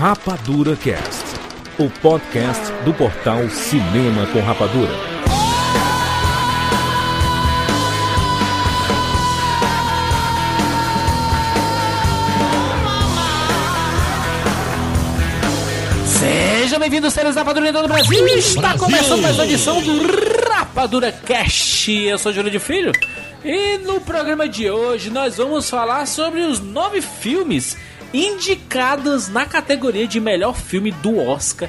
[0.00, 1.26] Rapadura Cast,
[1.78, 4.94] o podcast do portal Cinema com Rapadura.
[16.06, 18.26] Seja bem-vindo, seres Rapadura em todo o Brasil.
[18.26, 20.00] Está começando mais uma edição do
[20.48, 21.92] Rapadura Cast.
[21.92, 22.92] Eu sou Júlio de Filho.
[23.44, 27.76] E no programa de hoje nós vamos falar sobre os nove filmes
[28.12, 31.68] indicados na categoria de melhor filme do Oscar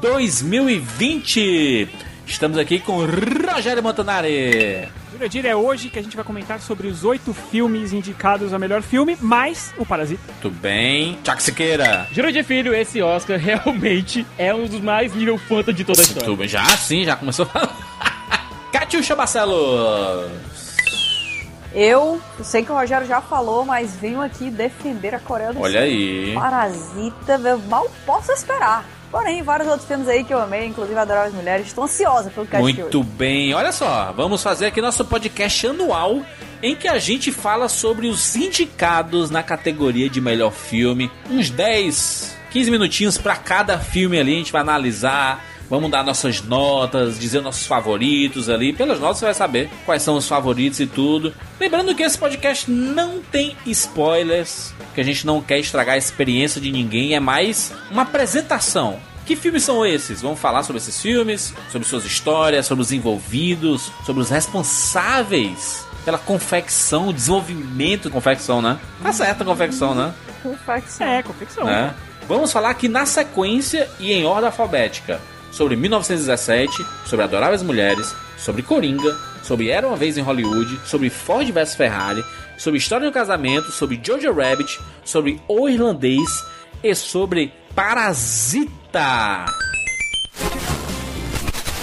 [0.00, 1.88] 2020.
[2.26, 4.88] Estamos aqui com Rogério Montanari.
[5.12, 8.82] Jurandir, é hoje que a gente vai comentar sobre os oito filmes indicados a melhor
[8.82, 10.22] filme, mais o Parasita.
[10.42, 11.18] Tudo bem?
[11.22, 12.06] Tchau, Siqueira.
[12.12, 16.24] Jurandir Filho, esse Oscar realmente é um dos mais nível fanta de toda a história.
[16.24, 16.48] Tudo bem?
[16.48, 17.48] Já sim, já começou.
[18.72, 20.65] Catiuxa Barcelos.
[21.76, 25.60] Eu, eu sei que o Rogério já falou, mas venho aqui defender a Coreia do
[25.60, 25.88] Olha Sul.
[25.88, 26.34] aí.
[26.34, 28.82] Parasita, eu mal posso esperar.
[29.10, 32.62] Porém, vários outros filmes aí que eu amei, inclusive Adoráveis Mulheres, estou ansiosa pelo cast
[32.62, 36.22] Muito bem, olha só, vamos fazer aqui nosso podcast anual
[36.62, 41.10] em que a gente fala sobre os indicados na categoria de melhor filme.
[41.30, 46.42] Uns 10, 15 minutinhos para cada filme ali, a gente vai analisar, vamos dar nossas
[46.42, 48.72] notas, dizer nossos favoritos ali.
[48.72, 51.32] Pelas notas você vai saber quais são os favoritos e tudo.
[51.60, 56.60] Lembrando que esse podcast não tem spoilers, que a gente não quer estragar a experiência
[56.60, 58.98] de ninguém, é mais uma apresentação.
[59.24, 60.22] Que filmes são esses?
[60.22, 66.16] Vamos falar sobre esses filmes, sobre suas histórias, sobre os envolvidos, sobre os responsáveis pela
[66.18, 68.78] confecção, desenvolvimento de confecção, né?
[69.02, 70.14] Tá certo a confecção, né?
[70.40, 71.06] Confecção.
[71.08, 71.64] É, confecção.
[71.64, 71.92] né?
[72.28, 75.20] Vamos falar aqui na sequência e em ordem alfabética
[75.56, 81.50] sobre 1917, sobre Adoráveis Mulheres, sobre Coringa, sobre Era uma Vez em Hollywood, sobre Ford
[81.50, 82.22] vs Ferrari,
[82.58, 86.28] sobre História do Casamento, sobre Jojo Rabbit, sobre O Irlandês
[86.82, 89.46] e sobre Parasita.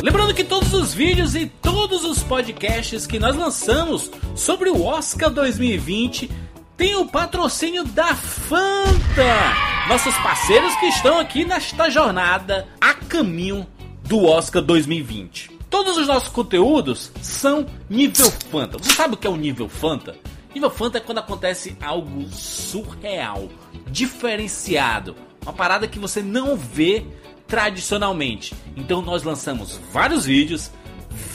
[0.03, 5.31] Lembrando que todos os vídeos e todos os podcasts que nós lançamos sobre o Oscar
[5.31, 6.29] 2020
[6.78, 9.53] têm o patrocínio da Fanta,
[9.88, 13.67] nossos parceiros que estão aqui nesta jornada a caminho
[14.03, 15.51] do Oscar 2020.
[15.69, 18.78] Todos os nossos conteúdos são nível Fanta.
[18.78, 20.16] Você sabe o que é o nível Fanta?
[20.53, 23.50] Nível Fanta é quando acontece algo surreal,
[23.88, 27.06] diferenciado, uma parada que você não vê
[27.47, 28.53] tradicionalmente.
[28.75, 30.72] Então nós lançamos vários vídeos,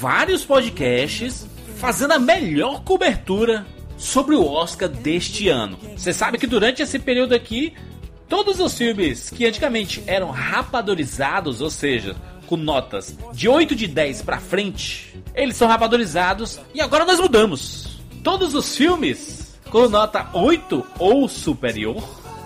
[0.01, 1.47] vários podcasts,
[1.77, 3.67] fazendo a melhor cobertura
[3.99, 5.79] sobre o Oscar deste ano.
[5.97, 7.75] Você sabe que durante esse período aqui,
[8.29, 12.17] todos os filmes que antigamente eram rapadorizados, ou seja,
[12.47, 17.99] com notas de 8 de 10 pra frente, eles são rapadorizados e agora nós mudamos.
[18.25, 22.03] Todos os filmes com nota 8 ou superior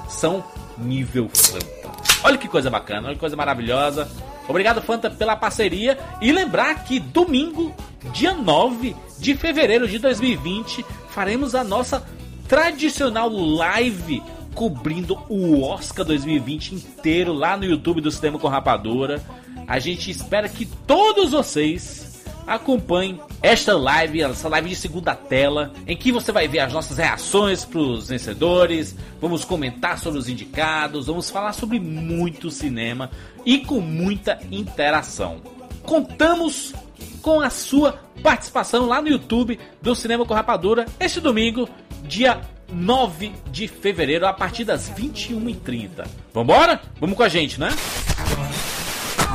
[0.08, 0.44] são
[0.78, 2.11] nível Fanta.
[2.24, 4.08] Olha que coisa bacana, olha que coisa maravilhosa.
[4.48, 5.98] Obrigado, Fanta, pela parceria.
[6.20, 7.74] E lembrar que domingo,
[8.12, 12.04] dia 9 de fevereiro de 2020, faremos a nossa
[12.48, 14.22] tradicional live
[14.54, 19.22] cobrindo o Oscar 2020 inteiro lá no YouTube do Cinema com Rapadura.
[19.66, 22.11] A gente espera que todos vocês
[22.46, 26.98] acompanhem esta live, essa live de segunda tela, em que você vai ver as nossas
[26.98, 33.10] reações para os vencedores, vamos comentar sobre os indicados, vamos falar sobre muito cinema
[33.44, 35.40] e com muita interação.
[35.82, 36.72] Contamos
[37.20, 41.68] com a sua participação lá no YouTube do Cinema com Rapadura este domingo,
[42.04, 42.40] dia
[42.72, 46.06] 9 de fevereiro, a partir das 21h30.
[46.32, 46.80] Vambora?
[46.98, 47.68] Vamos com a gente, né?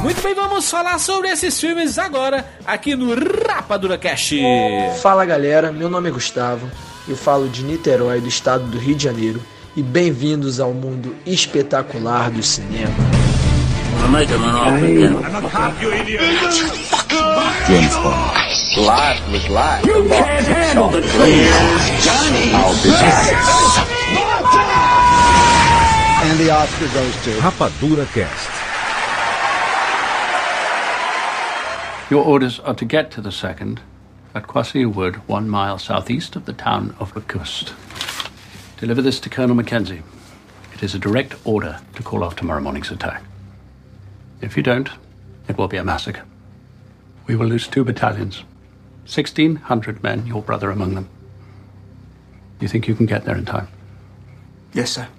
[0.01, 4.39] Muito bem, vamos falar sobre esses filmes agora, aqui no Rapadura Cast.
[5.01, 6.69] Fala galera, meu nome é Gustavo,
[7.07, 9.41] eu falo de Niterói, do estado do Rio de Janeiro,
[9.75, 12.93] e bem-vindos ao mundo espetacular do cinema.
[27.39, 28.66] Rapadura Cast.
[32.09, 33.81] Your orders are to get to the second
[34.33, 37.73] at Kwasi Wood, one mile southeast of the town of Lacoste.
[38.79, 40.03] Deliver this to Colonel Mackenzie.
[40.73, 43.23] It is a direct order to call off tomorrow morning's attack.
[44.39, 44.89] If you don't,
[45.49, 46.23] it will be a massacre.
[47.27, 48.43] We will lose two battalions,
[49.01, 51.09] 1,600 men, your brother among them.
[52.61, 53.67] You think you can get there in time?
[54.71, 55.09] Yes, sir.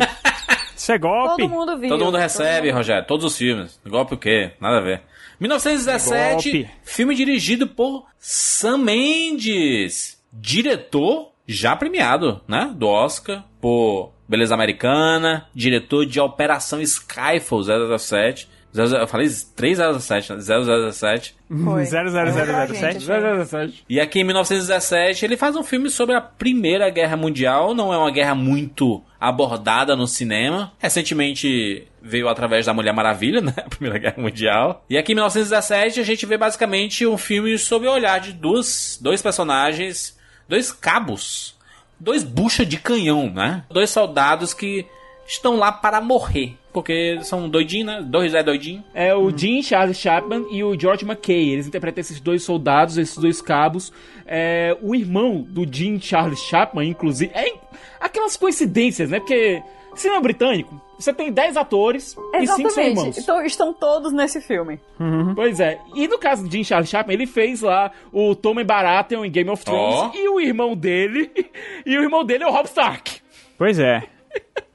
[0.76, 1.42] Isso é golpe.
[1.42, 1.88] Todo mundo viu.
[1.88, 3.06] Todo mundo recebe, mundo- Rogério.
[3.06, 3.80] Todos os filmes.
[3.86, 4.52] Golpe o quê?
[4.60, 5.02] Nada a ver.
[5.40, 6.70] 1917, Golpe.
[6.84, 10.18] filme dirigido por Sam Mendes.
[10.32, 12.70] Diretor já premiado, né?
[12.74, 15.46] Do Oscar por Beleza Americana.
[15.54, 17.62] Diretor de Operação Skyfall
[17.98, 18.48] 007.
[18.86, 20.40] 00 Eu falei 3007, né?
[20.40, 21.34] 007.
[21.64, 21.84] Foi.
[21.84, 23.06] 00007.
[23.06, 27.16] Lembrou a gente, E aqui em 1917 ele faz um filme sobre a Primeira Guerra
[27.16, 27.74] Mundial.
[27.74, 30.72] Não é uma guerra muito abordada no cinema.
[30.78, 33.54] Recentemente veio através da Mulher Maravilha, né?
[33.56, 34.84] A Primeira Guerra Mundial.
[34.88, 38.98] E aqui em 1917 a gente vê basicamente um filme sobre o olhar de duas,
[39.00, 40.16] dois personagens,
[40.48, 41.56] dois cabos,
[41.98, 43.64] dois bucha de canhão, né?
[43.70, 44.86] Dois soldados que
[45.26, 46.56] estão lá para morrer.
[46.78, 48.02] Porque são doidinhos, né?
[48.02, 48.84] Dois é doidinho.
[48.94, 51.50] É o Jim Charles Chapman e o George McKay.
[51.50, 53.92] Eles interpretam esses dois soldados, esses dois cabos.
[54.26, 57.32] É, o irmão do Jim Charles Chapman, inclusive.
[57.34, 57.52] É
[58.00, 59.18] aquelas coincidências, né?
[59.18, 59.62] Porque
[59.94, 63.16] cinema britânico, você tem 10 atores e 5 são irmãos.
[63.16, 63.20] Exatamente.
[63.20, 64.80] Então, estão todos nesse filme.
[65.34, 65.80] Pois é.
[65.94, 69.50] E no caso do Jim Charles Chapman, ele fez lá o Tommen Baratheon em Game
[69.50, 69.96] of Thrones.
[69.96, 70.10] Ó.
[70.14, 71.30] E o irmão dele.
[71.86, 73.20] E o irmão dele é o Rob Stark.
[73.56, 74.02] Pois é.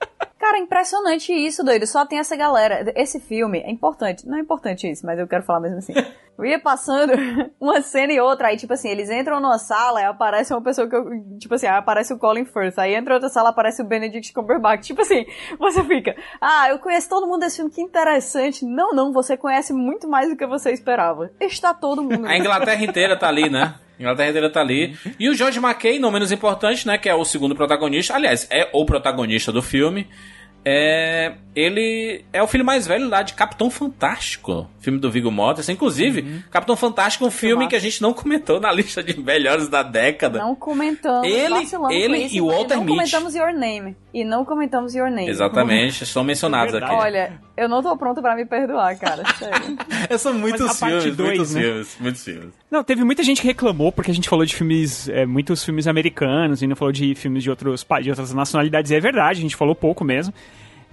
[0.44, 1.88] Cara, impressionante isso, doido.
[1.88, 2.92] Só tem essa galera.
[2.98, 4.28] Esse filme é importante.
[4.28, 5.94] Não é importante isso, mas eu quero falar mesmo assim.
[6.38, 7.13] Eu ia passando
[7.62, 10.86] uma cena e outra, aí, tipo assim, eles entram numa sala e aparece uma pessoa
[10.90, 11.06] que eu.
[11.40, 12.78] Tipo assim, aí aparece o Colin Firth.
[12.78, 14.86] Aí entra outra sala aparece o Benedict Cumberbatch.
[14.86, 15.25] Tipo assim,
[15.57, 16.13] você fica.
[16.42, 18.66] Ah, eu conheço todo mundo desse filme, que interessante.
[18.66, 21.31] Não, não, você conhece muito mais do que você esperava.
[21.40, 22.28] Está todo mundo.
[22.28, 23.75] A Inglaterra inteira tá ali, né?
[23.98, 24.94] A Inglaterra inteira tá ali.
[25.18, 26.98] E o George McKay, não menos importante, né?
[26.98, 28.13] Que é o segundo protagonista.
[28.13, 30.06] Aliás, é o protagonista do filme.
[30.65, 35.74] É, ele é o filho mais velho lá de Capitão Fantástico, filme do Viggo Mortensen.
[35.75, 39.68] Inclusive, Capitão Fantástico é um filme que a gente não comentou na lista de melhores
[39.68, 40.39] da década.
[40.39, 41.27] Não comentamos.
[41.27, 42.95] Ele- ele isso, e o Walter não Mitty.
[42.98, 43.95] comentamos Your Name.
[44.13, 45.27] E não comentamos Your Name.
[45.30, 46.94] Exatamente, estão mencionados É aqui.
[46.94, 49.24] Olha, eu não tô pronto pra me perdoar, cara.
[49.38, 49.78] Sério.
[50.80, 51.62] Parte filmes, dois, muitos né?
[51.62, 52.50] filmes, muitos filmes.
[52.70, 55.88] Não, teve muita gente que reclamou porque a gente falou de filmes, é, muitos filmes
[55.88, 58.92] americanos e não falou de filmes de, outros, de outras nacionalidades.
[58.92, 60.34] E é verdade, a gente falou pouco mesmo.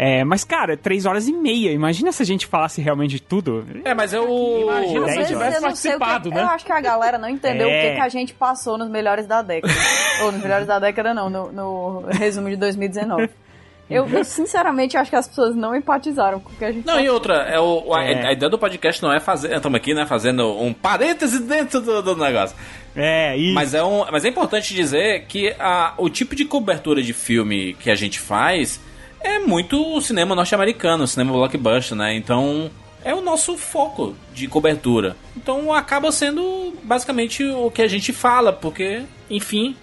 [0.02, 1.72] É, mas, cara, três horas e meia.
[1.72, 3.66] Imagina se a gente falasse realmente de tudo.
[3.84, 4.24] É, mas eu.
[4.62, 6.42] Imagina Às se tivesse eu não sei o que- participado, né?
[6.42, 7.90] Eu acho que a galera não entendeu o É.
[7.90, 9.74] que, que a gente passou nos melhores da década.
[10.22, 13.28] Ou nos melhores da década, não, no, no resumo de 2019.
[13.90, 17.00] Eu, eu, sinceramente acho que as pessoas não empatizaram com o que a gente Não,
[17.00, 18.28] e outra, é o, a, É.
[18.28, 19.52] a ideia do podcast não é fazer.
[19.54, 20.06] Estamos aqui, né?
[20.06, 22.56] Fazendo um parêntese dentro do, do negócio.
[22.94, 23.52] É, e.
[23.52, 27.74] Mas é, um, mas é importante dizer que a, o tipo de cobertura de filme
[27.80, 28.80] que a gente faz
[29.20, 32.14] é muito o cinema norte-americano, o cinema blockbuster, né?
[32.14, 32.70] Então
[33.04, 35.16] é o nosso foco de cobertura.
[35.36, 39.74] Então acaba sendo basicamente o que a gente fala, porque, enfim,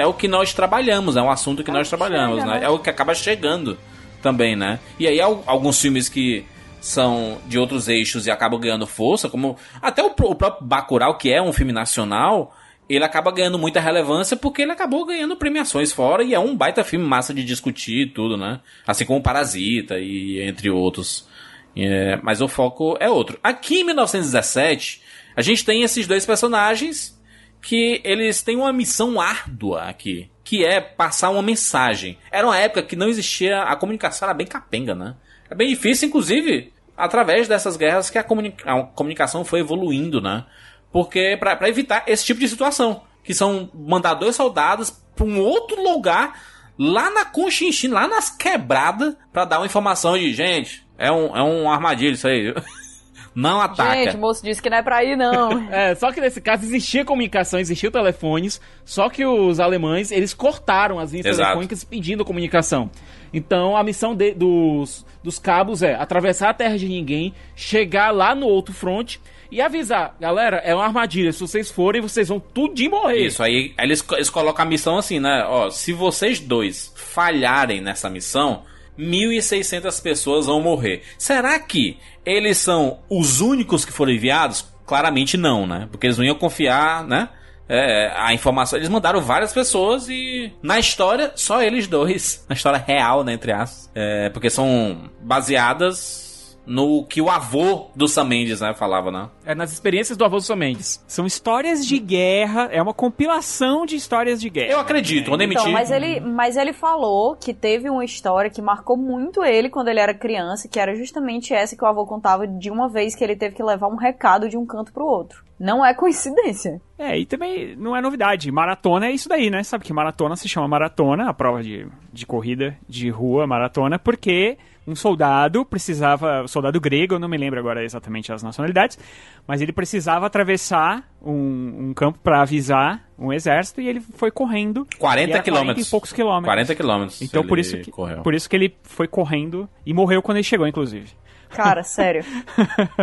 [0.00, 2.60] é o que nós trabalhamos, é um assunto que nós trabalhamos, chega, né?
[2.60, 2.66] né?
[2.66, 3.78] É o que acaba chegando
[4.22, 4.78] também, né?
[4.98, 6.44] E aí al- alguns filmes que
[6.80, 11.40] são de outros eixos e acabam ganhando força, como até o próprio Bacurau, que é
[11.42, 12.56] um filme nacional,
[12.88, 16.82] ele acaba ganhando muita relevância porque ele acabou ganhando premiações fora e é um baita
[16.82, 18.60] filme massa de discutir e tudo, né?
[18.86, 21.28] Assim como Parasita e entre outros.
[21.76, 23.38] É, mas o foco é outro.
[23.44, 25.02] Aqui em 1917,
[25.36, 27.16] a gente tem esses dois personagens
[27.62, 32.18] que eles têm uma missão árdua aqui, que é passar uma mensagem.
[32.30, 35.14] Era uma época que não existia, a comunicação era bem capenga, né?
[35.48, 38.24] É bem difícil, inclusive, através dessas guerras que a,
[38.66, 40.44] a comunicação foi evoluindo, né?
[40.92, 45.82] Porque pra evitar esse tipo de situação, que são mandar dois soldados pra um outro
[45.82, 46.40] lugar
[46.78, 51.42] lá na Conchinchina, lá nas quebradas, pra dar uma informação de, gente, é um, é
[51.42, 52.54] um armadilho isso aí.
[53.34, 53.94] Não ataca.
[53.94, 55.50] Gente, o moço disse que não é pra ir, não.
[55.70, 60.98] É, só que nesse caso existia comunicação, existiam telefones, só que os alemães, eles cortaram
[60.98, 61.42] as linhas Exato.
[61.42, 62.90] telefônicas pedindo comunicação.
[63.32, 68.34] Então a missão de- dos, dos cabos é atravessar a terra de ninguém, chegar lá
[68.34, 69.20] no outro fronte
[69.52, 73.26] e avisar, galera, é uma armadilha, se vocês forem, vocês vão tudo de morrer.
[73.26, 75.44] Isso, aí aí eles, eles colocam a missão assim, né?
[75.48, 78.62] Ó, se vocês dois falharem nessa missão,
[78.98, 81.02] 1.600 pessoas vão morrer.
[81.18, 84.66] Será que eles são os únicos que foram enviados?
[84.86, 85.88] Claramente não, né?
[85.90, 87.28] Porque eles não iam confiar, né?
[87.68, 88.78] É, a informação.
[88.78, 92.44] Eles mandaram várias pessoas e na história, só eles dois.
[92.50, 93.32] Na história real, né?
[93.32, 93.88] Entre aspas.
[93.94, 96.29] É, porque são baseadas
[96.66, 99.28] no que o avô do Sam Mendes, né, falava, né?
[99.44, 101.02] É nas experiências do avô do Sam Mendes.
[101.06, 104.72] São histórias de guerra, é uma compilação de histórias de guerra.
[104.72, 108.96] Eu acredito, vou Então, mas ele, mas ele falou que teve uma história que marcou
[108.96, 112.70] muito ele quando ele era criança, que era justamente essa que o avô contava de
[112.70, 115.44] uma vez que ele teve que levar um recado de um canto pro outro.
[115.58, 116.80] Não é coincidência.
[116.98, 118.50] É, e também não é novidade.
[118.50, 119.62] Maratona é isso daí, né?
[119.62, 124.56] Sabe que maratona se chama maratona, a prova de, de corrida de rua, maratona, porque
[124.90, 128.98] um soldado precisava, soldado grego, eu não me lembro agora exatamente as nacionalidades,
[129.46, 134.86] mas ele precisava atravessar um, um campo para avisar um exército e ele foi correndo.
[134.98, 135.86] 40 e quilômetros.
[135.86, 136.46] e poucos quilômetros.
[136.46, 137.22] 40 quilômetros.
[137.22, 138.22] Então por isso, que, correu.
[138.22, 141.10] por isso que ele foi correndo e morreu quando ele chegou, inclusive.
[141.50, 142.24] Cara, sério.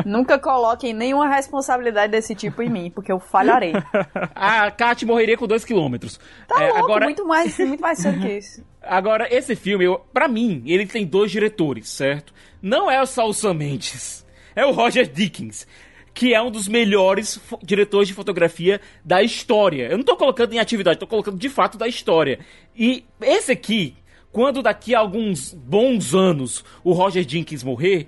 [0.06, 3.74] Nunca coloquem nenhuma responsabilidade desse tipo em mim, porque eu falharei.
[4.34, 6.20] A Kat morreria com 2 quilômetros.
[6.48, 8.64] Tá É, louco, agora, muito mais, muito mais sério que isso.
[8.90, 12.34] Agora, esse filme, eu, pra mim, ele tem dois diretores, certo?
[12.62, 14.26] Não é só o Sam Mendes,
[14.56, 15.68] é o Roger Dickens,
[16.14, 19.88] que é um dos melhores diretores de fotografia da história.
[19.88, 22.40] Eu não tô colocando em atividade, tô colocando de fato da história.
[22.76, 23.96] E esse aqui,
[24.32, 28.08] quando daqui a alguns bons anos o Roger Dickens morrer,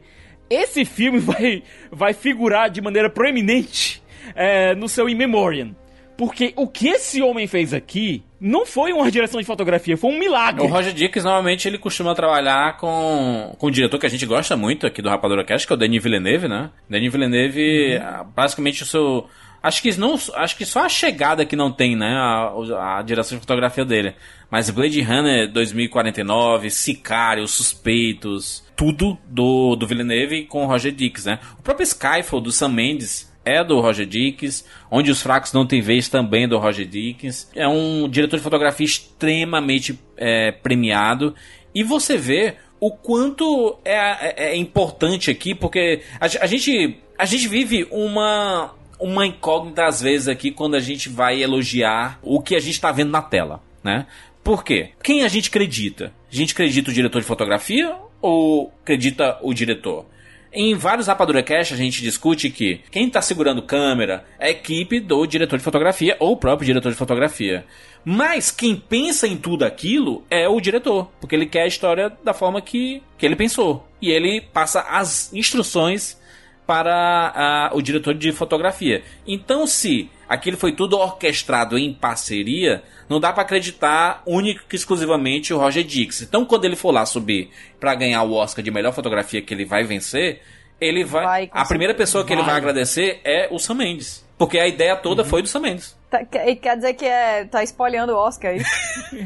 [0.50, 4.02] esse filme vai, vai figurar de maneira proeminente
[4.36, 5.76] é, no seu In Memoriam.
[6.20, 10.20] Porque o que esse homem fez aqui não foi uma direção de fotografia, foi um
[10.20, 10.62] milagre.
[10.62, 14.58] O Roger Dickens, normalmente, ele costuma trabalhar com, com um diretor que a gente gosta
[14.58, 16.72] muito aqui do Rapadura Cast, que é o Denis Villeneuve, né?
[16.90, 19.30] Denis Villeneuve, ah, basicamente, o seu...
[19.64, 22.14] Acho que, não, acho que só a chegada que não tem, né?
[22.14, 24.14] A, a direção de fotografia dele.
[24.52, 31.40] Mas Blade Runner 2049, Sicário, Suspeitos, tudo do, do Villeneuve com o Roger Dickens, né?
[31.58, 35.81] O próprio Skyfall do Sam Mendes é do Roger Dickens, Onde os Fracos Não Têm
[35.81, 37.50] Vez também do Roger Dickens.
[37.55, 41.34] É um diretor de fotografia extremamente é, premiado.
[41.74, 47.25] E você vê o quanto é, é- é importante aqui, porque a, a gente, a
[47.25, 52.55] gente vive uma, uma incógnita às vezes aqui quando a gente vai elogiar o que
[52.55, 54.05] a gente está vendo na tela, né?
[54.43, 54.91] Por quê?
[55.03, 56.13] Quem a gente acredita?
[56.31, 60.05] A gente acredita o diretor de fotografia ou acredita o diretor?
[60.51, 65.00] Em vários Rapadura Cash a gente discute que quem está segurando câmera é a equipe
[65.00, 67.65] do diretor de fotografia ou o próprio diretor de fotografia.
[68.03, 72.34] Mas quem pensa em tudo aquilo é o diretor, porque ele quer a história da
[72.34, 73.88] forma que, que ele pensou.
[74.01, 76.20] E ele passa as instruções
[76.65, 79.03] para ah, o diretor de fotografia.
[79.27, 85.52] Então, se aquilo foi tudo orquestrado em parceria, não dá para acreditar único e exclusivamente
[85.52, 86.22] o Roger Dix.
[86.22, 89.66] Então, quando ele for lá subir para ganhar o Oscar de melhor fotografia que ele
[89.66, 90.42] vai vencer,
[90.80, 91.26] ele vai.
[91.26, 94.24] Vai, a primeira pessoa que ele vai agradecer é o Sam Mendes.
[94.38, 95.98] Porque a ideia toda foi do Sam Mendes.
[96.10, 98.62] Tá- quer, dizer que é, tá espolhando o Oscar aí?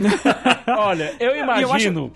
[0.68, 2.12] Olha, eu imagino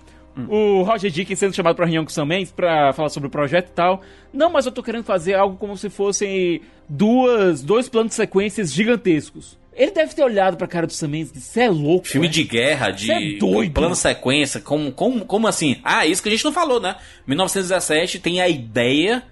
[0.48, 3.30] o Roger Dickens sendo chamado pra reunião com o Sam Mendes pra falar sobre o
[3.30, 4.02] projeto e tal.
[4.32, 8.72] Não, mas eu tô querendo fazer algo como se fossem duas, dois planos de sequências
[8.72, 9.56] gigantescos.
[9.74, 12.26] Ele deve ter olhado pra cara do Sam Mendes e disse, você é louco, Filme
[12.26, 13.72] é?" de guerra, de é doido.
[13.74, 15.76] plano sequência, como, como, como assim?
[15.84, 16.96] Ah, isso que a gente não falou, né?
[17.26, 19.22] 1917 tem a ideia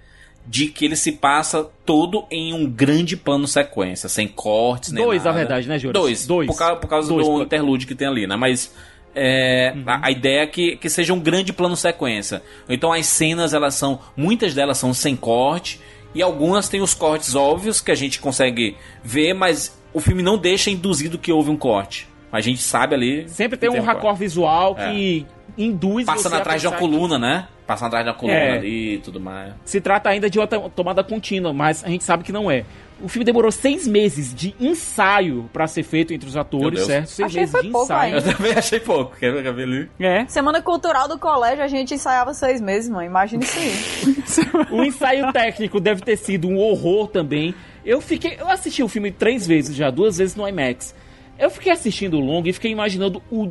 [0.45, 5.25] de que ele se passa todo em um grande plano sequência, sem cortes, nem Dois,
[5.25, 5.31] nada.
[5.31, 6.01] na verdade, né, Juras?
[6.01, 6.25] Dois.
[6.25, 6.47] Dois.
[6.47, 7.41] Por causa, por causa Dois, do pô.
[7.43, 8.37] interlúdio que tem ali, né?
[8.37, 8.73] Mas
[9.17, 9.83] é, Uhum.
[9.87, 12.41] a, a ideia é que, que seja um grande plano sequência.
[12.69, 15.81] Então as cenas, elas são, muitas delas são sem corte,
[16.15, 20.37] e algumas têm os cortes óbvios que a gente consegue ver, mas o filme não
[20.37, 22.07] deixa induzido que houve um corte.
[22.31, 23.27] A gente sabe ali.
[23.29, 25.25] Sempre tem um raccord visual que
[25.57, 27.47] induz Passando atrás de uma pensar que coluna, né?
[27.65, 28.51] Passando atrás de uma coluna É.
[28.57, 29.53] ali e tudo mais.
[29.65, 32.63] Se trata ainda de uma to- tomada contínua, mas a gente sabe que não é.
[33.01, 37.07] O filme demorou seis meses de ensaio pra ser feito entre os atores, certo?
[37.07, 38.15] Seis Achei meses foi de pouco ensaio.
[38.15, 39.89] Eu também achei pouco, quer ver, ali?
[39.99, 40.25] É.
[40.27, 43.05] Semana Cultural do colégio a gente ensaiava seis meses, mano.
[43.05, 44.67] Imagina isso aí.
[44.71, 47.53] O ensaio técnico deve ter sido um horror também.
[47.85, 50.93] Eu fiquei, eu assisti o filme três vezes já, duas vezes no IMAX.
[51.39, 53.49] Eu fiquei assistindo o longo e fiquei imaginando o,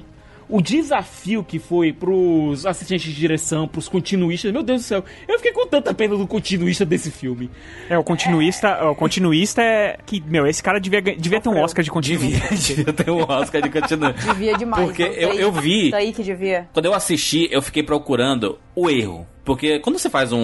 [0.48, 4.52] o desafio que foi pros assistentes de direção, pros continuistas.
[4.52, 7.50] Meu Deus do céu, eu fiquei com tanta pena do continuista desse filme.
[7.88, 11.84] É, o continuista, o continuista é que, meu, esse cara devia, devia ter um Oscar
[11.84, 12.54] de continuista.
[12.54, 14.12] Devia ter um Oscar de continua.
[14.12, 14.84] Devia demais.
[14.84, 16.68] Porque eu- eu vi- Isso aí que devia.
[16.72, 19.26] Quando eu assisti, eu fiquei procurando o erro.
[19.44, 20.38] Porque quando você faz um,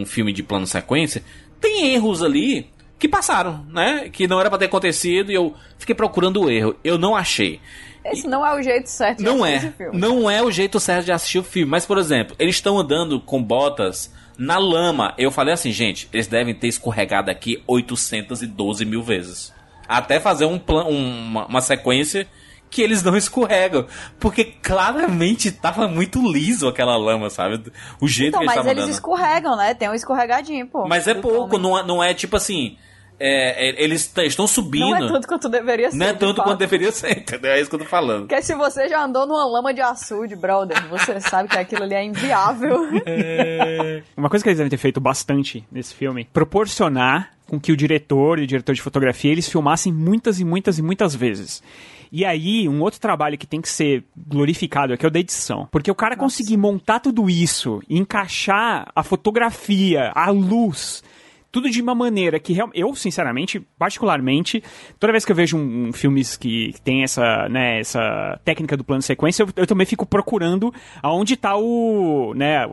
[0.00, 1.22] um filme de plano sequência,
[1.60, 2.66] tem erros ali
[2.98, 4.08] que passaram, né?
[4.12, 6.74] Que não era pra ter acontecido e eu fiquei procurando o erro.
[6.82, 7.60] Eu não achei.
[8.04, 9.68] Esse não é o jeito certo de Não assistir é.
[9.68, 9.98] esse filme.
[9.98, 11.70] Não é o jeito certo de assistir o filme.
[11.70, 15.14] Mas, por exemplo, eles estão andando com botas na lama.
[15.16, 19.52] Eu falei assim, gente, eles devem ter escorregado aqui 812 mil vezes.
[19.88, 22.26] Até fazer um plan, um- uma, uma sequência
[22.74, 23.86] que eles não escorregam.
[24.18, 27.62] Porque claramente tava muito liso aquela lama, sabe?
[28.00, 28.92] O jeito Então, que eles mas eles andando.
[28.92, 29.74] escorregam, né?
[29.74, 30.88] Tem um escorregadinho, pô.
[30.88, 32.76] Mas é pouco, não é, não é tipo assim.
[33.20, 34.90] é, é, eles estão subindo.
[34.90, 35.96] Não é tanto quanto deveria ser.
[35.96, 37.52] Não é tanto quanto deveria ser, entendeu?
[37.52, 38.26] É isso que eu tô falando.
[38.26, 41.94] Porque se você já andou numa lama de açude, brother, você sabe que aquilo ali
[41.94, 42.88] é inviável.
[44.16, 48.38] Uma coisa que eles devem ter feito bastante nesse filme, proporcionar com que o diretor
[48.38, 51.62] e o diretor de fotografia eles filmassem muitas e muitas e muitas vezes.
[52.16, 55.66] E aí, um outro trabalho que tem que ser glorificado aqui é o da edição.
[55.72, 61.02] Porque o cara conseguir montar tudo isso, encaixar a fotografia, a luz,
[61.54, 64.60] tudo de uma maneira que real- eu, sinceramente, particularmente,
[64.98, 68.76] toda vez que eu vejo um, um filmes que, que tem essa, né, essa técnica
[68.76, 72.66] do plano sequência, eu, eu também fico procurando aonde tá o, né,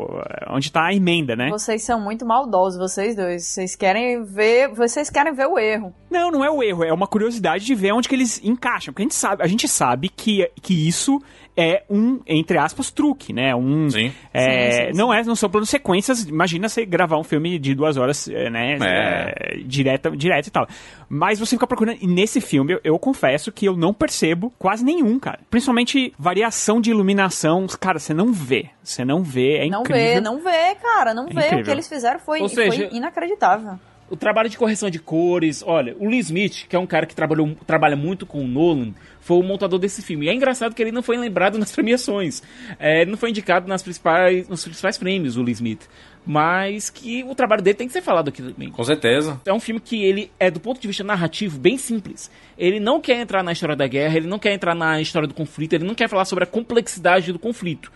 [0.49, 1.49] onde tá a emenda, né?
[1.51, 3.45] Vocês são muito maldosos, vocês dois.
[3.45, 5.93] Vocês querem ver, vocês querem ver o erro.
[6.09, 9.03] Não, não é o erro, é uma curiosidade de ver onde que eles encaixam, porque
[9.03, 11.21] a gente sabe, a gente sabe que, que isso
[11.55, 13.53] é um, entre aspas, truque, né?
[13.55, 14.11] Um, Sim.
[14.33, 14.97] é, Sim, sim, sim.
[14.97, 16.23] Não é, não são planos sequências.
[16.23, 18.77] Imagina você gravar um filme de duas horas, é, né?
[18.81, 19.55] É.
[19.55, 20.67] é, direta, direto e tal.
[21.09, 21.97] Mas você fica procurando.
[22.01, 25.39] E nesse filme, eu, eu confesso que eu não percebo quase nenhum, cara.
[25.49, 27.67] Principalmente variação de iluminação.
[27.79, 28.67] Cara, você não vê.
[28.83, 29.57] Você não vê.
[29.65, 30.13] É Não incrível.
[30.13, 31.39] vê, não vê, cara, não É vê.
[31.39, 31.65] O incrível.
[31.65, 33.79] que eles fizeram foi, seja- foi inacreditável.
[34.11, 37.15] O trabalho de correção de cores, olha, o Lee Smith, que é um cara que
[37.15, 40.25] trabalhou, trabalha muito com o Nolan, foi o montador desse filme.
[40.25, 42.43] E é engraçado que ele não foi lembrado nas premiações.
[42.77, 45.87] É, ele não foi indicado nas principais, nos principais prêmios, o Lee Smith.
[46.25, 48.69] Mas que o trabalho dele tem que ser falado aqui também.
[48.69, 49.39] Com certeza.
[49.45, 52.29] É um filme que ele é, do ponto de vista narrativo, bem simples.
[52.57, 55.33] Ele não quer entrar na história da guerra, ele não quer entrar na história do
[55.33, 57.89] conflito, ele não quer falar sobre a complexidade do conflito.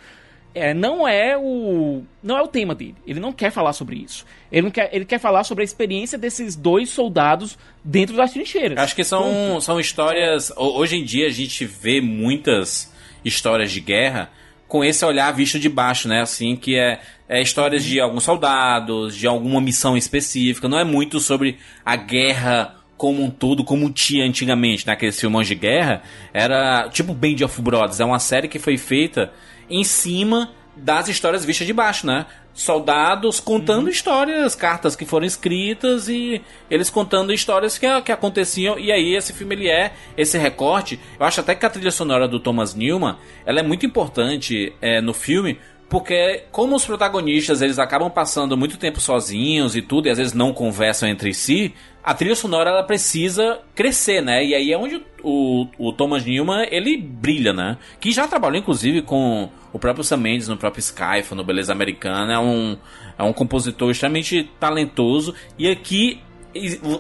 [0.56, 2.96] É, não é o não é o tema dele.
[3.06, 4.26] Ele não quer falar sobre isso.
[4.52, 8.78] Ele não quer, ele quer falar sobre a experiência desses dois soldados dentro das trincheiras.
[8.80, 10.50] Acho que são, são histórias.
[10.56, 12.92] ho- Hoje em dia a gente vê muitas
[13.24, 14.30] histórias de guerra
[14.68, 16.22] com esse olhar visto de baixo, né?
[16.22, 17.00] Assim, que é,
[17.30, 20.68] é histórias de alguns soldados, de alguma missão específica.
[20.70, 25.54] Não é muito sobre a guerra como um todo, como tinha antigamente, naqueles filmes de
[25.56, 26.02] guerra.
[26.34, 28.00] Era tipo Band of Brothers.
[28.00, 29.32] É uma série que foi feita
[29.70, 32.26] em cima das histórias vistas de baixo, né?
[32.54, 38.78] Soldados contando histórias, cartas que foram escritas e eles contando histórias que, que aconteciam.
[38.80, 41.00] E aí esse filme ele é esse recorte.
[41.20, 45.02] Eu acho até que a trilha sonora do Thomas Newman ela é muito importante é,
[45.02, 45.60] no filme.
[45.90, 50.34] Porque como os protagonistas eles acabam passando muito tempo sozinhos e tudo, e às vezes
[50.34, 51.74] não conversam entre si,
[52.06, 54.46] a trilha sonora ela precisa crescer, né?
[54.46, 57.80] E aí é onde o, o Thomas Newman ele brilha, né?
[58.00, 62.34] Que já trabalhou inclusive com o próprio Sam Mendes no próprio Skyfall, no Beleza Americana,
[62.34, 62.78] é um,
[63.18, 65.34] é um compositor extremamente talentoso.
[65.58, 66.22] E aqui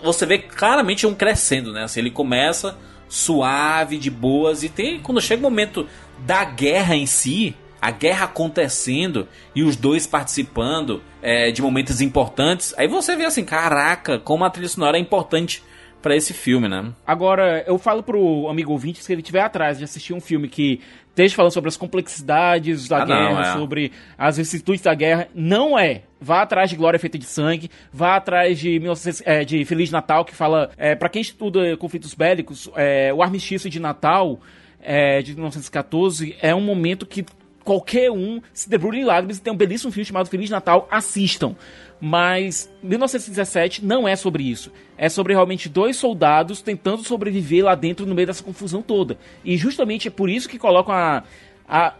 [0.04, 1.84] você vê claramente um crescendo, né?
[1.84, 2.76] Assim, ele começa
[3.08, 5.88] suave, de boas, e tem quando chega o momento
[6.26, 12.74] da guerra em si, a guerra acontecendo e os dois participando é, de momentos importantes,
[12.80, 15.62] aí você vê assim, caraca, como a trilha sonora é importante
[16.02, 16.92] pra esse filme, né?
[17.06, 20.48] Agora, eu falo pro amigo ouvinte que se ele estiver atrás de assistir um filme
[20.48, 23.54] que esteja falando sobre as complexidades da Ah, não, guerra, é.
[23.54, 26.02] sobre as vicissitudes da guerra, não é.
[26.20, 30.26] Vá atrás de Glória Feita de Sangue, vá atrás de, 1900 é, de Feliz Natal,
[30.26, 34.40] que fala, é, para quem estuda conflitos bélicos, é, o armistício de Natal
[34.82, 37.24] é, de 1914 é um momento que
[37.66, 41.56] qualquer um se debruça em lágrimas e tem um belíssimo filme chamado Feliz Natal, assistam.
[42.00, 44.72] Mas 1917 não é sobre isso.
[44.98, 49.18] É sobre realmente dois soldados tentando sobreviver lá dentro no meio dessa confusão toda.
[49.44, 51.24] E justamente é por isso que colocam a.
[51.68, 51.96] a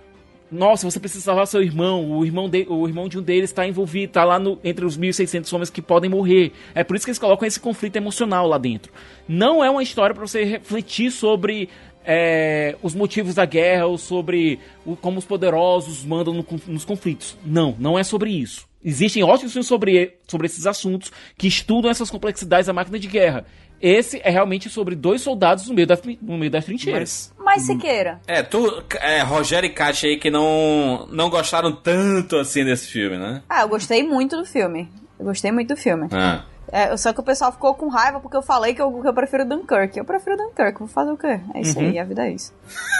[0.52, 2.12] nossa, você precisa salvar seu irmão.
[2.12, 4.98] O irmão, de, o irmão de um deles está envolvido, está lá no, entre os
[4.98, 6.52] 1.600 homens que podem morrer.
[6.76, 8.94] É por isso que eles colocam esse conflito emocional lá dentro.
[9.28, 11.68] Não é uma história para você refletir sobre
[12.06, 17.38] é, os motivos da guerra ou sobre o, como os poderosos mandam no- nos conflitos.
[17.46, 18.68] Não, não é sobre isso.
[18.84, 23.46] Existem ótimos filmes sobre, sobre esses assuntos que estudam essas complexidades da máquina de guerra.
[23.82, 27.34] Esse é realmente sobre dois soldados no meio, da, no meio das trincheiras.
[27.38, 32.64] Mas Siqueira, É, tu, é, Rogério e Kátia aí que não, não gostaram tanto assim
[32.64, 33.42] desse filme, né?
[33.50, 34.88] ah, eu gostei muito do filme.
[35.20, 36.08] Eu gostei muito do filme.
[36.12, 36.44] Ah.
[36.72, 39.14] É, só que o pessoal ficou com raiva porque eu falei que eu, que eu
[39.14, 39.98] prefiro Dunkirk.
[39.98, 41.40] Eu prefiro Dunkirk, vou fazer o quê?
[41.54, 42.54] É isso aí, a vida é isso.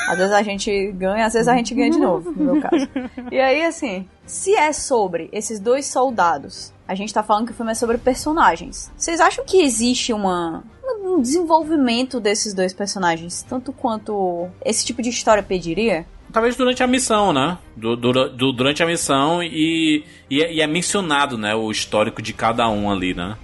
[0.10, 2.88] Às vezes a gente ganha, às vezes a gente ganha de novo, no meu caso.
[3.32, 7.56] E aí, assim, se é sobre esses dois soldados a gente tá falando que o
[7.56, 8.92] filme é sobre personagens.
[8.96, 10.64] Vocês acham que existe uma
[11.04, 16.06] um desenvolvimento desses dois personagens, tanto quanto esse tipo de história pediria?
[16.32, 17.58] Talvez durante a missão, né?
[17.76, 21.56] Du- dura- du- durante a missão e, e, é- e é mencionado, né?
[21.56, 23.36] O histórico de cada um ali, né?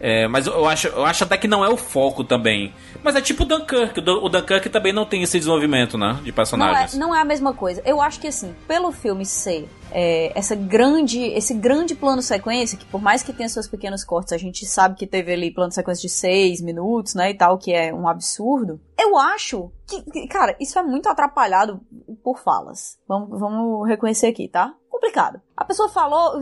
[0.00, 2.72] É, mas eu acho, eu acho até que não é o foco também.
[3.02, 3.98] Mas é tipo o Dunkirk.
[3.98, 6.14] O Dun- O Dunkirk também não tem esse desenvolvimento, né?
[6.14, 6.94] De Não é, personagens.
[6.94, 7.82] não é a mesma coisa.
[7.84, 12.84] Eu acho que assim, pelo filme ser é, essa grande, esse grande plano sequência, que
[12.86, 16.02] por mais que tenha seus pequenos cortes, a gente sabe que teve ali plano sequência
[16.02, 18.80] de seis minutos, né, e tal, que é um absurdo.
[18.98, 21.80] Eu acho que, que, cara, isso é muito atrapalhado
[22.24, 22.98] por falas.
[23.08, 24.72] Vamos, vamos reconhecer aqui, tá?
[24.88, 25.40] Complicado.
[25.56, 26.40] A pessoa falou,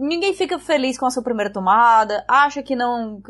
[0.00, 3.22] ninguém fica feliz com a sua primeira tomada, acha que não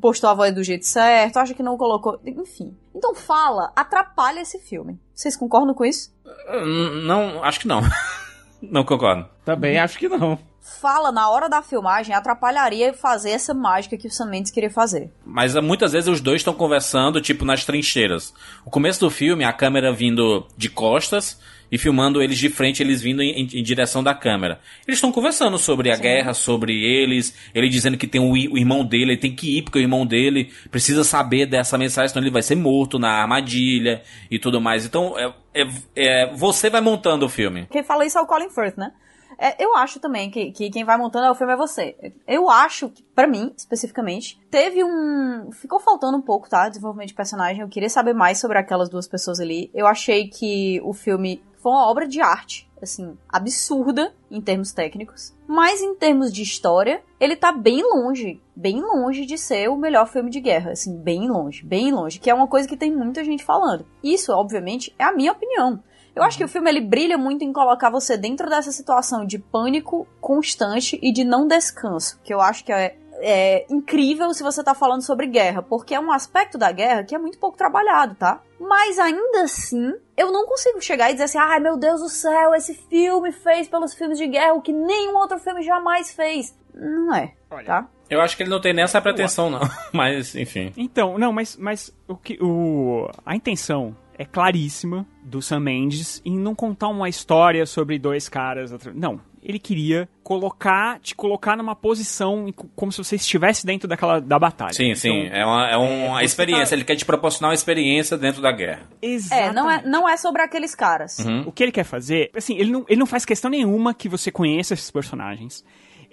[0.00, 2.76] postou a voz do jeito certo, acha que não colocou, enfim.
[2.94, 4.98] Então fala, atrapalha esse filme.
[5.14, 6.12] Vocês concordam com isso?
[6.48, 7.80] N- Não, acho que não.
[8.62, 9.28] não concordo.
[9.44, 10.38] Também acho que não.
[10.80, 15.12] Fala na hora da filmagem atrapalharia fazer essa mágica que o Sam Mendes queria fazer.
[15.24, 18.32] Mas ah, muitas vezes os dois estão conversando, tipo, nas trincheiras.
[18.64, 21.38] O começo do filme, a câmera vindo de costas
[21.70, 24.60] e filmando eles de frente, eles vindo em, em- em direção da câmera.
[24.86, 28.84] Eles estão conversando sobre a guerra, sobre eles, ele dizendo que tem o, o irmão
[28.84, 32.32] dele, ele tem que ir porque o irmão dele precisa saber dessa mensagem, senão ele
[32.32, 34.84] vai ser morto na armadilha e tudo mais.
[34.86, 37.66] Então, é, é- é- você vai montando o filme.
[37.70, 38.92] Quem fala isso é o Colin Firth, né?
[39.36, 41.96] É, eu acho também que, que quem vai montando o filme é você.
[42.24, 45.50] Eu acho que, pra mim, especificamente, teve um.
[45.50, 46.68] Ficou faltando um pouco, tá?
[46.68, 47.60] Desenvolvimento de personagem.
[47.62, 49.72] Eu queria saber mais sobre aquelas duas pessoas ali.
[49.74, 55.34] Eu achei que o filme foi uma obra de arte, assim, absurda em termos técnicos.
[55.46, 60.06] Mas em termos de história, ele tá bem longe, bem longe de ser o melhor
[60.06, 63.24] filme de guerra, assim, bem longe, bem longe, que é uma coisa que tem muita
[63.24, 63.86] gente falando.
[64.02, 65.82] Isso, obviamente, é a minha opinião.
[66.14, 69.38] Eu acho que o filme ele brilha muito em colocar você dentro dessa situação de
[69.38, 74.62] pânico constante e de não descanso, que eu acho que é, é incrível se você
[74.62, 78.14] tá falando sobre guerra, porque é um aspecto da guerra que é muito pouco trabalhado,
[78.14, 78.40] tá?
[78.60, 82.54] Mas ainda assim, eu não consigo chegar e dizer assim, ai meu Deus do céu,
[82.54, 86.56] esse filme fez pelos filmes de guerra o que nenhum outro filme jamais fez.
[86.74, 87.32] Não é,
[87.64, 87.88] tá?
[88.10, 89.60] Eu acho que ele não tem nem essa pretensão, não.
[89.92, 90.72] Mas, enfim.
[90.76, 96.38] Então, não, mas, mas o que, o, a intenção é claríssima do Sam Mendes em
[96.38, 98.72] não contar uma história sobre dois caras.
[98.94, 104.38] Não, ele queria colocar, te colocar numa posição como se você estivesse dentro daquela da
[104.38, 104.72] batalha.
[104.72, 105.26] Sim, sim.
[105.26, 106.68] Então, É uma, é uma você experiência.
[106.68, 108.82] tá- Ele quer te proporcionar uma experiência dentro da guerra.
[109.30, 111.18] É, não é, não é sobre aqueles caras.
[111.18, 111.44] Uhum.
[111.46, 114.30] O que ele quer fazer, assim, ele não, ele não faz questão nenhuma que você
[114.30, 115.64] conheça esses personagens.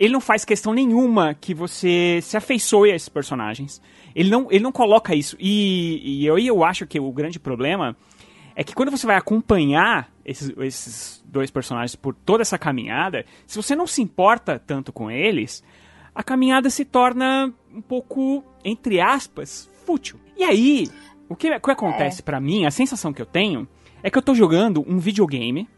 [0.02, 3.80] Ele não faz questão nenhuma que você se afeiçoe a esses personagens.
[4.16, 5.38] Ele não, ele não coloca isso.
[5.40, 7.96] E, e eu, eu acho que o grande problema
[8.56, 13.56] é que quando você vai acompanhar esses, esses dois personagens por toda essa caminhada, se
[13.56, 15.64] você não se importa tanto com eles,
[16.16, 20.20] a caminhada se torna um pouco, entre aspas, fútil.
[20.36, 20.90] E aí,
[21.30, 23.68] o que, o que acontece pra mim, a sensação que eu tenho,
[24.02, 25.70] é que eu tô jogando um videogame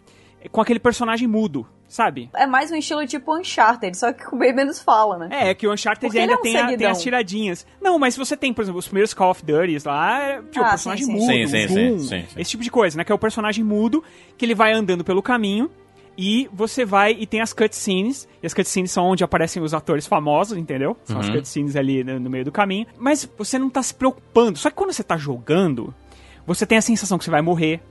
[0.49, 2.29] com aquele personagem mudo, sabe?
[2.35, 5.29] É mais um estilo tipo Uncharted, só que com bem menos fala, né?
[5.49, 7.65] É, que o Uncharted ainda é um tem, a- tem as tiradinhas.
[7.79, 10.67] Não, mas você tem, por exemplo, os primeiros Call of Duty lá, é, tipo, Ah,
[10.67, 12.25] o personagem sim, mudo, Sim, sim, sim, Doom, sim, sim.
[12.35, 13.03] esse tipo de coisa, né?
[13.03, 14.03] Que é o personagem mudo,
[14.37, 15.69] que ele vai andando pelo caminho
[16.17, 20.05] e você vai e tem as cutscenes, e as cutscenes são onde aparecem os atores
[20.07, 20.97] famosos, entendeu?
[21.05, 21.33] São as Uhum.
[21.35, 22.85] cutscenes ali no, no meio do caminho.
[22.97, 24.57] Mas você não tá se preocupando.
[24.59, 25.93] Só que quando você tá jogando,
[26.45, 27.81] você tem a sensação que você vai morrer.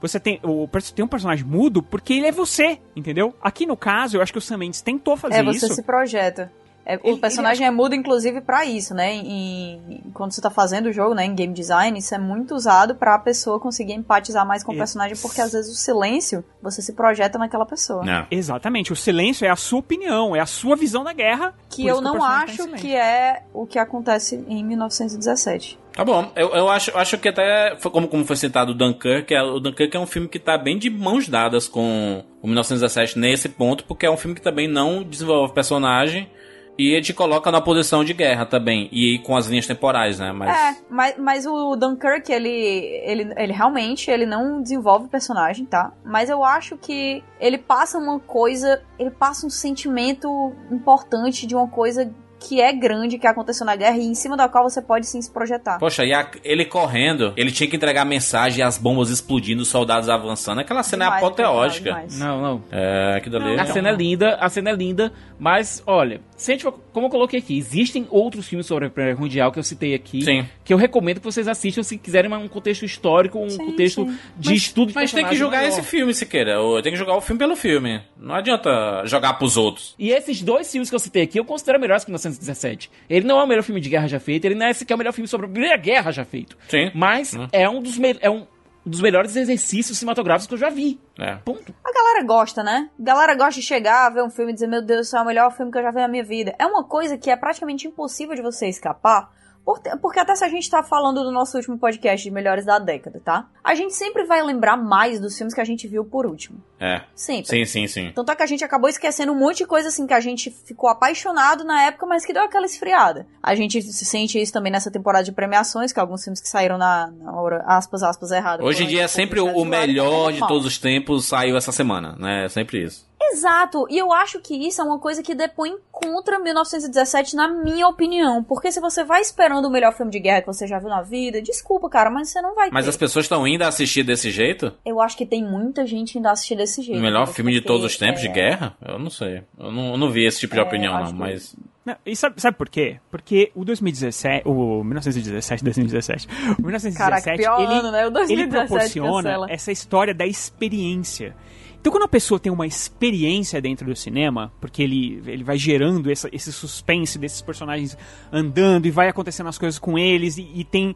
[0.00, 3.34] Você tem, o, tem um personagem mudo porque ele é você, entendeu?
[3.42, 5.74] Aqui no caso, eu acho que o Sam Mendes tentou fazer É, você isso.
[5.74, 6.50] se projeta.
[6.90, 9.12] É, Ele- o personagem é mudo, inclusive, pra isso, né?
[9.14, 12.94] Em- quando você tá fazendo o jogo, né, em game design, isso é muito usado
[12.94, 16.94] pra pessoa conseguir empatizar mais com o personagem, porque às vezes o silêncio, você se
[16.94, 18.02] projeta naquela pessoa.
[18.10, 18.26] É.
[18.30, 21.52] Exatamente, o silêncio é a sua opinião, é a sua visão da guerra.
[21.68, 25.78] Que eu isso não personagem tá acho que é o que acontece em 1917.
[25.98, 29.42] Tá bom, eu, eu acho, acho que até, como, como foi citado o Dunkirk, é,
[29.42, 33.48] o Dunkirk é um filme que tá bem de mãos dadas com o 1917 nesse
[33.48, 36.30] ponto, porque é um filme que também não desenvolve personagem
[36.78, 40.30] e te coloca na posição de guerra também, e com as linhas temporais, né?
[40.30, 45.92] Mas, É, mas, mas o Dunkirk, ele, ele, ele realmente ele não desenvolve personagem, tá?
[46.04, 51.66] Mas eu acho que ele passa uma coisa, ele passa um sentimento importante de uma
[51.66, 52.08] coisa
[52.40, 55.20] que é grande, que aconteceu na guerra e em cima da qual você pode sim
[55.20, 55.78] se projetar.
[55.78, 59.68] Poxa, e a- ele correndo, ele tinha que entregar mensagem e as bombas explodindo, os
[59.68, 60.60] soldados avançando.
[60.60, 61.84] Aquela cena Demais, é apoteótica.
[61.90, 62.18] demais, demais.
[62.18, 62.62] Não, não.
[62.70, 63.58] É, aquilo ali.
[63.58, 67.06] A cena é linda, a cena é linda, mas olha, se a gente for- como
[67.06, 70.22] eu coloquei aqui, existem outros filmes sobre a Primeira Guerra Mundial que eu citei aqui,
[70.22, 70.46] Sim.
[70.64, 74.18] que eu recomendo que vocês assistam se quiserem um contexto histórico, um Sim, contexto sim.
[74.38, 75.68] de estudo de Mas tem que julgar maior.
[75.68, 76.60] esse filme, Siqueira.
[76.60, 78.00] Ou Tem que julgar o filme pelo filme.
[78.16, 79.94] Não adianta jogar pros outros.
[79.98, 82.90] E esses dois filmes que eu citei aqui, eu considero melhores que 1917.
[83.10, 84.98] Ele não é o melhor filme de guerra já feito, ele não é sequer o
[84.98, 86.56] melhor filme sobre a Primeira Guerra já feito.
[86.68, 86.90] Sim.
[86.94, 87.48] Mas Hum.
[87.52, 88.46] é um dos me- é um
[88.84, 91.00] dos melhores exercícios cinematográficos que eu já vi.
[91.18, 91.36] É.
[91.36, 91.74] Ponto.
[91.84, 92.90] A galera gosta, né?
[92.98, 95.26] A galera gosta de chegar, ver um filme e dizer, meu Deus, isso é o
[95.26, 96.54] melhor filme que eu já vi na minha vida.
[96.58, 99.30] É uma coisa que é praticamente impossível de você escapar.
[99.68, 102.78] Por- Porque até se a gente tá falando do nosso último podcast de melhores da
[102.78, 103.46] década, tá?
[103.62, 106.62] A gente sempre vai lembrar mais dos filmes que a gente viu por último.
[106.80, 107.02] É.
[107.14, 107.48] Sempre.
[107.50, 108.12] Sim, sim, sim.
[108.14, 110.50] Tanto é que a gente acabou esquecendo um monte de coisa assim que a gente
[110.50, 113.26] ficou apaixonado na época, mas que deu aquela esfriada.
[113.42, 116.78] A gente se sente isso também nessa temporada de premiações, que alguns filmes que saíram
[116.78, 118.64] na, na hora, aspas, aspas, erradas.
[118.64, 122.16] Hoje em dia é sempre o, melhor é de todos os tempos saiu essa semana,
[122.18, 122.44] né?
[122.44, 123.07] É sempre isso.
[123.32, 127.86] Exato, e eu acho que isso é uma coisa que depõe contra 1917, na minha
[127.88, 128.42] opinião.
[128.42, 131.02] Porque se você vai esperando o melhor filme de guerra que você já viu na
[131.02, 132.90] vida, desculpa, cara, mas você não vai Mas ter.
[132.90, 134.72] as pessoas estão indo assistir desse jeito?
[134.84, 136.98] Eu acho que tem muita gente indo assistir desse jeito.
[136.98, 138.76] O melhor filme de todos os tempos de é, guerra?
[138.84, 139.42] Eu não sei.
[139.58, 141.54] Eu não, eu não vi esse tipo de É, opinião, não, que- mas.
[141.84, 142.98] Não, e sabe, sabe por quê?
[143.10, 146.26] Porque o 2017, o 1917, 2017,
[146.58, 148.06] o 1917, Caraca, pior ele, ano, né?
[148.06, 149.46] O 2017 ele proporciona cancela.
[149.50, 151.34] essa história da experiência.
[151.80, 156.10] Então, quando a pessoa tem uma experiência dentro do cinema, porque ele, ele vai gerando
[156.10, 157.96] essa, esse suspense desses personagens
[158.32, 160.94] andando e vai acontecendo as coisas com eles, e, e tem,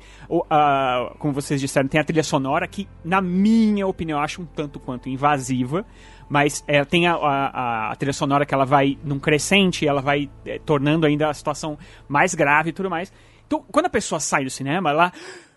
[1.18, 4.80] como vocês disseram, tem a trilha sonora que, na minha opinião, eu acho um tanto
[4.80, 5.86] quanto invasiva,
[6.28, 10.28] mas é, tem a, a- a trilha sonora que ela vai num crescente, ela vai
[10.44, 13.12] é, tornando ainda a situação mais grave e tudo mais.
[13.46, 15.12] Então, quando a pessoa sai do cinema, ela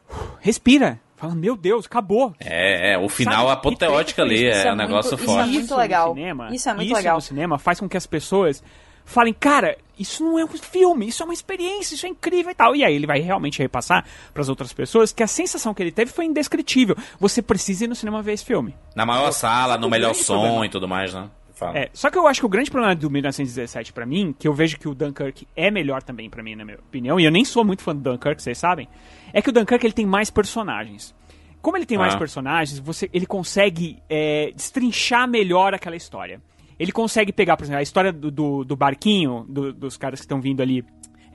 [0.10, 2.34] uh, respira, fala, meu Deus, acabou.
[2.40, 3.52] É, é, o final Sabe?
[3.60, 5.52] apoteótico E tem ali, isso é é um negócio muito- isso é forte.
[5.54, 6.14] muito no legal.
[6.14, 7.16] cinema- Isso é muito isso legal.
[7.16, 8.64] no cinema faz com que as pessoas
[9.08, 12.56] falem, cara, isso não é um filme, isso é uma experiência, isso é incrível e
[12.56, 12.76] tal.
[12.76, 15.92] E aí ele vai realmente repassar para as outras pessoas que a sensação que ele
[15.92, 16.96] teve foi indescritível.
[17.20, 18.76] Você precisa ir no cinema ver esse filme.
[18.96, 20.66] Na maior sala, no melhor som problema.
[20.66, 21.30] e tudo mais, né?
[21.56, 21.78] Fala.
[21.80, 24.54] É, só que eu acho que o grande problema do 1917 pra mim, que eu
[24.54, 27.46] vejo que o Dunkirk é melhor também pra mim, na minha opinião, e eu nem
[27.46, 28.88] sou muito fã do Dunkirk, vocês sabem,
[29.34, 31.16] é que o Dunkirk ele tem mais personagens.
[31.62, 32.18] Como ele tem mais Ah.
[32.18, 36.40] personagens, você, ele consegue é, destrinchar melhor aquela história.
[36.78, 40.26] Ele consegue pegar, por exemplo, a história do, do, do barquinho, do- dos caras que
[40.26, 40.84] estão vindo ali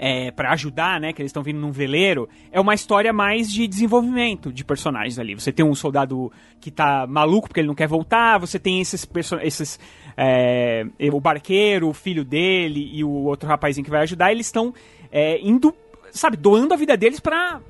[0.03, 1.13] é, para ajudar, né?
[1.13, 2.27] Que eles estão vindo num veleiro.
[2.53, 5.35] É uma história mais de desenvolvimento de personagens ali.
[5.35, 8.39] Você tem um soldado que tá maluco porque ele não quer voltar.
[8.39, 9.07] Você tem esses
[9.43, 9.79] esses
[10.17, 14.33] é, o barqueiro, o filho dele e o outro rapazinho que vai ajudar.
[14.33, 14.75] Eles estão
[15.11, 15.75] é, indo
[16.13, 17.61] sabe, doando a vida deles pra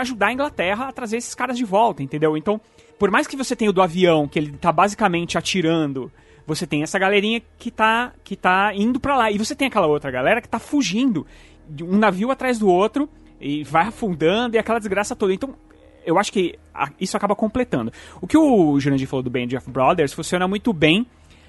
[0.00, 2.36] ajudar a Inglaterra a trazer esses caras de volta, entendeu?
[2.36, 2.60] Então,
[2.98, 6.10] por mais que você tenha o do avião, que ele tá basicamente atirando,
[6.46, 9.30] você tem essa galerinha que tá, que tá indo pra lá.
[9.30, 11.26] E você tem aquela outra galera que tá fugindo
[11.68, 13.08] de um navio atrás do outro
[13.40, 15.32] e vai afundando e aquela desgraça toda.
[15.32, 15.54] Então,
[16.04, 16.58] eu acho que
[16.98, 17.92] isso acaba completando.
[18.20, 21.06] O que o Jurandir falou do Band of Brothers funciona muito bem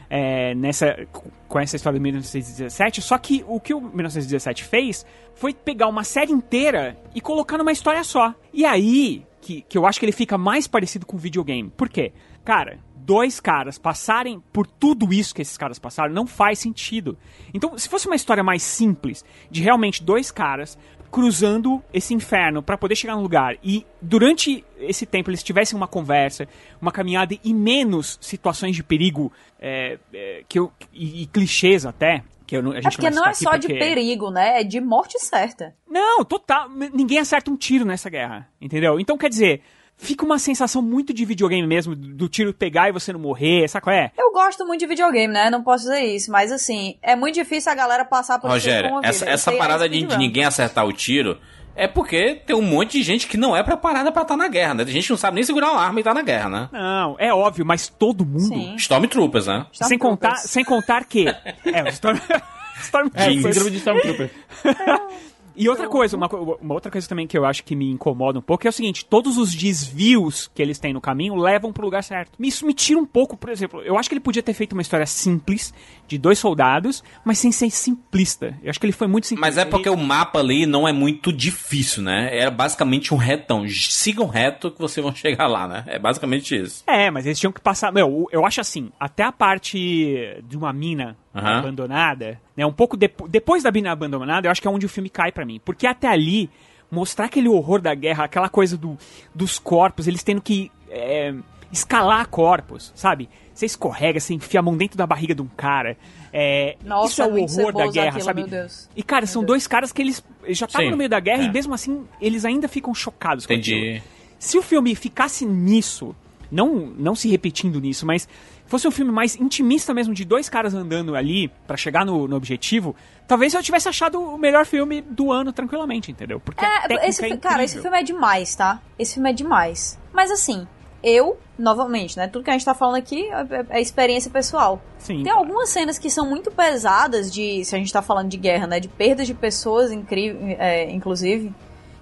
[0.10, 1.08] é, nessa,
[1.48, 6.04] com essa história do 1917, só que o que o 1917 fez foi pegar uma
[6.04, 8.34] série inteira e colocar numa história só.
[8.52, 11.70] E aí que, que eu acho que ele fica mais parecido com videogame.
[11.70, 12.12] Por quê?
[12.44, 17.18] Cara, dois caras passarem por tudo isso que esses caras passaram não faz sentido.
[17.54, 20.78] Então, se fosse uma história mais simples, de realmente dois caras
[21.12, 25.88] cruzando esse inferno para poder chegar no lugar e durante esse tempo eles tivessem uma
[25.88, 26.48] conversa,
[26.82, 32.24] uma caminhada e menos situações de perigo é, é, que eu, e, e clichês até.
[32.46, 34.62] Que eu não, É porque vai não é só aqui de porque- perigo, né?
[34.62, 35.76] É de morte certa.
[35.88, 36.68] não, total.
[36.70, 39.00] Ninguém acerta um tiro nessa guerra, entendeu?
[39.00, 39.62] Então, quer dizer,
[40.00, 43.84] fica uma sensação muito de videogame mesmo, do tiro pegar e você não morrer, sabe
[43.84, 44.12] qual é?
[44.18, 45.50] Eu gosto muito de videogame, né?
[45.50, 48.92] Não posso dizer isso, mas assim, é muito difícil a galera passar por isso Rogério,
[48.92, 49.08] a vida.
[49.08, 51.38] essa, essa é parada de, de ninguém acertar o tiro
[51.76, 54.74] é porque tem um monte de gente que não é preparada pra estar na guerra,
[54.74, 54.84] né?
[54.84, 56.70] Tem gente que não sabe nem segurar uma arma e tá na guerra, né?
[56.74, 58.42] Não, é óbvio, mas todo mundo.
[58.42, 58.76] Sim.
[58.76, 59.66] Stormtroopers, né?
[59.72, 60.52] Sem contar, Stormtroopers.
[60.52, 61.28] sem contar que.
[61.28, 62.18] É, Storm.
[62.30, 62.42] É,
[62.84, 63.56] Stormtroopers.
[63.56, 64.30] síndrome de Stormtrooper.
[65.60, 68.40] E outra coisa, uma, co- uma outra coisa também que eu acho que me incomoda
[68.40, 71.84] um pouco é o seguinte: todos os desvios que eles têm no caminho levam pro
[71.86, 72.32] lugar certo.
[72.40, 74.82] Isso me tira um pouco, por exemplo, eu acho que ele podia ter feito uma
[74.82, 75.74] história simples
[76.08, 78.58] de dois soldados, mas sem ser simplista.
[78.64, 79.48] Eu acho que ele foi muito simplista.
[79.48, 82.30] Mas é porque o mapa ali não é muito difícil, né?
[82.38, 83.68] É basicamente um retão.
[83.68, 85.84] Sigam reto que vocês vão chegar lá, né?
[85.88, 86.84] É basicamente isso.
[86.88, 87.92] É, mas eles tinham que passar.
[87.92, 91.60] Meu, eu acho assim, até a parte de uma mina Aham.
[91.60, 92.66] abandonada, né?
[92.66, 95.32] Um pouco depo- depois da mina abandonada, eu acho que é onde o filme cai
[95.32, 95.62] pra mim.
[95.64, 96.50] Porque até ali,
[96.90, 98.98] mostrar aquele horror da guerra, aquela coisa do,
[99.34, 101.34] dos corpos, eles tendo que é,
[101.72, 103.30] escalar corpos, sabe?
[103.54, 105.98] Você escorrega, você enfia a mão dentro da barriga de um cara.
[106.32, 108.42] É, Nossa, isso é o horror da guerra, aquilo, sabe?
[108.42, 108.90] meu Deus.
[108.96, 111.46] E, cara, são Meu dois caras que eles já estavam no meio da guerra é.
[111.46, 113.78] e mesmo assim eles ainda ficam chocados com aquilo.
[113.78, 114.04] Entendi.
[114.40, 116.16] Se o filme ficasse nisso,
[116.52, 118.28] não, não se repetindo nisso, mas
[118.66, 122.36] fosse um filme mais intimista mesmo, de dois caras andando ali pra chegar no, no
[122.36, 122.96] objetivo,
[123.28, 126.40] talvez eu tivesse achado o melhor filme do ano tranquilamente, entendeu?
[126.40, 127.82] Porque É, esse, é cara, esse incrível.
[127.82, 128.80] filme é demais, tá?
[128.98, 129.98] Esse filme é demais.
[130.14, 130.68] Mas assim,
[131.02, 132.28] eu, novamente, né?
[132.28, 134.82] Tudo que a gente tá falando aqui é, é experiência pessoal.
[134.98, 135.24] Sim.
[135.24, 138.68] Tem algumas cenas que são muito pesadas de, se a gente tá falando de guerra,
[138.68, 138.80] né?
[138.80, 141.54] De perdas de pessoas, incri- é, inclusive,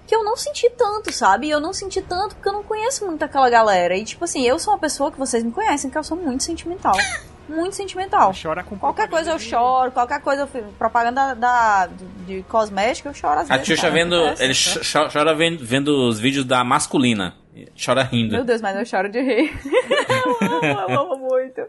[0.08, 1.48] que eu não senti tanto, sabe?
[1.50, 3.94] Eu não senti tanto porque eu não conheço muito aquela galera.
[3.96, 6.42] E tipo assim, eu sou uma pessoa que vocês me conhecem, que eu sou muito
[6.42, 6.96] sentimental.
[7.48, 8.32] Muito sentimental.
[8.42, 13.08] Chora com Qualquer coisa eu choro, qualquer coisa, eu fico- propaganda da, de, de cosmética,
[13.08, 13.66] eu choro às A vezes.
[13.68, 14.14] Xuxa cara, vendo.
[14.16, 14.54] Ele né?
[14.54, 17.34] cho- cho- chora vendo, vendo os vídeos da masculina.
[17.82, 18.34] Chora rindo.
[18.34, 19.50] Meu Deus, mas eu choro de rir.
[20.40, 21.62] eu amo, eu amo muito.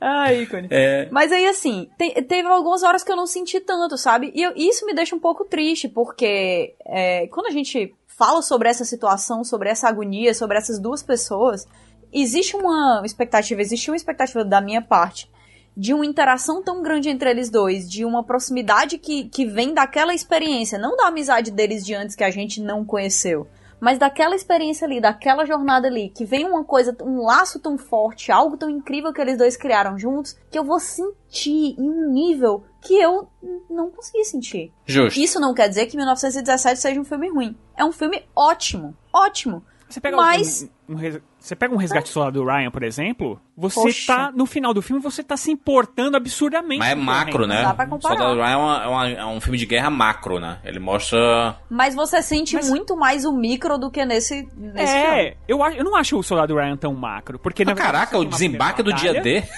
[0.00, 0.68] Ai, ícone.
[0.70, 1.08] É.
[1.10, 4.32] Mas aí, assim, te- teve algumas horas que eu não senti tanto, sabe?
[4.34, 8.68] E eu- isso me deixa um pouco triste, porque é, quando a gente fala sobre
[8.68, 11.66] essa situação, sobre essa agonia, sobre essas duas pessoas,
[12.12, 15.30] existe uma expectativa, existe uma expectativa da minha parte
[15.74, 20.12] de uma interação tão grande entre eles dois, de uma proximidade que, que vem daquela
[20.12, 23.48] experiência, não da amizade deles de antes que a gente não conheceu,
[23.82, 28.30] mas daquela experiência ali, daquela jornada ali, que vem uma coisa, um laço tão forte,
[28.30, 32.62] algo tão incrível que eles dois criaram juntos, que eu vou sentir em um nível
[32.80, 33.26] que eu
[33.68, 34.72] não consegui sentir.
[34.86, 35.18] Justo.
[35.18, 37.56] Isso não quer dizer que 1917 seja um filme ruim.
[37.76, 39.64] É um filme ótimo, ótimo.
[39.88, 43.40] Você pega, Mas- um, um res- você pega um resgate solar do Ryan, por exemplo,
[43.56, 44.06] você Poxa.
[44.14, 46.78] tá, no final do filme, você tá se importando absurdamente.
[46.78, 47.62] Mas é macro, né?
[47.62, 48.16] Dá pra comparar.
[48.16, 50.58] Soldado Ryan é, uma- é uma- é um filme de guerra macro, né?
[50.64, 51.56] Ele mostra.
[51.68, 55.08] Mas você sente Mas- muito mais o micro do que nesse, nesse filme.
[55.18, 57.64] É, eu, eu não acho o Soldado Ryan tão macro, porque...
[57.64, 59.20] na Ah, verdade, caraca, o desembarque do dia.
[59.20, 59.42] D.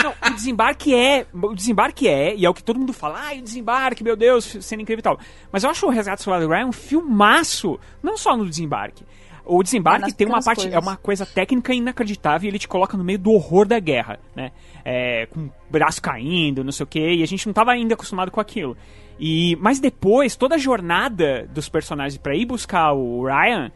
[0.00, 1.26] Não, o desembarque é.
[1.34, 4.44] O desembarque é, e é o que todo mundo fala, ai, o desembarque, meu Deus,
[4.60, 5.18] sendo incrível e tal.
[5.50, 9.04] Mas eu acho o Resgate Solar do Ryan um filmaço, não só no desembarque.
[9.48, 10.74] O É desembarque nas tem uma parte, coisas.
[10.74, 14.20] é uma coisa técnica inacreditável e ele te coloca no meio do horror da guerra,
[14.36, 14.52] né?
[14.84, 17.94] É, com o braço caindo, não sei o que, e a gente não tava ainda
[17.94, 18.76] acostumado com aquilo.
[19.18, 23.72] E, mas depois, toda a jornada dos personagens pra ir buscar o Ryan,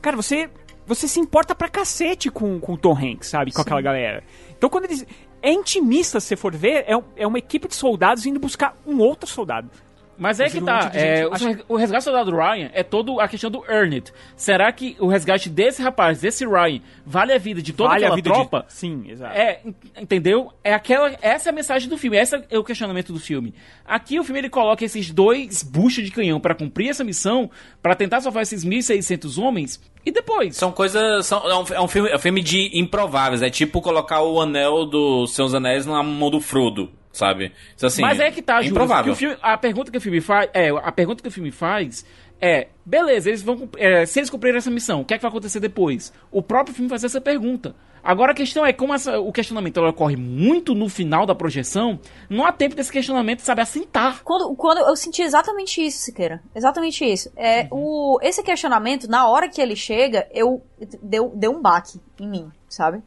[0.00, 0.50] cara, você
[0.86, 3.50] você se importa pra cacete com, com o Tom Hanks, sabe?
[3.52, 4.22] Com aquela galera.
[4.56, 5.06] Então quando eles.
[5.42, 8.98] É intimista, se você for ver, é, é uma equipe de soldados indo buscar um
[8.98, 9.70] outro soldado.
[10.16, 10.90] Mas é que tá.
[10.94, 11.26] é,
[11.68, 14.12] o, resgate do soldado Ryan é todo a questão do Earn It.
[14.36, 18.08] Será que o resgate desse rapaz, desse Ryan, vale a vida de toda vale a
[18.08, 18.64] aquela vida tropa?
[18.68, 18.72] de.
[18.74, 19.36] Sim, exato.
[19.36, 20.52] É, en- entendeu?
[20.62, 23.54] É aquela, essa é a mensagem do filme, esse é o questionamento do filme.
[23.84, 27.50] Aqui o filme ele coloca esses dois buchos de canhão pra cumprir essa missão,
[27.82, 30.56] pra tentar salvar esses 1.600 homens, e depois.
[30.56, 31.26] São coisas.
[31.26, 33.42] São, é, um, é um filme, é um filme de improváveis.
[33.42, 37.52] É tipo colocar o anel dos Seus Anéis na mão do Frodo, sabe?
[37.76, 38.02] Isso assim.
[38.02, 39.12] Mas é que tá, é Júlio, improvável.
[39.14, 42.04] que filme- a pergunta que o filme faz, é, a pergunta que o filme faz
[42.40, 45.30] é, beleza, eles vão, é, se eles cumprirem essa missão, o que é que vai
[45.30, 46.12] acontecer depois?
[46.30, 47.74] O próprio filme faz essa pergunta.
[48.02, 52.44] Agora a questão é como essa- o questionamento ocorre muito no final da projeção, não
[52.44, 54.22] há tempo desse questionamento, sabe, assentar.
[54.22, 56.42] Quando, quando eu senti exatamente isso, Siqueira.
[56.54, 57.32] Exatamente isso.
[57.34, 60.62] É, o, esse questionamento, na hora que ele chega, eu
[61.02, 63.02] deu, deu um baque em mim, sabe?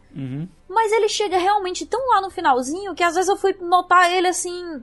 [0.68, 4.28] Mas ele chega realmente tão lá no finalzinho que às vezes eu fui notar ele
[4.28, 4.82] assim,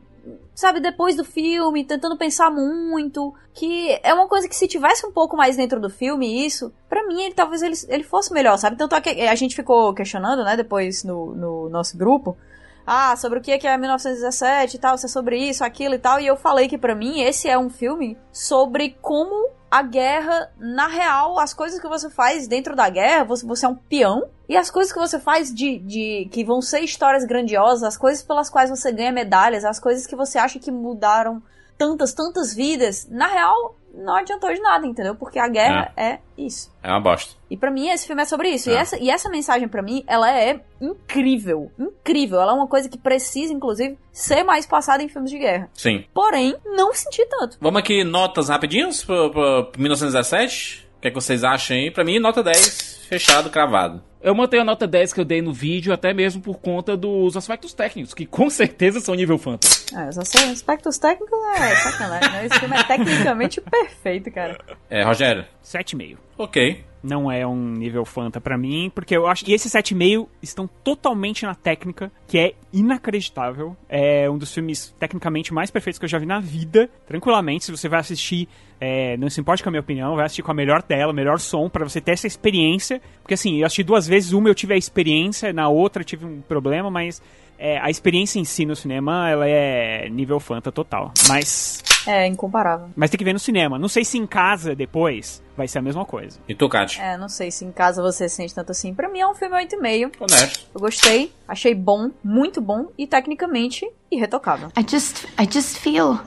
[0.54, 3.34] sabe, depois do filme, tentando pensar muito.
[3.52, 7.06] Que é uma coisa que se tivesse um pouco mais dentro do filme, isso, pra
[7.06, 8.76] mim, ele, talvez ele, ele fosse melhor, sabe?
[8.76, 12.36] Tanto é que a gente ficou questionando, né, depois no, no nosso grupo.
[12.86, 15.94] Ah, sobre o que é que é 1917 e tal, se é sobre isso, aquilo
[15.94, 16.20] e tal.
[16.20, 20.86] E eu falei que pra mim esse é um filme sobre como a guerra, na
[20.86, 24.28] real, as coisas que você faz dentro da guerra, você, você é um peão.
[24.48, 26.28] E as coisas que você faz de, de.
[26.30, 30.14] que vão ser histórias grandiosas, as coisas pelas quais você ganha medalhas, as coisas que
[30.14, 31.42] você acha que mudaram
[31.76, 35.14] tantas, tantas vidas, na real, não adiantou de nada, entendeu?
[35.14, 36.72] Porque a guerra é, isso.
[36.82, 37.34] É uma bosta.
[37.50, 38.68] E pra mim esse filme é sobre isso.
[38.70, 38.76] E, É.
[38.76, 41.70] essa, e essa mensagem pra mim, ela é incrível.
[41.78, 42.40] Incrível.
[42.40, 45.70] Ela é uma coisa que precisa, inclusive, ser mais passada em filmes de guerra.
[45.74, 46.04] Sim.
[46.12, 47.56] Porém, não senti tanto.
[47.60, 50.83] Vamos aqui, notas rapidinhos pro, pro 1917.
[51.04, 51.90] O que, é que vocês acham aí?
[51.90, 54.02] Pra mim, nota 10, fechado, cravado.
[54.22, 57.36] Eu mantenho a nota 10 que eu dei no vídeo, até mesmo por conta dos
[57.36, 59.84] aspectos técnicos, que com certeza são nível fantasy.
[59.94, 62.46] Ah, os aspectos técnicos é sacanagem, né?
[62.46, 64.58] Esse filme é tecnicamente perfeito, cara.
[64.88, 65.44] É, Rogério.
[65.62, 66.16] 7,5.
[66.38, 66.82] Ok.
[67.04, 71.44] Não é um nível Fanta pra mim, porque eu acho que esses 7,5 estão totalmente
[71.44, 73.76] na técnica, que é inacreditável.
[73.88, 77.66] É um dos filmes tecnicamente mais perfeitos que eu já vi na vida, tranquilamente.
[77.66, 78.48] Se você vai assistir,
[78.80, 81.14] é, não se importe com a minha opinião, vai assistir com a melhor tela, o
[81.14, 83.00] melhor som, para você ter essa experiência.
[83.20, 86.24] Porque assim, eu assisti duas vezes, uma eu tive a experiência, na outra eu tive
[86.24, 87.20] um problema, mas
[87.58, 91.12] é, a experiência em si no cinema, ela é nível Fanta total.
[91.28, 92.88] Mas É, incomparável.
[92.96, 93.78] mas tem que ver no cinema.
[93.78, 96.38] Não sei se em casa depois vai ser a mesma coisa.
[96.48, 97.02] E tu, Kátia?
[97.02, 98.92] É, não sei se em casa você sente tanto assim.
[98.94, 100.12] Pra mim é um filme 8,5.
[100.20, 100.66] Honesto.
[100.74, 104.68] Eu gostei, achei bom, muito bom e tecnicamente irretocável.
[104.76, 106.18] I just I just feel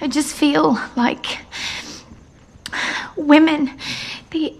[0.00, 1.38] I just feel like
[3.16, 3.76] women
[4.30, 4.56] they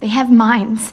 [0.00, 0.92] they have minds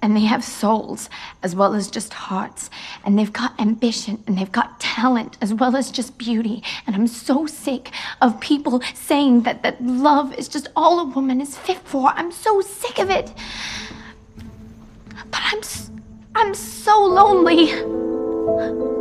[0.00, 1.10] and they have souls
[1.42, 2.70] as well as just hearts
[3.04, 7.06] and they've got ambition and they've got talent as well as just beauty and I'm
[7.06, 11.78] so sick of people saying that that love is just all a woman is fit
[11.78, 12.08] for.
[12.14, 13.32] I'm so sick of it.
[15.30, 15.60] But I'm
[16.34, 18.94] I'm so lonely.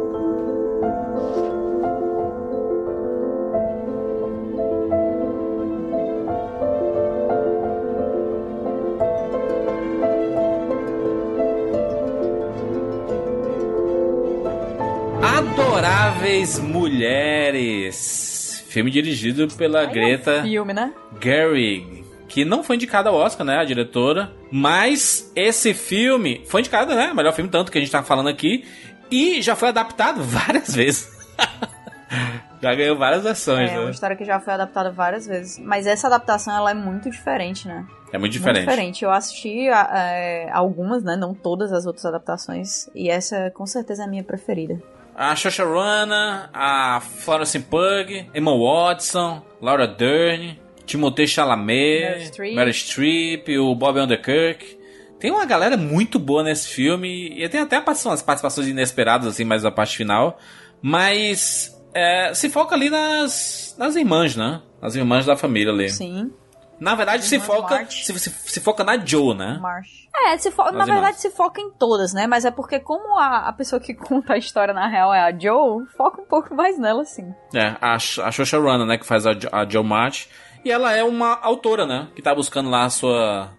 [16.27, 18.65] Adoráveis Mulheres.
[18.67, 20.93] Filme dirigido pela Greta Filme, né?
[21.23, 26.93] Gerwig, que não foi indicada ao Oscar, né, a diretora, mas esse filme foi indicado,
[26.93, 28.65] né, melhor filme tanto que a gente tá falando aqui,
[29.09, 31.09] e já foi adaptado várias vezes.
[32.61, 33.91] já ganhou várias versões, É uma né?
[33.91, 35.57] história que já foi adaptada várias vezes.
[35.57, 37.85] Mas essa adaptação, ela é muito diferente, né?
[38.11, 38.65] É muito Muito diferente.
[38.67, 39.05] diferente.
[39.05, 41.15] Eu assisti a- é, algumas, né?
[41.15, 42.89] Não todas as outras adaptações.
[42.93, 44.81] E essa, com certeza, é a minha preferida.
[45.17, 53.49] A Saoirse Ronan, a Florence Pugh, Emma Watson, Laura Dern, Timothée Chalamet, Meryl Streep.
[53.57, 54.77] O Bob Underkirk.
[55.19, 59.63] Tem uma galera muito boa nesse filme e tem até umas participações inesperadas assim, mais
[59.63, 60.37] na parte final.
[60.79, 64.61] Mas é, se foca ali nas, nas irmãs, né?
[64.79, 65.89] Nas irmãs da família ali.
[65.89, 66.31] Sim.
[66.79, 69.57] Na verdade, se foca, se, se, se foca na Joe, né?
[69.61, 70.07] Marsh.
[70.15, 72.25] É, se fo- na verdade se foca em todas, né?
[72.27, 75.31] Mas é porque como a, a pessoa que conta a história na real é a
[75.37, 77.33] Joe, foca um pouco mais nela, sim.
[77.53, 80.27] É, a, a Saoirse Ronan, né, que faz a, a Joe March.
[80.65, 83.51] E ela é uma autora, né, que tá buscando lá a sua...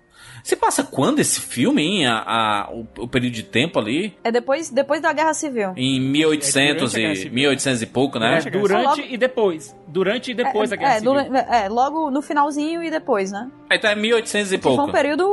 [0.42, 2.06] Se passa quando esse filme, hein?
[2.06, 4.16] A, a- o, o período de tempo ali?
[4.24, 5.72] É depois, depois da Guerra Civil.
[5.76, 7.16] Em 1800 É e...
[7.16, 7.32] Civil.
[7.34, 8.28] 1800 e pouco, né?
[8.40, 9.76] Durante a Durante Logo- e depois.
[9.86, 11.12] Durante e depois é, da Guerra é, Civil.
[11.14, 13.50] dura- é, logo no finalzinho e depois, né?
[13.70, 14.88] Aí tá em 1800 e Que foi pouco.
[14.90, 15.24] um período.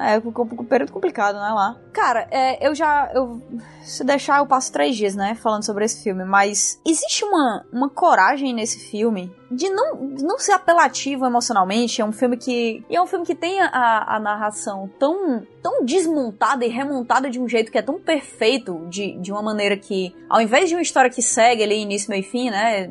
[0.00, 1.76] É, um um período complicado, né, lá.
[1.92, 3.10] Cara, é, eu já.
[3.12, 3.42] Eu,
[3.82, 6.24] se deixar, eu passo três dias, né, falando sobre esse filme.
[6.24, 12.00] Mas existe uma, uma coragem nesse filme de não, não ser apelativo emocionalmente.
[12.00, 12.84] É um filme que.
[12.88, 17.40] E é um filme que tem a, a narração tão, tão desmontada e remontada de
[17.40, 20.82] um jeito que é tão perfeito, de, de uma maneira que, ao invés de uma
[20.82, 22.88] história que segue ali início, meio e fim, né?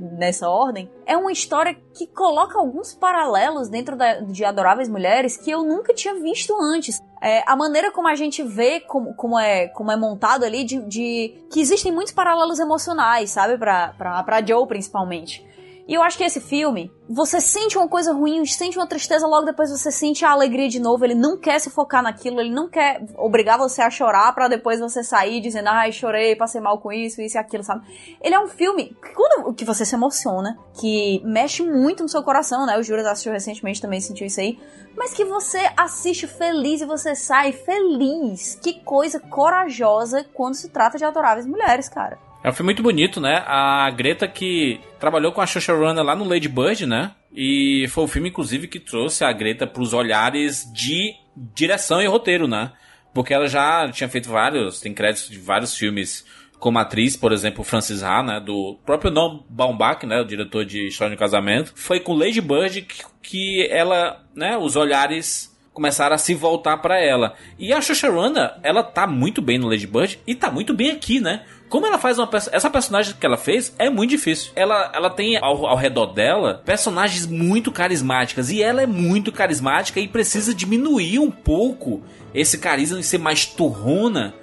[0.00, 5.50] Nessa ordem, é uma história que coloca alguns paralelos dentro da- de Adoráveis Mulheres que
[5.50, 7.00] eu nunca tinha visto antes.
[7.22, 10.80] É, a maneira como a gente vê como, como, é, como é montado ali, de,
[10.88, 13.58] de- que existem muitos paralelos emocionais, sabe?
[13.58, 15.46] Pra, pra, pra Joe, principalmente.
[15.88, 19.44] E eu acho que esse filme, você sente uma coisa ruim, sente uma tristeza, logo
[19.44, 21.04] depois você sente a alegria de novo.
[21.04, 24.78] Ele não quer se focar naquilo, ele não quer obrigar você a chorar pra depois
[24.78, 27.84] você sair dizendo, ai, chorei, passei mal com isso, isso e aquilo, sabe?
[28.22, 32.22] Ele é um filme que, quando, que você se emociona, que mexe muito no seu
[32.22, 32.78] coração, né?
[32.78, 34.58] O Juras assistiu recentemente também sentiu isso aí.
[34.96, 38.58] Mas que você assiste feliz e você sai feliz.
[38.62, 42.29] Que coisa corajosa quando se trata de adoráveis mulheres, cara.
[42.42, 43.42] É um filme muito bonito, né?
[43.46, 47.12] A Greta que trabalhou com a Ronan lá no Lady Bird, né?
[47.34, 51.14] E foi o filme, inclusive, que trouxe a Greta pros olhares de
[51.54, 52.72] direção e roteiro, né?
[53.12, 56.24] Porque ela já tinha feito vários, tem créditos de vários filmes
[56.58, 58.40] como atriz, por exemplo, Francis Ha, né?
[58.40, 60.20] Do próprio Noam Baumbach, né?
[60.20, 61.72] O diretor de História de Casamento.
[61.74, 64.56] Foi com Lady Bird que, que ela, né?
[64.56, 67.34] Os olhares começaram a se voltar pra ela.
[67.58, 67.80] E a
[68.10, 71.44] Ronan, ela tá muito bem no Lady Bird e tá muito bem aqui, né?
[71.70, 74.52] Como ela faz uma perso- essa personagem que ela fez é muito difícil.
[74.56, 80.00] Ela, ela tem ao, ao redor dela personagens muito carismáticas e ela é muito carismática
[80.00, 82.02] e precisa diminuir um pouco
[82.34, 84.34] esse carisma e ser mais turrona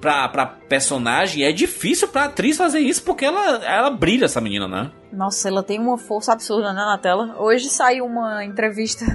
[0.00, 1.40] pra, pra personagem.
[1.40, 4.90] E é difícil pra atriz fazer isso porque ela, ela brilha essa menina, né?
[5.10, 7.34] Nossa, ela tem uma força absurda né, na tela.
[7.38, 9.06] Hoje saiu uma entrevista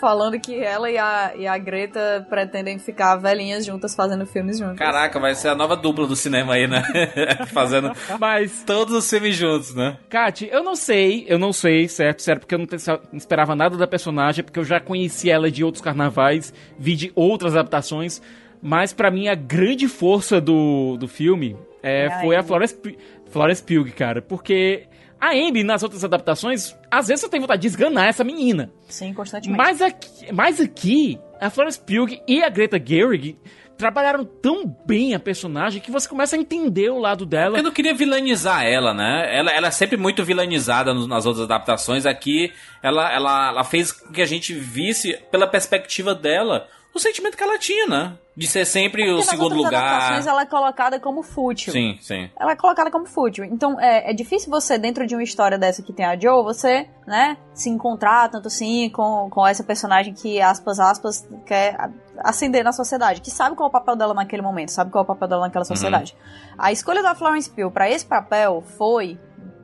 [0.00, 4.78] falando que ela e a, e a Greta pretendem ficar velhinhas juntas fazendo filmes juntas.
[4.78, 6.82] Caraca, vai ser a nova dupla do cinema aí, né?
[7.52, 9.96] Fazendo Mas, todos os filmes juntos, né?
[10.08, 13.54] Kat, eu não sei, eu não sei, certo, certo, porque eu não te- não esperava
[13.54, 18.20] nada da personagem, porque eu já conheci ela de outros carnavais, vi de outras adaptações,
[18.62, 22.48] mas pra mim a grande força do, do filme é, É a foi a Amy.
[22.48, 22.96] Florence, Pu-
[23.30, 24.84] Florence Pugh, cara, porque
[25.20, 29.12] a Amy nas outras adaptações, às vezes eu tenho vontade de esganar essa menina, Sim,
[29.12, 29.56] constantemente.
[29.56, 33.36] mas aqui, mas aqui, a Florence Pugh e a Greta Gerwig
[33.78, 37.58] trabalharam tão bem a personagem que você começa a entender o lado dela.
[37.58, 39.24] Eu não queria vilanizar ela, né?
[39.32, 42.04] Ela, ela é sempre muito vilanizada nas outras adaptações.
[42.04, 42.52] Aqui,
[42.82, 47.42] ela, ela, ela fez com que a gente visse, pela perspectiva dela, o sentimento que
[47.42, 48.14] ela tinha, né?
[48.38, 50.24] De ser sempre Porque o segundo lugar.
[50.24, 51.72] ela é colocada como fútil.
[51.72, 52.30] Sim, sim.
[52.38, 53.44] Ela é colocada como fútil.
[53.44, 56.88] Então é, é difícil você, dentro de uma história dessa que tem a Joe, você,
[57.04, 61.76] né, se encontrar tanto assim com, com essa personagem que, aspas, aspas, quer
[62.18, 65.04] ascender na sociedade, que sabe qual é o papel dela naquele momento, sabe qual é
[65.04, 66.16] o papel dela naquela sociedade.
[66.56, 69.18] A escolha da Florence Pugh pra esse papel foi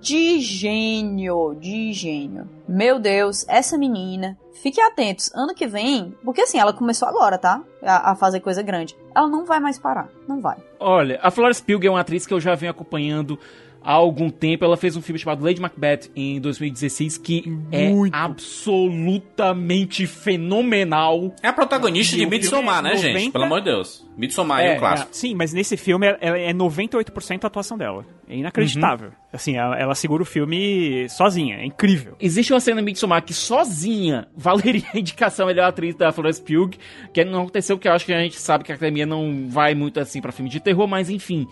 [0.04, 2.46] de gênio, de gênio.
[2.68, 4.36] Meu Deus, essa menina.
[4.62, 7.62] Fiquem atentos, ano que vem, porque assim, ela começou agora, tá?
[7.82, 8.94] A, a fazer coisa grande.
[9.14, 10.58] Ela não vai mais parar, não vai.
[10.78, 13.38] Olha, a Florence Pugh é uma atriz que eu já venho acompanhando
[13.84, 14.64] há algum tempo.
[14.64, 18.14] Ela fez um filme chamado Lady Macbeth em 2016 que Muito.
[18.14, 21.34] é absolutamente fenomenal.
[21.42, 23.12] É a protagonista E de o filme Midsommar, é né, gente?
[23.14, 23.32] 90?
[23.32, 24.04] Pelo amor de Deus.
[24.16, 25.08] Midsommar é, É, um clássico.
[25.12, 28.06] Sim, mas nesse filme ela- é 98% a atuação dela.
[28.28, 29.10] É inacreditável.
[29.32, 31.56] Assim, ela, ela segura o filme sozinha.
[31.56, 32.16] É incrível.
[32.20, 36.70] Existe uma cena em Midsommar que sozinha valeria a indicação melhor atriz da Florence Pugh,
[37.12, 39.74] que não aconteceu porque eu acho que a gente sabe que a academia não vai
[39.74, 41.46] muito assim pra filme de terror, mas enfim.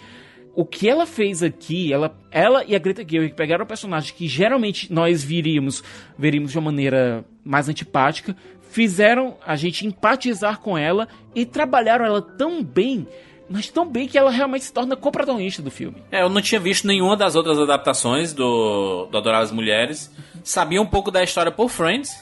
[0.55, 4.29] O que ela fez aqui, ela, ela e a Greta Gerwig pegaram um personagem que
[4.29, 5.83] geralmente nós viríamos,
[6.19, 8.37] veríamos de uma maneira mais antipática,
[8.71, 13.07] fizeram a gente empatizar com ela e trabalharam ela tão bem,
[13.49, 16.03] mas tão bem que ela realmente se torna co-protagonista do filme.
[16.11, 20.11] É, eu não tinha visto nenhuma das outras adaptações do, do Adoráveis Mulheres.
[20.45, 22.15] Sabia um pouco da história por Friends.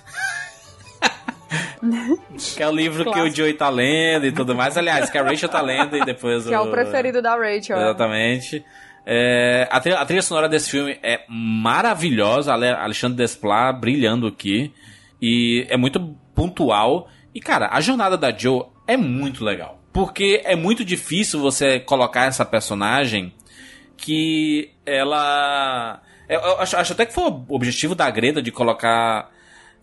[2.56, 3.36] que é o livro que o Clássico.
[3.36, 4.76] Joey tá lendo e tudo mais.
[4.76, 7.76] Aliás, que a Rachel tá lendo e depois Que é o preferido da Rachel.
[7.76, 8.64] Exatamente.
[9.06, 12.52] É, a, trilha, a trilha sonora desse filme é maravilhosa.
[12.52, 14.72] Ale- Alexandre Desplat brilhando aqui.
[15.20, 17.08] E é muito pontual.
[17.34, 19.80] E, cara, a jornada da Joe é muito legal.
[19.92, 23.32] Porque é muito difícil você colocar essa personagem
[23.96, 26.00] que ela.
[26.28, 29.28] Eu, eu acho, acho até que foi o objetivo da Greta de colocar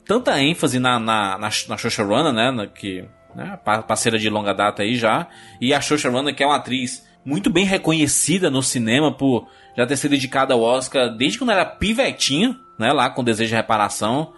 [0.07, 2.51] tanta ênfase na, na, na, na Shosharana, né?
[2.51, 3.03] na- que,
[3.35, 5.27] né, pa- parceira de longa data aí já.
[5.61, 9.97] E a Shosharana, que é uma atriz muito bem reconhecida no cinema por já ter
[9.97, 12.91] sido indicada ao Oscar desde quando era pivetinha, né?
[12.93, 14.33] Lá com Desejo de Reparação.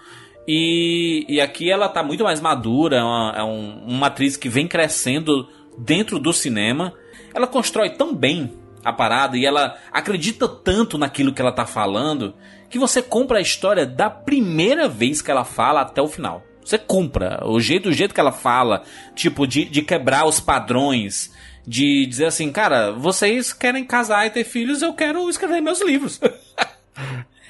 [0.47, 4.49] E, e aqui ela tá muito mais madura, é, uma, é um- uma atriz que
[4.49, 5.47] vem crescendo
[5.78, 6.91] dentro do cinema.
[7.34, 8.51] Ela constrói tão bem
[8.84, 12.34] a parada e ela acredita tanto naquilo que ela tá falando
[12.69, 16.43] que você compra a história da primeira vez que ela fala até o final.
[16.63, 18.84] Você compra o jeito, o jeito que ela fala,
[19.15, 21.34] tipo, de, de quebrar os padrões,
[21.65, 26.19] de dizer assim, cara, vocês querem casar e ter filhos, eu quero escrever meus livros.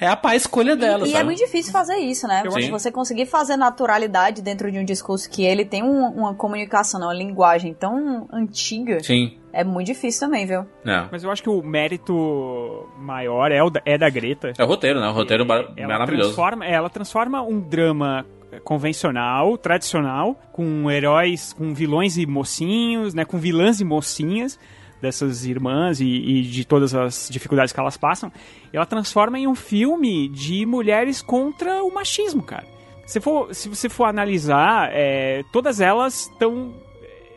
[0.00, 2.42] é a pá escolha dela, E, e é muito difícil fazer isso, né?
[2.44, 2.70] Eu acho.
[2.70, 7.12] Você conseguir fazer naturalidade dentro de um discurso que ele tem um- uma comunicação, uma
[7.14, 9.36] linguagem tão antiga, Sim.
[9.52, 10.60] é muito difícil também, viu?
[10.86, 11.04] É.
[11.12, 14.52] Mas eu acho que o mérito maior é, o da, é da Greta.
[14.58, 15.08] É o roteiro, né?
[15.08, 15.44] O roteiro
[15.76, 16.30] ela maravilhoso.
[16.30, 18.24] Transforma, ela transforma um drama
[18.64, 24.58] convencional, tradicional, com heróis, com vilões e mocinhos, né, com vilãs e mocinhas
[25.00, 28.32] dessas irmãs e, e de todas as dificuldades que elas passam.
[28.72, 32.66] Ela transforma em um filme de mulheres contra o machismo, cara.
[33.06, 36.72] Se, for, se você for analisar, é, todas elas estão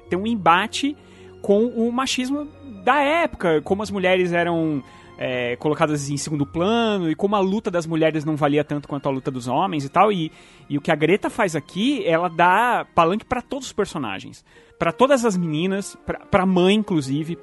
[0.10, 0.96] tem um embate
[1.42, 2.48] com o machismo
[2.84, 4.84] da época, como as mulheres eram
[5.18, 9.08] é, colocadas em segundo plano e como a luta das mulheres não valia tanto quanto
[9.08, 10.12] a luta dos homens e tal.
[10.12, 10.32] E,
[10.70, 14.44] e o que a Greta faz aqui, ela dá palanque para todos os personagens.
[14.78, 17.38] Pra todas as meninas, pra, pra mãe, inclusive,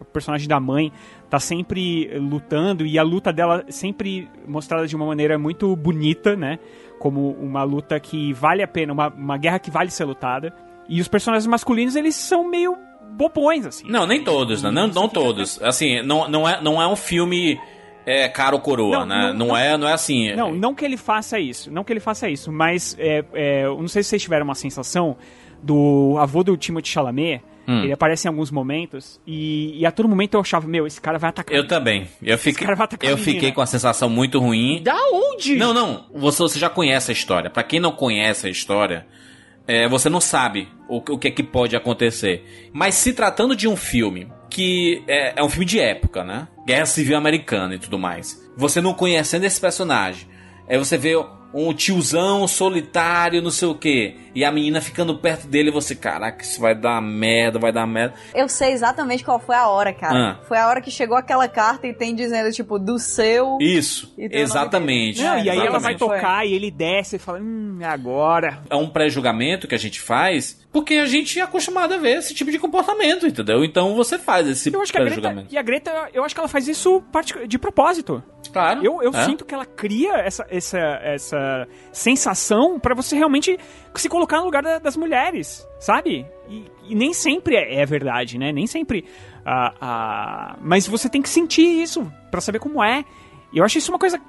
[0.00, 0.90] o personagem da mãe
[1.30, 6.58] tá sempre lutando e a luta dela sempre mostrada de uma maneira muito bonita, né?
[6.98, 10.52] Como uma luta que vale a pena, uma, uma guerra que vale ser lutada.
[10.88, 12.76] E os personagens masculinos, eles são meio
[13.12, 13.84] bobões, assim.
[13.88, 14.70] Não, nem todos, né?
[14.70, 15.62] Não, não todos.
[15.62, 17.60] Assim, não, não, é, não é um filme
[18.04, 19.26] é, caro coroa, Não, né?
[19.28, 19.56] não, Não, não.
[19.56, 20.34] é, não é assim.
[20.34, 23.78] Não, não que ele faça isso, não que ele faça isso, mas é, é, eu
[23.80, 25.16] não sei se vocês tiveram uma sensação
[25.62, 27.84] do avô do Timothée Chalamet, Hum.
[27.84, 31.16] ele aparece em alguns momentos e, e a todo momento eu achava, meu, esse cara
[31.16, 31.56] vai atacar.
[31.56, 32.08] Eu também.
[32.20, 33.34] Eu fiquei, cara vai atacar eu a menina.
[33.34, 34.82] fiquei com a sensação muito ruim.
[34.82, 35.54] Da onde?
[35.54, 36.06] Não, não.
[36.12, 37.48] Você, você já conhece a história.
[37.48, 39.06] Pra quem não conhece a história,
[39.64, 42.44] é, você não sabe o, o que é que pode acontecer.
[42.72, 46.48] Mas se tratando de um filme que é, é um filme de época, né?
[46.66, 48.42] Guerra Civil Americana e tudo mais.
[48.56, 50.26] Você não conhecendo esse personagem,
[50.68, 51.14] aí você vê
[51.54, 55.94] um tiozão solitário, não sei o que, e a menina ficando perto dele e você,
[55.94, 58.14] caraca, isso vai dar merda, vai dar merda.
[58.34, 60.30] Eu sei exatamente qual foi a hora, cara.
[60.40, 60.44] Ah.
[60.46, 63.58] Foi a hora que chegou aquela carta e tem dizendo, tipo, do seu.
[63.60, 65.22] Isso, E exatamente.
[65.22, 65.98] Não, e aí ela vai Exatamente.
[65.98, 68.62] tocar e ele desce e fala, hum, agora.
[68.70, 72.34] É um pré-julgamento que a gente faz porque a gente é acostumado a ver esse
[72.34, 73.62] tipo de comportamento, entendeu?
[73.62, 75.52] Então você faz esse pré-julgamento.
[75.54, 77.02] e a Greta, eu acho que ela faz isso
[77.46, 78.22] de propósito.
[78.52, 78.84] Claro.
[78.84, 79.24] Eu, eu é.
[79.24, 83.58] sinto que ela cria essa, essa, essa sensação pra você realmente
[83.94, 86.26] se colocar no lugar da- das mulheres, sabe?
[86.48, 88.52] E, e nem sempre é, é verdade, né?
[88.52, 89.04] Nem sempre.
[89.44, 93.04] ah, ah, mas você tem que sentir isso pra saber como é.
[93.52, 94.20] E eu acho isso uma coisa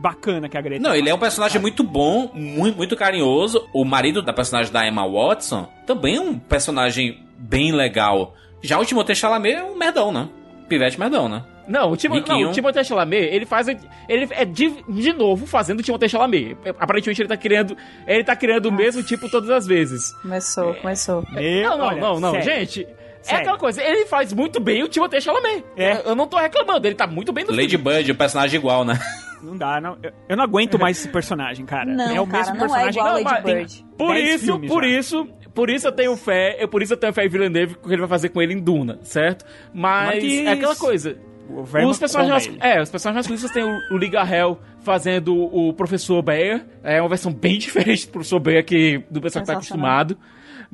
[0.00, 3.68] bacana que a Greta Não, ele é um personagem muito bom, muito, muito carinhoso.
[3.72, 8.34] O marido da personagem da Emma Watson também é um personagem bem legal.
[8.62, 10.28] Já o Timothée Chalamet é um merdão, né?
[10.68, 11.44] Pivete merdão, né?
[11.66, 13.68] Não, o, Timo, não, o Timothée Chalamet, ele faz.
[13.68, 16.56] Ele é de, de novo fazendo o Timothée Chalamet.
[16.78, 17.76] Aparentemente ele tá criando.
[18.06, 20.12] Ele tá criando o mesmo tipo todas as vezes.
[20.20, 21.24] Começou, começou.
[21.30, 22.44] Meu, não, não, olha, não, não, sério.
[22.44, 22.86] gente.
[23.22, 23.40] É Sério.
[23.42, 25.64] aquela coisa, ele faz muito bem o Timothée Chalamet.
[25.76, 26.02] É.
[26.04, 27.84] Eu não tô reclamando, ele tá muito bem no Lady filme.
[27.84, 28.98] Bird, o personagem igual, né?
[29.40, 29.96] Não dá, não.
[30.02, 31.84] Eu, eu não aguento mais esse personagem, cara.
[31.84, 33.00] Não, é o cara, mesmo não é personagem.
[33.00, 33.86] igual Não, Lady mas Bird.
[33.96, 34.88] Por 10 isso, por já.
[34.88, 37.88] isso, por isso eu tenho fé, eu, por isso eu tenho fé em Villeneuve que
[37.88, 39.44] ele vai fazer com ele em Duna, certo?
[39.72, 41.16] Mas que é aquela coisa.
[41.52, 44.58] O Verma Os personagens, mais, é, os personagens mais conhecidos tem o, o Liga Hell
[44.80, 46.64] fazendo o Professor Bear.
[46.82, 50.16] É uma versão bem diferente do Professor Bear que do pessoal que tá acostumado.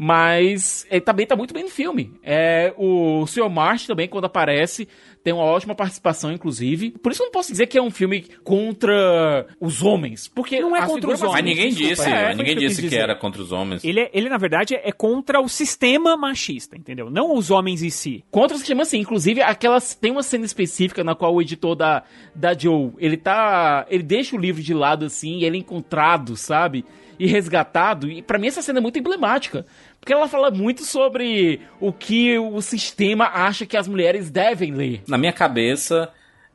[0.00, 2.12] Mas ele também tá muito bem no filme.
[2.22, 3.50] É, o Sr.
[3.50, 4.86] March também, quando aparece,
[5.24, 6.92] tem uma ótima participação, inclusive.
[6.92, 10.28] Por isso eu não posso dizer que é um filme contra os homens.
[10.28, 13.00] Porque Não é contra os Mas homens, ninguém desculpa, disse, é, ninguém disse que dizer.
[13.00, 13.82] era contra os homens.
[13.82, 17.10] Ele, é- ele, na verdade, é contra o sistema machista, entendeu?
[17.10, 18.24] Não os homens em si.
[18.30, 19.00] Contra o sistema, assim.
[19.00, 22.04] Inclusive, aquelas, tem uma cena específica na qual o editor da,
[22.36, 23.84] da Joe, ele tá...
[23.90, 26.84] Ele deixa o livro de lado, assim, e ele é encontrado, sabe?
[27.18, 28.08] E resgatado.
[28.08, 29.66] E pra mim essa cena é muito emblemática.
[30.08, 35.02] Porque ela fala muito sobre o que o sistema acha que as mulheres devem ler.
[35.06, 36.10] Na minha cabeça,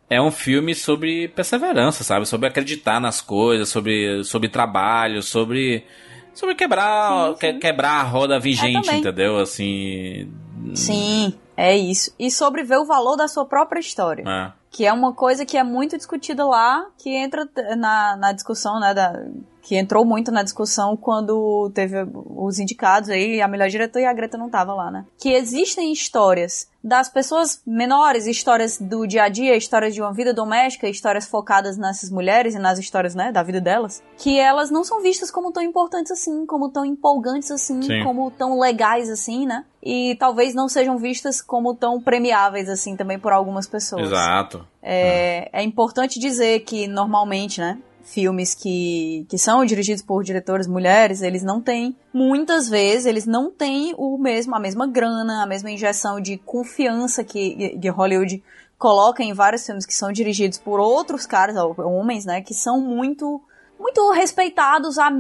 [0.10, 2.26] é um filme sobre perseverança, sabe?
[2.26, 5.86] Sobre acreditar nas coisas, sobre, sobre trabalho, sobre.
[6.34, 7.38] Sobre quebrar, Sim, sim.
[7.38, 9.38] que- quebrar a roda vigente, entendeu?
[9.38, 10.34] Assim.
[10.74, 12.12] Sim, é isso.
[12.18, 14.24] E sobre ver o valor da sua própria história.
[14.28, 14.52] É.
[14.72, 17.48] Que é uma coisa que é muito discutida lá, que entra
[17.78, 19.14] na, na discussão, né, da,
[19.64, 24.14] que entrou muito na discussão quando teve os indicados aí, a melhor diretora e a
[24.14, 25.06] Greta não tava lá, né?
[25.18, 30.34] Que existem histórias das pessoas menores, histórias do dia a dia, histórias de uma vida
[30.34, 34.84] doméstica, histórias focadas nessas mulheres e nas histórias, né, da vida delas, que elas não
[34.84, 38.04] são vistas como tão importantes assim, como tão empolgantes assim, Sim.
[38.04, 39.64] como tão legais assim, né?
[39.82, 44.08] E talvez não sejam vistas como tão premiáveis assim também por algumas pessoas.
[44.08, 44.68] Exato.
[44.82, 47.80] É, é importante dizer que normalmente, né?
[48.04, 53.50] Filmes que, que são dirigidos por diretoras mulheres, eles não têm, muitas vezes, eles não
[53.50, 58.44] têm o mesmo, a mesma grana, a mesma injeção de confiança que, que Hollywood
[58.78, 62.42] coloca em vários filmes que são dirigidos por outros caras, homens, né?
[62.42, 63.42] Que são muito,
[63.84, 65.12] muito respeitados há,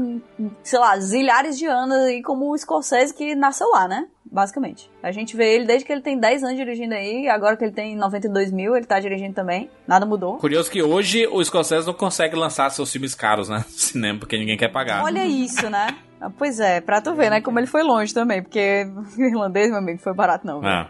[0.64, 4.08] sei lá, zilhares de anos aí, como o Scorsese que nasceu lá, né?
[4.26, 4.90] Basicamente.
[5.04, 7.74] A gente vê ele desde que ele tem 10 anos dirigindo aí, agora que ele
[7.74, 9.70] tem 92 mil, ele tá dirigindo também.
[9.86, 10.38] Nada mudou.
[10.38, 13.58] Curioso que hoje o Scorsese não consegue lançar seus filmes caros, né?
[13.58, 15.04] No cinema, porque ninguém quer pagar.
[15.04, 15.96] Olha isso, né?
[16.20, 17.42] Ah, Pois é, pra tu ver, né?
[17.42, 18.88] Como ele foi longe também, porque
[19.20, 20.62] o irlandês, meu amigo, foi barato não.
[20.62, 20.70] viu?
[20.70, 20.90] É.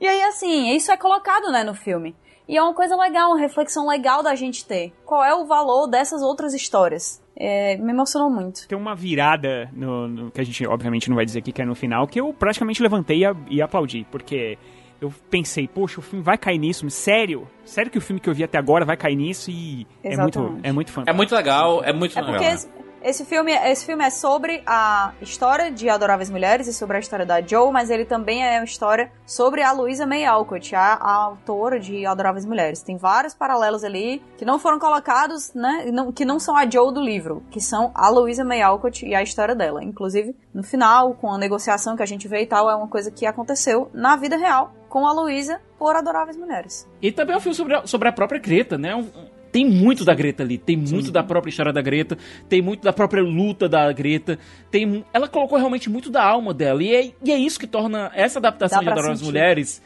[0.00, 2.14] E aí, assim, isso é colocado, né, no filme.
[2.48, 4.92] E é uma coisa legal, uma reflexão legal da gente ter.
[5.06, 7.22] Qual é o valor dessas outras histórias?
[7.36, 8.68] É, me emocionou muito.
[8.68, 11.64] Tem uma virada no, no- que a gente obviamente não vai dizer aqui que é
[11.64, 14.56] no final, que eu praticamente levantei e, e aplaudi, porque
[15.00, 17.48] eu pensei, poxa, o filme vai cair nisso, sério?
[17.64, 20.38] Sério que o filme que eu vi até agora vai cair nisso e é muito,
[20.38, 20.68] Exatamente.
[20.68, 21.16] é muito É fantástico.
[21.16, 22.38] muito legal, é muito É legal.
[22.40, 22.83] porque?
[23.04, 27.26] Esse, filme, esse filme é sobre a história de Adoráveis Mulheres e sobre a história
[27.26, 31.12] da Joe, mas ele também é uma história sobre a Louisa May Alcott, a, a
[31.12, 32.82] autora de Adoráveis Mulheres.
[32.82, 36.92] Tem vários paralelos ali que não foram colocados, né, não- que não são a Joe
[36.92, 39.84] do livro, que são a Louisa May Alcott e a história dela.
[39.84, 43.10] Inclusive, no final, com a negociação que a gente vê e tal, é uma coisa
[43.10, 46.88] que aconteceu na vida real com a Louisa por Adoráveis Mulheres.
[47.02, 48.94] E também é um filme sobre a, sobre a própria Greta, né?
[48.94, 49.10] Um-
[49.54, 51.12] tem muito da Greta ali, tem muito Sim.
[51.12, 54.36] da própria história da Greta, tem muito da própria luta da Greta,
[54.68, 58.10] tem, ela colocou realmente muito da alma dela, e é, e é isso que torna
[58.16, 59.80] essa adaptação Dá de Adorar as Mulheres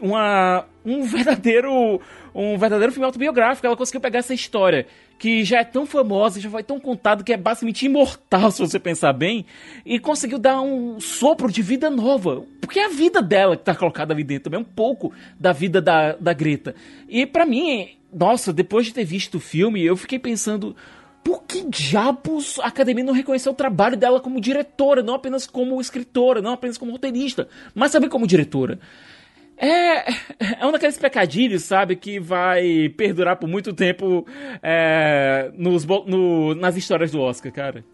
[0.00, 2.00] uma, um verdadeiro
[2.34, 3.66] um verdadeiro filme autobiográfico.
[3.66, 4.86] Ela conseguiu pegar essa história
[5.18, 8.78] que já é tão famosa, já foi tão contada que é basicamente imortal, se você
[8.78, 9.44] pensar bem,
[9.84, 12.44] e conseguiu dar um sopro de vida nova.
[12.62, 15.82] Porque é a vida dela que tá colocada ali dentro, também um pouco da vida
[15.82, 16.74] da, da Greta.
[17.08, 20.76] E para mim, nossa, depois de ter visto o filme, eu fiquei pensando.
[21.24, 25.80] Por que diabos a academia não reconheceu o trabalho dela como diretora, não apenas como
[25.80, 28.80] escritora, não apenas como roteirista, mas também como diretora?
[29.56, 30.10] É,
[30.60, 34.26] é um daqueles pecadilhos, sabe, que vai perdurar por muito tempo
[34.60, 37.84] é, nos, no, nas histórias do Oscar, cara.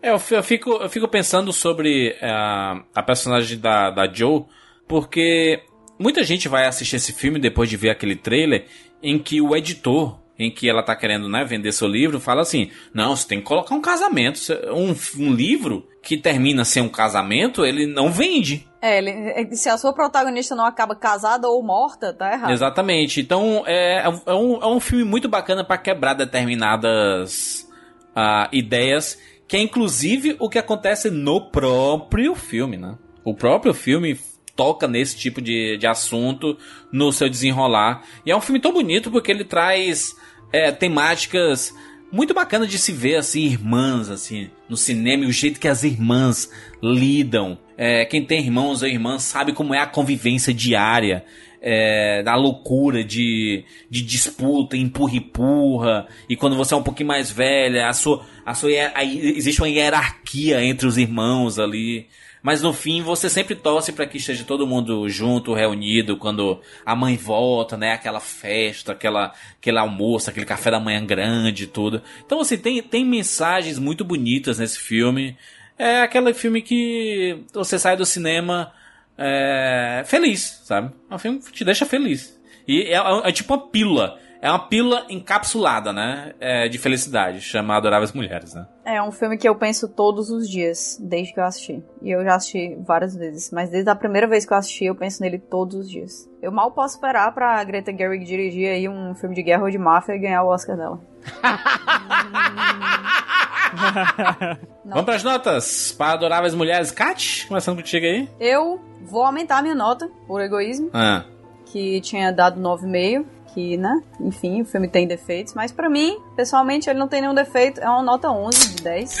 [0.00, 4.44] É, eu, fico, eu fico pensando sobre a, a personagem da, da Joe,
[4.86, 5.60] porque
[5.98, 8.64] muita gente vai assistir esse filme depois de ver aquele trailer
[9.02, 12.70] em que o editor em que ela tá querendo né, vender seu livro, fala assim:
[12.94, 14.40] não, você tem que colocar um casamento.
[14.72, 14.94] Um,
[15.24, 18.66] um livro que termina sem um casamento, ele não vende.
[18.80, 22.52] É, ele, se a sua protagonista não acaba casada ou morta, tá errado.
[22.52, 23.20] Exatamente.
[23.20, 27.68] Então é, é, um, é um filme muito bacana para quebrar determinadas
[28.16, 29.18] uh, ideias,
[29.48, 32.96] que é inclusive o que acontece no próprio filme, né?
[33.24, 34.16] O próprio filme
[34.58, 36.58] toca nesse tipo de, de assunto
[36.90, 38.02] no seu desenrolar.
[38.26, 40.16] E é um filme tão bonito porque ele traz
[40.52, 41.72] é, temáticas
[42.10, 45.84] muito bacanas de se ver, assim, irmãs, assim, no cinema e o jeito que as
[45.84, 46.50] irmãs
[46.82, 47.56] lidam.
[47.76, 51.24] É, quem tem irmãos ou irmãs sabe como é a convivência diária.
[51.60, 57.88] É, da loucura de, de disputa, empurra-empurra, e quando você é um pouquinho mais velha,
[57.88, 62.06] a sua, a sua, a, existe uma hierarquia entre os irmãos ali.
[62.48, 66.96] Mas no fim você sempre torce para que esteja todo mundo junto, reunido, quando a
[66.96, 67.92] mãe volta, né?
[67.92, 72.00] Aquela festa, aquela, aquele almoço, aquele café da manhã grande tudo.
[72.24, 75.36] Então assim, tem, tem mensagens muito bonitas nesse filme.
[75.76, 78.72] É aquele filme que você sai do cinema
[79.18, 80.90] é, feliz, sabe?
[81.10, 82.40] É um filme que te deixa feliz.
[82.66, 86.32] E é, é, é tipo uma pílula é uma pílula encapsulada, né?
[86.40, 88.66] É, de felicidade, chamada Adoráveis Mulheres, né?
[88.84, 91.82] É um filme que eu penso todos os dias, desde que eu assisti.
[92.00, 94.94] E eu já assisti várias vezes, mas desde a primeira vez que eu assisti, eu
[94.94, 96.28] penso nele todos os dias.
[96.40, 99.78] Eu mal posso esperar pra Greta Gerwig dirigir aí um filme de guerra ou de
[99.78, 101.00] máfia e ganhar o Oscar dela.
[104.84, 106.90] Vamos pras notas para Adoráveis Mulheres.
[106.90, 108.28] Kat, começando contigo aí.
[108.40, 110.88] Eu vou aumentar a minha nota, por egoísmo.
[110.94, 111.24] Ah.
[111.66, 113.26] Que tinha dado 9,5
[113.58, 114.00] que, né?
[114.20, 117.80] Enfim, o filme tem defeitos, mas para mim, pessoalmente, ele não tem nenhum defeito.
[117.80, 119.16] É uma nota 11 de 10.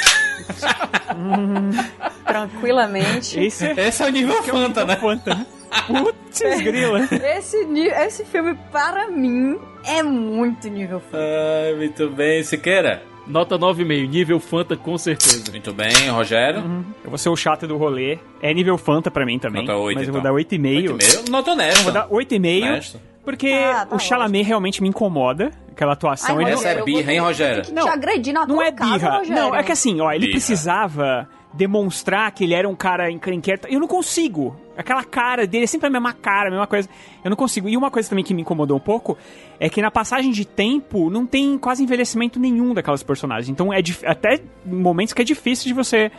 [2.24, 3.40] Tranquilamente.
[3.40, 4.94] Esse, esse é o nível Fanta, né?
[4.94, 5.46] Fanta.
[5.86, 7.00] Putz, grila.
[7.36, 11.18] Esse, esse filme, para mim, é muito nível Fanta.
[11.18, 12.44] Ah, muito bem.
[12.44, 13.02] Siqueira?
[13.26, 15.50] Nota 9,5, nível Fanta com certeza.
[15.50, 16.60] Muito bem, Rogério.
[16.60, 16.84] Uhum.
[17.04, 18.18] Eu vou ser o chato do rolê.
[18.40, 19.66] É nível Fanta pra mim também.
[19.66, 20.18] Nota 8, mas então.
[20.18, 20.96] eu vou dar 8,5.
[20.96, 21.28] 8,5?
[21.28, 21.80] Nota honesta.
[21.80, 22.96] Eu vou dar 8,5.
[23.28, 24.48] Porque ah, tá o Chalamet ótimo.
[24.48, 26.38] realmente me incomoda, aquela atuação.
[26.38, 26.52] Ai, ele...
[26.52, 27.74] Essa é birra, hein, Rogério?
[27.74, 29.18] Não, te agredir na não é birra.
[29.18, 29.34] Rogério.
[29.34, 30.32] Não, é que assim, ó, ele birra.
[30.32, 33.60] precisava demonstrar que ele era um cara encrenqueiro.
[33.68, 34.56] Eu não consigo.
[34.78, 36.88] Aquela cara dele é sempre a mesma cara, a mesma coisa.
[37.22, 37.68] Eu não consigo.
[37.68, 39.18] E uma coisa também que me incomodou um pouco
[39.60, 43.50] é que na passagem de tempo não tem quase envelhecimento nenhum daquelas personagens.
[43.50, 46.10] Então é até momentos que é difícil de você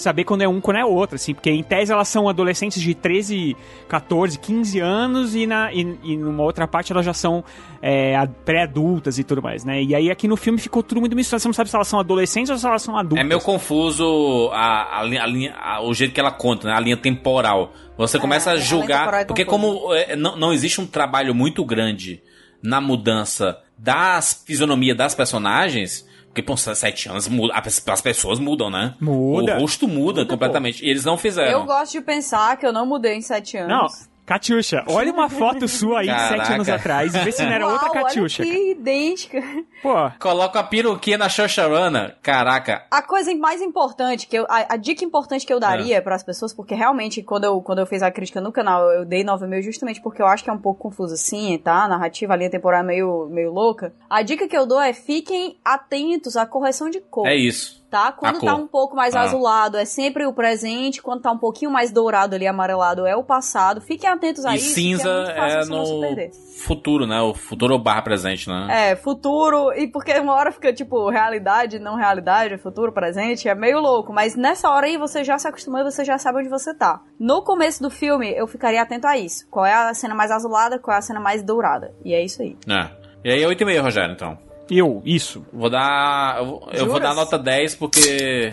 [0.00, 2.94] saber quando é um, quando é outro, assim, porque em tese elas são adolescentes de
[2.94, 3.56] 13,
[3.88, 7.44] 14, 15 anos e, na, e, e numa outra parte elas já são
[7.82, 9.82] é, pré-adultas e tudo mais, né?
[9.82, 12.00] E aí aqui no filme ficou tudo muito misturado, você não sabe se elas são
[12.00, 13.24] adolescentes ou se elas são adultas.
[13.24, 16.74] É meio confuso a, a, a linha, a, o jeito que ela conta, né?
[16.74, 17.72] A linha temporal.
[17.96, 21.64] Você é, começa a julgar, é porque como é, não, não existe um trabalho muito
[21.64, 22.22] grande
[22.62, 28.94] na mudança das fisionomia das personagens, porque, pô, sete anos muda, as pessoas mudam, né?
[29.00, 29.56] Muda.
[29.56, 30.78] O rosto muda, muda completamente.
[30.78, 30.86] Pô.
[30.86, 31.50] E eles não fizeram.
[31.50, 33.68] Eu gosto de pensar que eu não mudei em sete anos.
[33.68, 36.36] Não, Catiuxa, olha uma foto sua aí Caraca.
[36.36, 38.44] sete anos atrás e vê se não era Uau, outra Catiuxa.
[38.44, 39.42] Olha que idêntica.
[39.82, 39.92] Pô.
[40.20, 42.14] Coloca a peruquinha na Xoxarana.
[42.22, 42.84] Caraca.
[42.92, 46.00] A coisa mais importante, que eu, a, a dica importante que eu daria é.
[46.00, 49.04] para as pessoas, porque realmente quando eu, quando eu fiz a crítica no canal, eu
[49.04, 51.82] dei 9 mil justamente porque eu acho que é um pouco confuso assim, tá?
[51.82, 53.92] A narrativa, a linha temporal é meio, meio louca.
[54.08, 57.26] A dica que eu dou é fiquem atentos à correção de cor.
[57.26, 58.12] É isso tá?
[58.12, 59.22] Quando tá um pouco mais ah.
[59.22, 63.24] azulado é sempre o presente, quando tá um pouquinho mais dourado ali, amarelado, é o
[63.24, 63.80] passado.
[63.80, 64.66] Fiquem atentos a e isso.
[64.66, 66.30] E cinza é, é no
[66.60, 67.20] futuro, né?
[67.20, 68.90] O futuro barra presente, né?
[68.90, 73.80] É, futuro, e porque uma hora fica tipo realidade, não realidade, futuro, presente, é meio
[73.80, 76.72] louco, mas nessa hora aí você já se acostumou e você já sabe onde você
[76.72, 77.00] tá.
[77.18, 79.48] No começo do filme, eu ficaria atento a isso.
[79.50, 81.92] Qual é a cena mais azulada, qual é a cena mais dourada.
[82.04, 82.56] E é isso aí.
[82.68, 83.00] É.
[83.24, 84.49] E aí, 8,5, Rogério, então.
[84.70, 85.44] Eu, isso.
[85.52, 86.38] Vou dar.
[86.38, 88.50] Eu, vou- eu vou dar nota 10 porque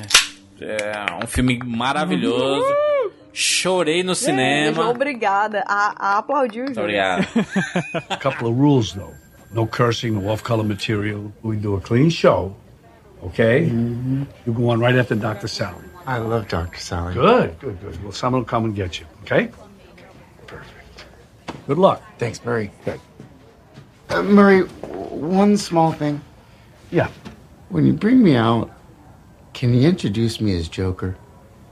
[0.59, 2.65] é um filme maravilhoso.
[3.31, 4.89] Chorei no cinema.
[4.89, 6.79] obrigada a, a aplaudir o jogo.
[6.81, 7.27] obrigado.
[8.09, 9.13] A couple of rules, though.
[9.51, 11.31] No cursing, no off-color material.
[11.43, 12.55] We do a clean show,
[13.23, 13.65] okay?
[13.67, 15.47] You go on right after Dr.
[15.47, 15.85] Sally.
[16.07, 16.79] I love Dr.
[16.79, 17.13] Sally.
[17.13, 18.03] Good, good, good.
[18.03, 19.49] Well, someone will come and get you, okay?
[20.47, 21.05] Perfect.
[21.67, 22.01] Good luck.
[22.17, 22.71] Thanks, Murray.
[22.85, 22.99] Good.
[24.09, 26.21] Uh, Murray, one small thing.
[26.91, 27.09] Yeah.
[27.69, 28.71] When you bring me out,
[29.53, 31.17] can you introduce me as Joker?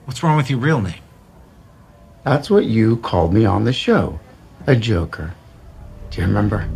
[0.05, 1.01] What's wrong with your real name?
[2.23, 4.19] That's what you called me on the show.
[4.67, 5.33] A Joker.
[6.09, 6.67] Do you remember?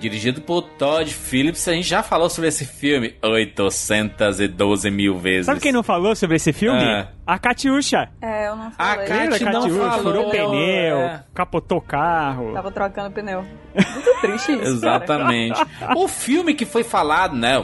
[0.00, 1.66] Dirigido por Todd Phillips.
[1.68, 5.46] A gente já falou sobre esse filme 812 mil vezes.
[5.46, 6.82] Sabe quem não falou sobre esse filme?
[6.82, 7.08] Ah.
[7.26, 8.08] A Catiuxa.
[8.20, 9.06] É, eu não A falei.
[9.06, 9.90] Kat- Lembra não Catiuxa?
[9.90, 11.24] falou, Furou pneu, é.
[11.34, 12.52] capotou o carro.
[12.52, 13.42] Tava trocando pneu.
[13.74, 14.62] Muito triste isso.
[14.62, 15.60] Exatamente.
[15.96, 17.62] o filme que foi falado, né?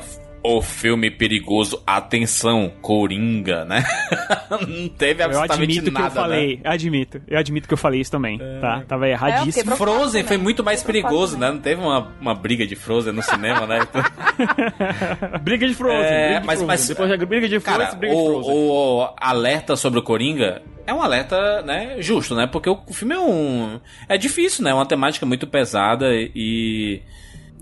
[0.56, 3.84] O- filme perigoso, atenção, Coringa, né?
[4.66, 6.62] Não teve Eu absolutamente admito que nada, eu falei, né?
[6.64, 7.20] admito.
[7.28, 8.82] Eu admito que eu falei isso também, tá?
[8.88, 9.64] Tava erradíssimo.
[9.64, 11.50] preocupado Frozen foi muito mais Fiquei perigoso, né?
[11.50, 13.78] Não teve uma, uma briga de Frozen no cinema, né?
[13.88, 16.66] Então, briga de Frozen, É, briga de mas- Frozen.
[16.66, 18.52] mas- Depois da briga de Frozen, Cara, briga de Frozen.
[18.54, 22.46] o, o alerta sobre o Coringa é um alerta, né, justo, né?
[22.46, 23.80] Porque o filme é um.
[24.08, 24.70] É difícil, né?
[24.70, 27.02] É uma temática muito pesada e.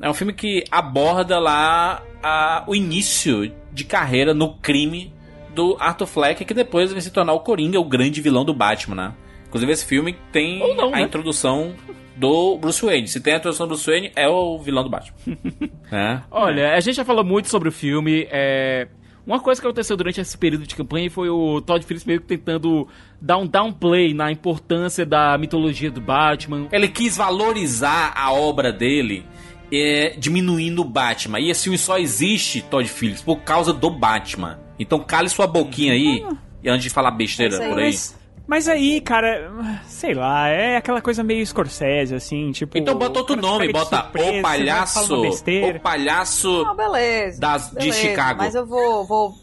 [0.00, 5.12] É um filme que aborda lá a- o início de carreira no crime
[5.54, 8.94] do Arthur Fleck, que depois vai se tornar o Coringa, o grande vilão do Batman,
[8.94, 9.14] né?
[9.48, 11.02] Inclusive, esse filme tem não, a né?
[11.02, 11.74] introdução
[12.16, 13.08] do Bruce Wayne.
[13.08, 15.16] Se tem a introdução do Bruce Wayne, é o vilão do Batman.
[15.90, 16.20] é.
[16.30, 18.26] Olha, a gente já falou muito sobre o filme.
[18.30, 18.88] É...
[19.26, 22.28] Uma coisa que aconteceu durante esse período de campanha foi o Todd Phillips meio que
[22.28, 22.86] tentando
[23.20, 26.68] dar um downplay na importância da mitologia do Batman.
[26.70, 29.24] Ele quis valorizar a obra dele,
[29.72, 31.40] é, diminuindo o Batman.
[31.40, 34.58] E esse filme só existe, Todd Phillips, por causa do Batman.
[34.78, 36.24] Então cale sua boquinha aí,
[36.62, 37.84] e antes de falar besteira aí, por aí.
[37.86, 38.16] mas-
[38.48, 39.50] Mas aí, cara,
[39.88, 42.78] sei lá, é aquela coisa meio Scorsese, assim, tipo...
[42.78, 47.40] Então bota outro nome, de bota surpresa, o você palhaço, o palhaço Não, beleza.
[47.40, 48.38] Das- de beleza, Chicago.
[48.44, 49.34] Mas eu vou, vou,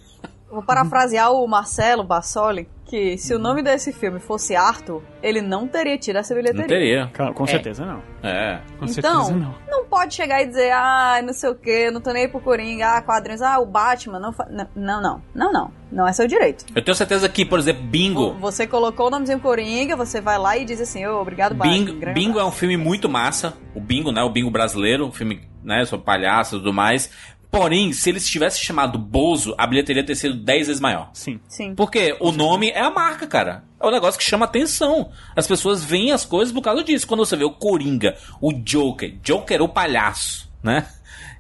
[0.49, 5.67] vou parafrasear o Marcelo Bassoli, que se o nome desse filme fosse Arthur, ele não
[5.67, 6.61] teria tido essa bilheteria.
[6.61, 7.11] não teria.
[7.15, 7.47] Com, com É.
[7.47, 8.01] certeza não.
[8.21, 8.59] É.
[8.77, 9.55] Com Então, certeza não.
[9.67, 12.39] não pode chegar e dizer, ah, não sei o que, não tô nem aí pro
[12.39, 14.45] Coringa, ah, quadrinhos, ah, o Batman, não, fa...
[14.49, 16.65] não, não, não, não, não, não é seu direito.
[16.75, 18.33] Eu tenho certeza que, por exemplo, Bingo.
[18.35, 21.85] Você colocou o nomezinho Coringa, você vai lá e diz assim, ô, obrigado, Batman.
[21.85, 23.53] Bingo, Bingo é um filme muito massa.
[23.73, 24.21] O Bingo, né?
[24.21, 25.83] O Bingo brasileiro, um filme, né?
[25.85, 27.09] Sobre palhaço e tudo mais.
[27.53, 31.11] Porém, se ele tivesse chamado Bozo, a bilheteria teria sido 10 vezes maior.
[31.13, 31.39] Sim.
[31.47, 31.75] Sim.
[31.75, 33.63] Porque o nome é a marca, cara.
[33.79, 35.11] É um negócio que chama atenção.
[35.35, 37.05] As pessoas veem as coisas por causa disso.
[37.05, 40.87] Quando você vê o Coringa, o Joker, Joker o palhaço, né?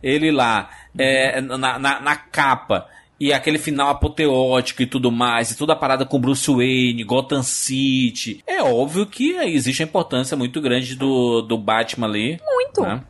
[0.03, 2.87] Ele lá, é, na, na, na capa,
[3.19, 7.41] e aquele final apoteótico e tudo mais, e toda a parada com Bruce Wayne, Gotham
[7.41, 8.43] City.
[8.45, 12.39] É óbvio que existe a importância muito grande do, do Batman ali.
[12.45, 12.81] Muito.
[12.83, 13.01] né?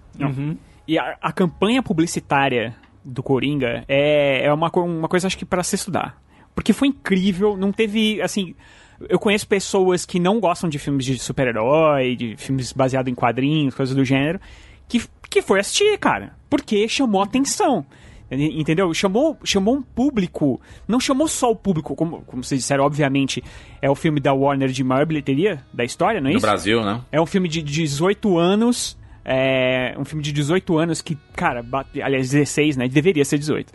[0.88, 2.74] E a, a campanha publicitária
[3.04, 6.22] do Coringa é, é uma, uma coisa, acho que, pra se estudar.
[6.56, 8.56] Porque foi incrível, não teve, assim...
[9.10, 13.76] Eu conheço pessoas que não gostam de filmes de super-herói, de filmes baseados em quadrinhos,
[13.76, 14.40] coisas do gênero,
[14.88, 16.36] que, que foi assistir, cara.
[16.50, 17.86] Porque chamou atenção.
[18.32, 18.94] Entendeu?
[18.94, 20.60] Chamou, chamou um público.
[20.88, 23.44] Não chamou só o público, como, como vocês disseram, obviamente,
[23.82, 26.46] é o filme da Warner de maior bilheteria da história, não é No isso?
[26.46, 27.02] Brasil, né?
[27.12, 28.98] É um filme de 18 anos.
[29.26, 32.88] É um filme de 18 anos que, cara, bate, aliás, 16, né?
[32.88, 33.72] Deveria ser 18.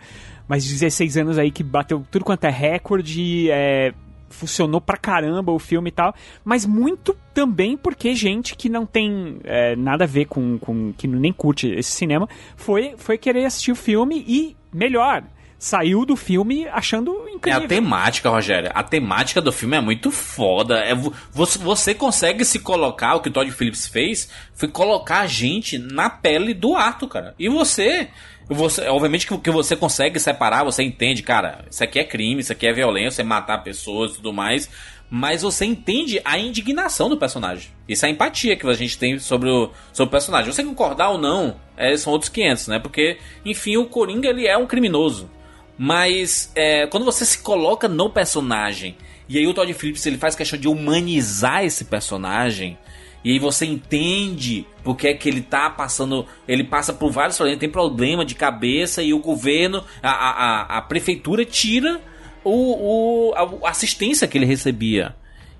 [0.47, 3.93] Mas 16 anos aí que bateu tudo quanto é recorde, é,
[4.31, 6.15] funcionou pra caramba o filme e tal.
[6.45, 10.93] Mas muito também porque gente que não tem é, nada a ver com, com.
[10.93, 15.23] que nem curte esse cinema, foi, foi querer assistir o filme e, melhor,
[15.59, 17.63] saiu do filme achando É incrível.
[17.65, 18.71] a temática, Rogério.
[18.75, 20.79] A temática do filme é muito foda.
[20.79, 25.21] É, vo- você, você consegue se colocar, o que o Todd Phillips fez, foi colocar
[25.21, 27.35] a gente na pele do Arthur, cara.
[27.39, 28.09] E você,
[28.49, 32.53] você obviamente que, que você consegue separar, você entende, cara, isso aqui é crime, isso
[32.53, 34.71] aqui é violência, é matar pessoas e tudo mais.
[35.11, 37.71] Mas você entende a indignação do personagem.
[37.89, 40.53] Isso é a empatia que a gente tem sobre o, sobre o personagem.
[40.53, 42.79] Você concordar ou não, é, são outros 500, né?
[42.79, 45.31] Porque, enfim, o Coringa, ele é um criminoso.
[45.79, 48.97] Mas é, quando você se coloca no personagem,
[49.29, 52.77] e aí o Todd Phillips ele faz questão de humanizar esse personagem,
[53.25, 56.25] E aí você entende porque é que ele tá passando.
[56.47, 60.83] Ele passa por vários problemas, tem problema de cabeça e o governo, a, a, a,
[60.83, 62.01] prefeitura tira
[62.45, 65.15] o, o, a assistência que ele recebia.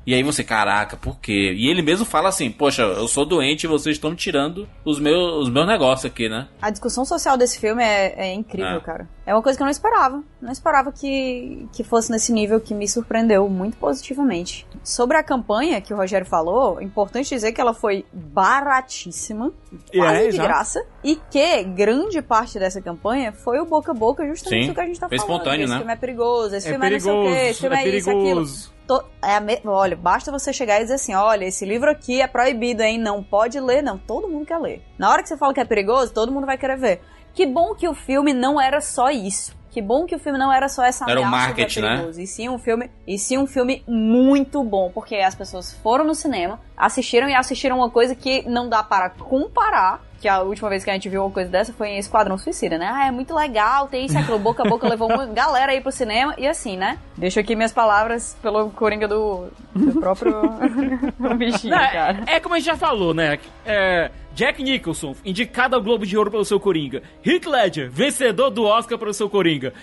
[0.09, 1.53] E aí você, caraca, por quê?
[1.55, 5.43] E ele mesmo fala assim, poxa, eu sou doente e vocês estão tirando os meus,
[5.43, 6.49] os meus negócios aqui, né?
[6.63, 8.81] A discussão social desse filme é, é incrível, É.
[8.81, 9.07] cara.
[9.27, 10.25] É uma coisa que eu não esperava.
[10.41, 14.67] Não esperava que, que fosse nesse nível que me surpreendeu muito positivamente.
[14.83, 19.53] Sobre a campanha que o Rogério falou, é importante dizer que ela foi baratíssima,
[19.93, 20.49] É, quase de exato.
[20.49, 24.75] graça, e que grande parte dessa campanha foi o boca a boca, justamente Sim, o
[24.75, 25.33] que a gente tá foi falando.
[25.33, 25.79] espontâneo, esse né?
[25.79, 27.79] filme é perigoso, esse É filme é não sei o quê, perigoso, esse filme é
[27.79, 28.23] é, isso, aquilo.
[28.25, 28.73] perigoso.
[28.89, 32.27] To- é me- Olha, basta você chegar e dizer assim: olha, esse livro aqui é
[32.27, 32.97] proibido, hein?
[32.99, 33.99] Não pode ler, não.
[33.99, 34.83] Todo mundo quer ler.
[34.97, 37.01] Na hora que você fala que é perigoso, todo mundo vai querer ver.
[37.35, 39.55] Que bom que o filme não era só isso.
[39.71, 41.83] Que bom que o filme não era só essa Era o ameaça do marketing, é
[41.83, 42.11] né?
[42.17, 46.15] E sim um filme, e sim um filme muito bom, porque as pessoas foram no
[46.15, 50.07] cinema, assistiram e assistiram uma coisa que não dá para comparar.
[50.21, 52.77] Que a última vez que a gente viu uma coisa dessa foi em Esquadrão Suicida,
[52.77, 52.91] né?
[52.93, 55.81] Ah, é muito legal, tem isso, e aquilo, boca a boca levou uma galera aí
[55.81, 56.99] pro cinema e assim, né?
[57.17, 59.47] Deixo aqui minhas palavras pelo Coringa do,
[59.77, 60.35] do próprio
[61.39, 62.25] bichinho, Não, cara.
[62.27, 63.39] é, é como a gente já falou, né?
[63.65, 67.03] É, Jack Nicholson, indicado ao Globo de Ouro pelo seu Coringa.
[67.27, 69.75] Heath Ledger, vencedor do Oscar pelo seu Coringa.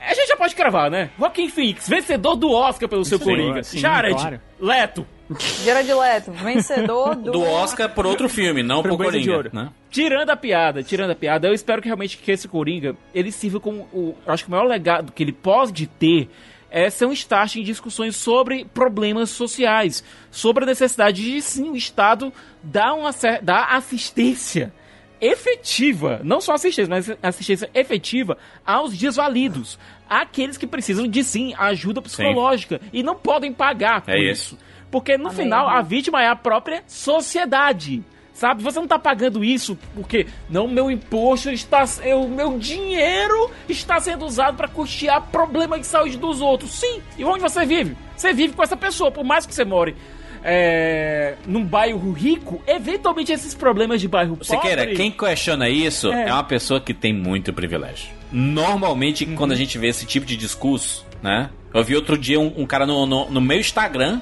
[0.00, 1.10] A gente já pode cravar, né?
[1.18, 3.64] Joaquin Phoenix, vencedor do Oscar pelo seu Sim, Coringa.
[3.64, 4.40] sim, Jared, claro.
[4.60, 5.04] Leto,
[5.64, 7.32] Jared Leto, vencedor do...
[7.32, 9.50] Do Oscar por outro filme, não por de Coringa, Ouro.
[9.52, 9.70] né?
[9.90, 13.58] Tirando a piada, tirando a piada, eu espero que realmente que esse Coringa, ele sirva
[13.58, 16.30] como o, eu acho que o maior legado que ele pode ter
[16.76, 21.76] é ser um start em discussões sobre problemas sociais, sobre a necessidade de sim o
[21.76, 22.30] Estado
[22.62, 23.10] dar uma
[23.42, 24.74] dar assistência
[25.18, 32.02] efetiva, não só assistência, mas assistência efetiva aos desvalidos, àqueles que precisam de sim ajuda
[32.02, 34.56] psicológica e não podem pagar por É isso.
[34.56, 34.58] isso.
[34.90, 38.04] Porque no Amém, final a vítima é a própria sociedade.
[38.36, 38.62] Sabe?
[38.62, 41.84] Você não tá pagando isso porque não meu imposto está
[42.14, 46.72] o meu dinheiro está sendo usado para custear problemas de saúde dos outros.
[46.72, 47.00] Sim.
[47.16, 47.96] E onde você vive?
[48.14, 49.96] Você vive com essa pessoa, por mais que você more
[50.44, 54.68] é, num bairro rico, eventualmente esses problemas de bairro Você pobre.
[54.68, 56.28] queira, quem questiona isso É.
[56.28, 56.32] é.
[56.32, 58.10] uma pessoa que tem muito privilégio.
[58.30, 59.34] Normalmente, Uhum.
[59.34, 61.48] quando a gente vê esse tipo de discurso, né?
[61.72, 64.20] Eu vi outro dia um, um cara no, no, no meu Instagram.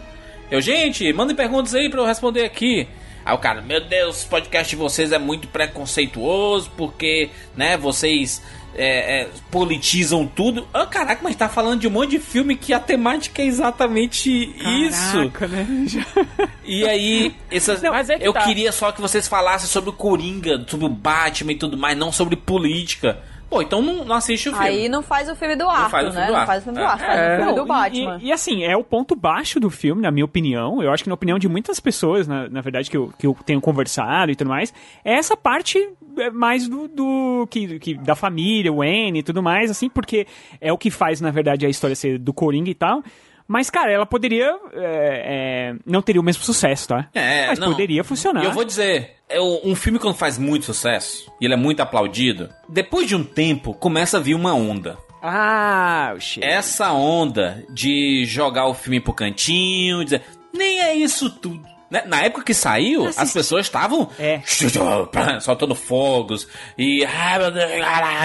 [0.50, 2.86] Eu, gente, mandem perguntas aí pra eu responder aqui.
[3.24, 8.42] Aí o cara, meu Deus, o podcast de vocês é muito preconceituoso, porque, né, vocês
[8.74, 10.66] é, é, politizam tudo.
[10.72, 14.30] Ah, caraca, mas tá falando de um monte de filme que a temática é exatamente
[14.30, 15.30] isso.
[15.30, 15.66] Caraca, né?
[16.66, 18.40] E aí, essas, mas é que eu tá.
[18.40, 22.10] queria só que vocês falassem sobre o Coringa, sobre o Batman e tudo mais, não
[22.10, 23.18] sobre política.
[23.48, 24.66] Pô, então não, não assiste o filme.
[24.66, 26.26] Aí não faz o filme do Arthur, faz o filme né?
[26.26, 26.46] do Não Arthur.
[26.46, 26.86] faz o filme do É.
[26.86, 28.18] Arthur, faz o filme do e- Batman.
[28.22, 30.82] E, e assim, é o ponto baixo do filme, na minha opinião.
[30.82, 33.36] Eu acho que na opinião de muitas pessoas, na, na verdade, que eu, que eu
[33.46, 34.72] tenho conversado e tudo mais,
[35.04, 35.78] é essa parte
[36.18, 40.26] é, mais do, do que, que da família, o N e tudo mais, assim, porque
[40.60, 43.02] é o que faz, na verdade, a história ser do Coringa e tal.
[43.46, 44.56] Mas, cara, ela poderia.
[44.72, 47.08] é, é, não teria o mesmo sucesso, tá?
[47.14, 47.70] É, Mas não.
[47.70, 48.42] poderia funcionar.
[48.42, 51.80] E eu vou dizer, é um filme quando faz muito sucesso, e ele é muito
[51.80, 54.96] aplaudido, depois de um tempo, começa a vir uma onda.
[55.22, 56.44] Ah, o shit.
[56.44, 60.22] Essa onda de jogar o filme pro cantinho, dizer,
[60.52, 61.62] nem é isso tudo.
[61.90, 62.02] Né?
[62.06, 64.40] Na época que saiu, as pessoas estavam É.
[65.40, 67.70] soltando fogos e ah, meu Deus,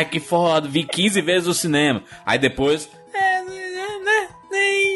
[0.10, 2.02] que foda, vi 15 vezes o cinema.
[2.26, 4.89] Aí depois, é, né, nem, nem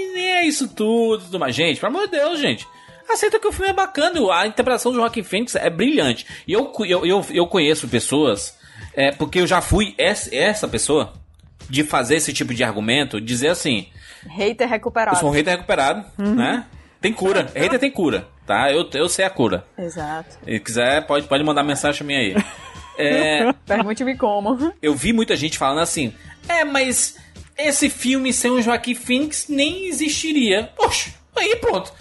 [0.44, 1.56] é isso tudo, tudo mais.
[1.56, 2.68] Gente, pelo amor de Deus, gente.
[3.10, 6.26] Aceita que o filme é bacana, a interpretação do Joaquim Phoenix é brilhante.
[6.48, 8.58] E eu, eu, eu, eu conheço pessoas,
[8.94, 11.14] é, porque eu já fui essa, essa pessoa,
[11.70, 13.88] de fazer esse tipo de argumento, dizer assim,
[14.26, 15.18] Hater eu recuperado.
[15.20, 16.66] sou um hater recuperado, né?
[17.02, 18.72] Tem cura, hater tem cura, tá?
[18.72, 19.66] Eu, eu sei a cura.
[19.78, 20.38] Exato.
[20.44, 22.36] Se quiser, pode, pode mandar mensagem pra mim aí.
[22.96, 24.72] É, Pergunte-me como.
[24.80, 26.14] eu vi muita gente falando assim,
[26.48, 27.18] é, mas
[27.58, 30.72] esse filme sem o Joaquim Phoenix nem existiria.
[30.76, 31.93] Poxa, aí pronto.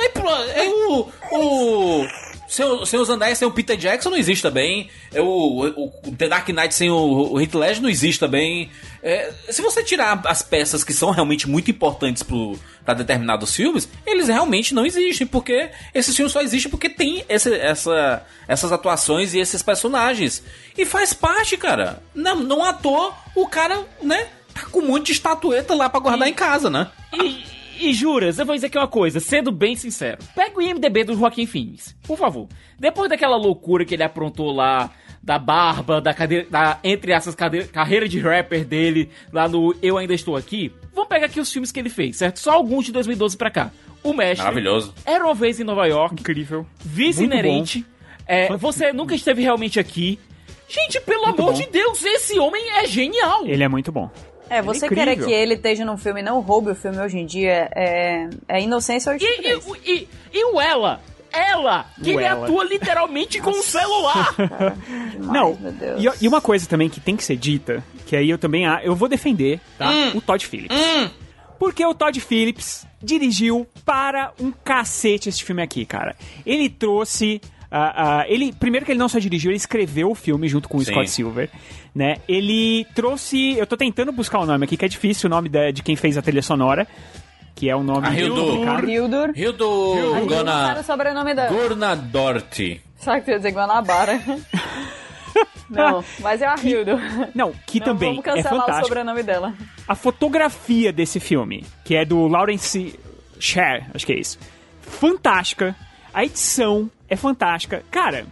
[0.00, 0.50] Aí pronto.
[0.54, 1.08] Aí o...
[1.32, 2.06] o
[2.48, 4.88] sem, sem os Andais, sem o Peter Jackson não existe também.
[5.12, 8.70] É o, o, o The Dark Knight sem o, o Heath Ledger não existe também.
[9.02, 13.86] É, se você tirar as peças que são realmente muito importantes pro, pra determinados filmes,
[14.06, 19.34] eles realmente não existem, porque esses filmes só existem porque tem esse, essa, essas atuações
[19.34, 20.42] e esses personagens.
[20.76, 22.02] E faz parte, cara.
[22.14, 24.26] Não, não à toa, o cara, né,
[24.62, 26.88] tá com um monte de estatueta lá pra guardar em casa, né?
[27.12, 30.18] E, e juras, eu vou dizer aqui uma coisa, sendo bem sincero.
[30.34, 32.48] Pega o IMDB do Joaquim Phoenix, por favor.
[32.78, 34.90] Depois daquela loucura que ele aprontou lá,
[35.22, 39.98] da barba, da cadeira, da, entre essas cade- carreira de rapper dele, lá no Eu
[39.98, 42.38] Ainda Estou Aqui, vamos pegar aqui os filmes que ele fez, certo?
[42.40, 43.70] Só alguns de 2012 pra cá.
[44.02, 44.44] O Mestre.
[44.44, 44.94] Maravilhoso.
[45.04, 46.14] Era uma vez em Nova York.
[46.20, 46.64] Incrível.
[46.80, 47.84] Vice Muito inerente.
[48.26, 50.18] É, você nunca esteve realmente aqui.
[50.68, 51.58] Gente, pelo Muito amor bom.
[51.60, 53.44] de Deus, esse homem é genial.
[53.46, 54.10] Ele é muito bom.
[54.50, 55.04] É, você incrível.
[55.14, 58.28] querer que ele esteja num filme e não roube o filme hoje em dia é,
[58.48, 59.22] é inocência ou E,
[59.84, 61.00] e, e, e o ela?
[61.30, 61.84] Ela!
[62.02, 62.44] Que O ele ela.
[62.46, 64.34] atua literalmente com o celular.
[65.20, 66.02] Não, meu Deus.
[66.20, 68.80] e, e uma coisa também que tem que ser dita, que aí eu também ah,
[68.82, 69.90] eu vou defender, tá?
[69.90, 70.12] Hum.
[70.16, 70.76] O Todd Phillips.
[71.58, 76.16] Porque o Todd Phillips dirigiu para um cacete esse filme aqui, cara.
[76.46, 77.40] Ele trouxe.
[77.70, 80.78] Ah, ah, ele primeiro que ele não só dirigiu, ele escreveu o filme junto com
[80.78, 80.90] o Sim.
[80.92, 81.50] Scott Silver,
[81.94, 82.16] né?
[82.28, 85.70] Ele trouxe, eu tô tentando buscar o nome aqui, que é difícil o nome da-
[85.70, 86.86] de quem fez a trilha sonora,
[87.54, 88.88] que é o nome A do- Hildur.
[88.88, 89.32] Hildur.
[89.36, 90.82] Hildo Sabe o Gona...
[90.82, 91.50] sobrenome dela?
[92.98, 94.18] Sabe que eu ia dizer Guanabara?
[95.68, 96.98] não, mas é a Hildur.
[97.34, 98.88] Não, que Não também vamos é cancelar o fantástico.
[98.88, 99.54] sobrenome dela.
[99.86, 102.98] a fotografia desse filme, que é do Lawrence
[103.38, 104.38] Sher, acho que é isso.
[104.80, 105.76] Fantástica.
[106.14, 107.82] A edição é fantástica.
[107.90, 108.26] Cara,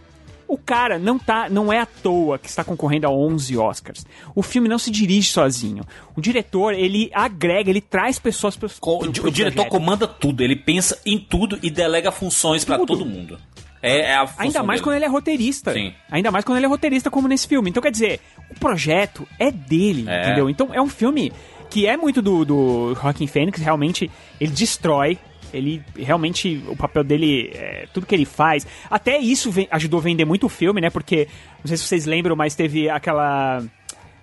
[0.47, 4.05] o cara não tá, não é à toa que está concorrendo a 11 Oscars.
[4.33, 5.83] O filme não se dirige sozinho.
[6.15, 9.69] O diretor, ele agrega, ele traz pessoas pro- o pro diretor projeto.
[9.69, 12.85] comanda tudo, ele pensa em tudo e delega funções Tudo.
[12.85, 13.37] todo mundo.
[13.81, 14.83] É, é Ainda mais dele.
[14.85, 15.71] quando ele é roteirista.
[15.73, 15.93] Sim.
[16.09, 17.69] Ainda mais quando ele é roteirista, como nesse filme.
[17.69, 18.19] Então, quer dizer,
[18.49, 20.21] o projeto é dele, É.
[20.25, 20.49] entendeu?
[20.49, 21.31] Então, é um filme
[21.69, 24.09] que é muito do, do Joaquin Phoenix, realmente,
[24.41, 25.19] ele destrói.
[25.53, 28.65] Ele realmente, o papel dele, é, tudo que ele faz.
[28.89, 30.89] Até isso ajudou a vender muito o filme, né?
[30.89, 31.27] Porque,
[31.59, 33.63] não sei se vocês lembram, mas teve aquela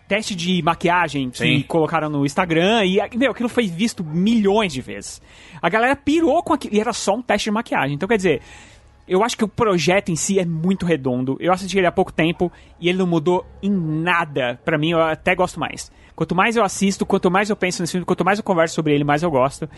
[0.06, 1.62] teste de maquiagem que Sim.
[1.62, 5.20] colocaram no Instagram e, meu, aquilo foi visto milhões de vezes.
[5.60, 7.94] A galera pirou com aquilo e era só um teste de maquiagem.
[7.94, 8.42] Então, quer dizer,
[9.06, 11.36] eu acho que o projeto em si é muito redondo.
[11.40, 12.50] Eu assisti ele há pouco tempo
[12.80, 14.60] e ele não mudou em nada.
[14.64, 15.90] Pra mim, eu até gosto mais.
[16.14, 18.94] Quanto mais eu assisto, quanto mais eu penso nesse filme, quanto mais eu converso sobre
[18.94, 19.68] ele, mais eu gosto.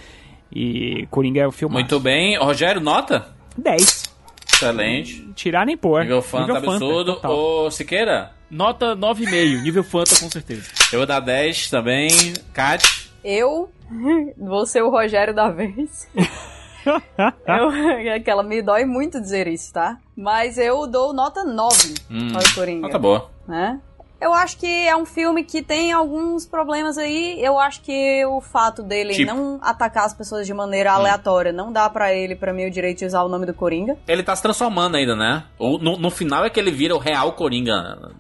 [0.53, 1.73] E Coringa é o filme.
[1.75, 2.37] Muito bem.
[2.39, 3.29] Rogério, nota?
[3.59, 4.05] 10.
[4.53, 5.29] Excelente.
[5.35, 6.03] Tirar nem pôr.
[6.03, 7.15] Nível Fanta absurdo.
[7.17, 7.33] total.
[7.37, 8.33] Ô, Siqueira?
[8.51, 9.63] Nota 9,5.
[9.63, 10.71] Nível Fanta, com certeza.
[10.93, 12.09] Eu vou dar 10 também.
[12.55, 13.11] Kat?
[13.25, 13.71] Eu
[14.39, 16.09] vou ser o Rogério da vez.
[17.47, 17.71] eu,
[18.13, 19.99] é que ela me dói muito dizer isso, tá?
[20.17, 22.83] Mas eu dou nota 9 Hum, para o Coringa.
[22.83, 23.31] nota boa.
[23.49, 23.81] Né?
[24.21, 27.39] Eu acho que é um filme que tem alguns problemas aí.
[27.43, 29.33] Eu acho que o fato dele Tipo?
[29.33, 29.35] Hum.
[29.35, 32.99] não atacar as pessoas de maneira aleatória não dá pra ele, pra mim, o direito
[32.99, 33.97] de usar o nome do Coringa.
[34.09, 35.45] Ele tá se transformando ainda, né?
[35.59, 38.15] No, no final é que ele vira o real Coringa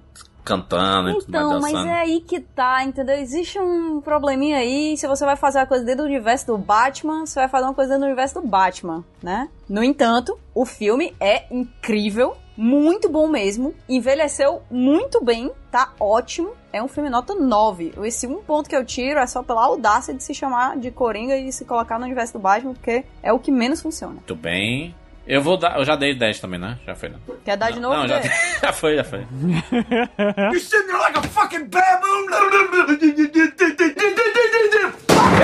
[0.46, 3.16] cantando e tudo mais Então, mas é aí que tá, entendeu?
[3.16, 4.96] Existe um probleminha aí.
[4.96, 7.74] Se você vai fazer a coisa dentro do universo do Batman, você vai fazer uma
[7.74, 9.48] coisa dentro do universo do Batman, né?
[9.68, 13.74] No entanto, o filme é incrível, muito bom mesmo.
[13.88, 16.52] Envelheceu muito bem, tá ótimo.
[16.72, 17.92] É um filme nota 9.
[18.02, 21.36] Esse um ponto que eu tiro é só pela audácia de se chamar de Coringa
[21.36, 24.14] e se colocar no universo do Batman, porque é o que menos funciona.
[24.14, 24.94] Muito bem.
[25.26, 25.76] Eu vou dar.
[25.76, 26.78] Eu já dei 10 também, né?
[26.86, 27.16] Já foi, né?
[27.44, 27.96] Quer dar de novo?
[27.96, 28.20] Não, já,
[28.62, 29.26] já foi, já foi.
[29.40, 32.26] You're sitting there like a fucking baboon.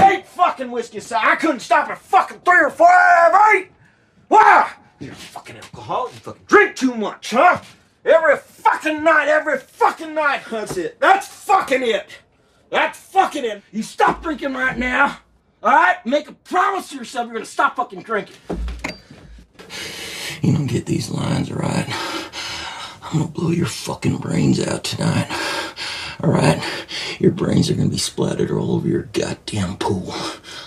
[0.08, 1.24] Eight fucking whiskey sour.
[1.24, 3.72] I couldn't stop at fucking three or four of eight.
[5.03, 6.14] You're a fucking alcoholic.
[6.14, 7.61] You fucking drink too much, huh?
[8.05, 10.42] Every fucking night, every fucking night.
[10.48, 11.00] That's it.
[11.00, 12.07] That's fucking it.
[12.70, 13.62] That's fucking it.
[13.72, 15.18] You stop drinking right now.
[15.61, 15.96] All right?
[16.07, 18.36] Make a promise to yourself you're gonna stop fucking drinking.
[20.40, 21.86] You don't get these lines right.
[23.03, 25.26] I'm gonna blow your fucking brains out tonight.
[26.22, 26.62] Alright?
[27.18, 30.14] Your brains are gonna be splattered all over your goddamn pool.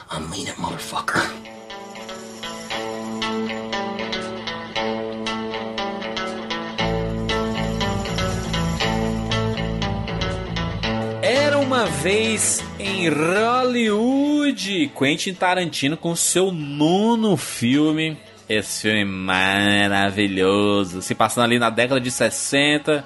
[0.10, 1.45] I mean it, motherfucker.
[11.66, 18.16] Uma vez em Hollywood, Quentin Tarantino com seu nono filme.
[18.48, 23.04] Esse filme maravilhoso, se passando ali na década de 60,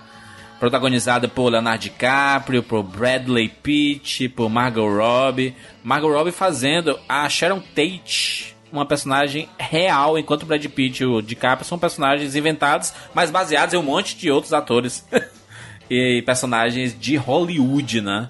[0.59, 5.55] protagonizado por Leonardo DiCaprio, por Bradley Pitt, por Margot Robbie.
[5.81, 11.65] Margot Robbie fazendo a Sharon Tate, uma personagem real, enquanto Brad Pitt e o DiCaprio
[11.65, 15.07] são personagens inventados, mas baseados em um monte de outros atores.
[15.89, 18.29] e personagens de Hollywood, né?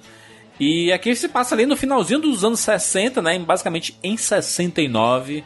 [0.59, 3.39] E aqui se passa ali no finalzinho dos anos 60, né?
[3.39, 5.43] Basicamente em 69,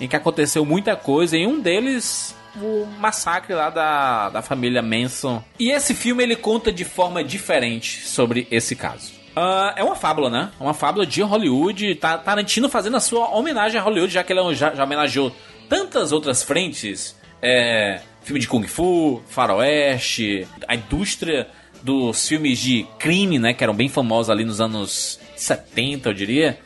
[0.00, 5.42] em que aconteceu muita coisa, e um deles o massacre lá da, da família Manson.
[5.58, 9.12] E esse filme ele conta de forma diferente sobre esse caso.
[9.36, 10.50] Ah, é uma fábula, né?
[10.58, 11.94] Uma fábula de Hollywood.
[11.94, 15.32] Tá, Tarantino fazendo a sua homenagem a Hollywood, já que ele já, já homenageou
[15.68, 17.16] tantas outras frentes.
[17.40, 21.48] É, filme de Kung Fu, Faroeste, a indústria
[21.82, 23.54] dos filmes de crime, né?
[23.54, 26.58] Que eram bem famosos ali nos anos 70, eu diria.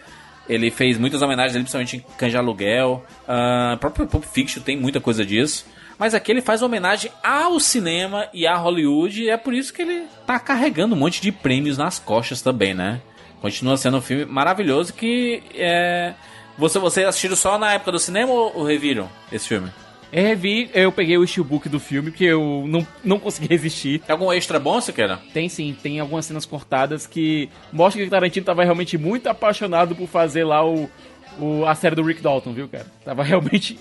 [0.49, 3.05] Ele fez muitas homenagens, ali, principalmente em Canja Aluguel.
[3.23, 5.66] Uh, próprio Pulp Fiction tem muita coisa disso.
[5.99, 9.82] Mas aqui ele faz homenagem ao cinema e à Hollywood, e é por isso que
[9.82, 13.01] ele tá carregando um monte de prêmios nas costas também, né?
[13.41, 16.15] Continua sendo um filme maravilhoso que é.
[16.59, 19.70] Você, você assistiu só na época do cinema ou, ou reviram esse filme?
[20.15, 23.99] Eu revi, eu peguei o steelbook do filme, que eu não, não consegui resistir.
[23.99, 25.19] Tem algum extra bom, quer?
[25.32, 29.93] Tem sim, tem algumas cenas cortadas que mostram que o Tarantino tava realmente muito apaixonado
[29.97, 30.89] por fazer lá o,
[31.36, 32.86] o, a série do Rick Dalton, viu, cara?
[33.05, 33.77] Tava realmente.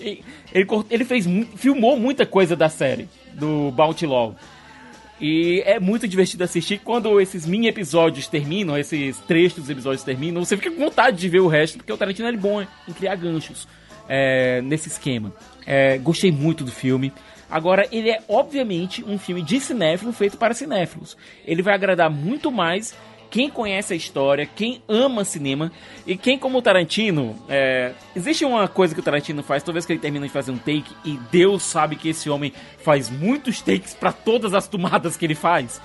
[0.52, 1.24] Ele, ele fez.
[1.54, 4.34] filmou muita coisa da série, do Bounty Law.
[5.20, 10.44] E é muito divertido assistir quando esses mini episódios terminam, esses trechos dos episódios terminam,
[10.44, 13.14] você fica com vontade de ver o resto, porque o Tarantino é bom em criar
[13.14, 13.68] ganchos
[14.08, 15.32] é, nesse esquema.
[15.66, 17.12] É, gostei muito do filme.
[17.50, 21.16] Agora, ele é obviamente um filme de cinéfilo feito para cinéfilos.
[21.46, 22.94] Ele vai agradar muito mais
[23.34, 25.72] quem conhece a história, quem ama cinema
[26.06, 27.92] e quem, como o Tarantino, é...
[28.14, 30.56] existe uma coisa que o Tarantino faz toda vez que ele termina de fazer um
[30.56, 35.24] take e Deus sabe que esse homem faz muitos takes para todas as tomadas que
[35.24, 35.80] ele faz.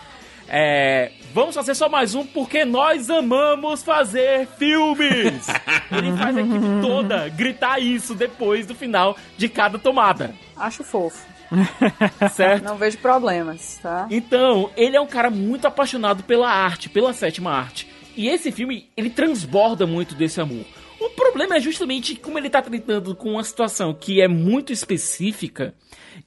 [0.47, 5.47] É, vamos fazer só mais um porque nós amamos fazer filmes.
[5.91, 10.33] Ele faz a equipe toda gritar isso depois do final de cada tomada.
[10.55, 11.27] Acho fofo.
[12.31, 12.63] certo?
[12.63, 14.07] Não vejo problemas, tá?
[14.11, 17.87] Então, ele é um cara muito apaixonado pela arte, pela sétima arte.
[18.15, 20.65] E esse filme, ele transborda muito desse amor.
[20.99, 25.73] O problema é justamente como ele tá tratando com uma situação que é muito específica.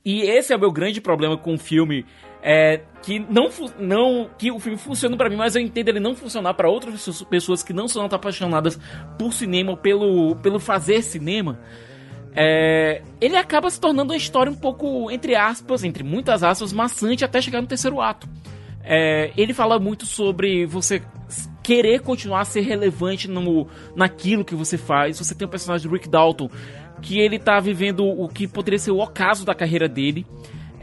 [0.05, 2.07] E esse é o meu grande problema com o filme.
[2.45, 3.49] É que não,
[3.79, 7.23] não que o filme funciona para mim, mas eu entendo ele não funcionar para outras
[7.25, 8.79] pessoas que não são apaixonadas
[9.19, 11.59] por cinema, pelo, pelo fazer cinema
[12.35, 17.25] é, ele acaba se tornando uma história um pouco, entre aspas, entre muitas aspas, maçante
[17.25, 18.27] até chegar no terceiro ato.
[18.83, 21.03] É, ele fala muito sobre você
[21.63, 25.19] querer continuar a ser relevante no, naquilo que você faz.
[25.19, 26.51] Você tem o personagem do Rick Dalton,
[27.01, 30.27] que ele tá vivendo o que poderia ser o ocaso da carreira dele.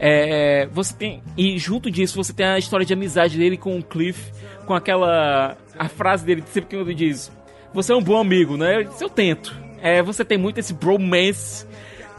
[0.02, 3.82] É, você tem e junto disso você tem a história de amizade dele com o
[3.82, 4.32] Cliff,
[4.64, 7.30] com aquela a frase dele sempre que ele diz:
[7.74, 9.54] "Você é um bom amigo, né?" Eu tento.
[9.82, 11.66] É, você tem muito esse bromance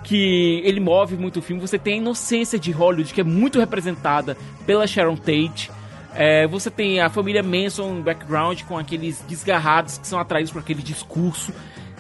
[0.04, 1.60] que ele move muito o filme.
[1.60, 5.72] Você tem a inocência de Hollywood, que é muito representada pela Sharon Tate.
[6.14, 10.60] É, você tem a família Manson no background, com aqueles desgarrados que são atraídos por
[10.60, 11.54] aquele discurso.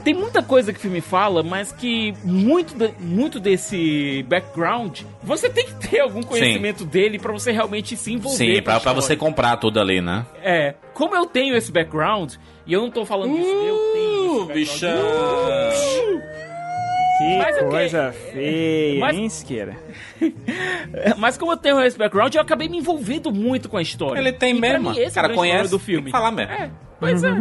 [0.03, 5.49] Tem muita coisa que o filme fala, mas que muito, de, muito desse background, você
[5.49, 6.86] tem que ter algum conhecimento Sim.
[6.90, 8.56] dele para você realmente se envolver.
[8.56, 10.26] Sim, pra, pra você comprar tudo ali, né?
[10.41, 10.76] É.
[10.94, 16.51] Como eu tenho esse background, e eu não tô falando disso, eu tenho esse bichão!
[17.22, 18.31] Que Mas, coisa okay.
[18.34, 19.18] feia, Mas...
[19.18, 19.77] hein, Siqueira?
[21.18, 24.19] Mas como eu tenho esse background, eu acabei me envolvendo muito com a história.
[24.19, 24.91] Ele tem e mesmo.
[24.91, 26.03] Mim, esse cara é conhece do filme.
[26.03, 26.52] Tem que falar mesmo.
[26.52, 26.72] É.
[26.99, 27.31] Pois é.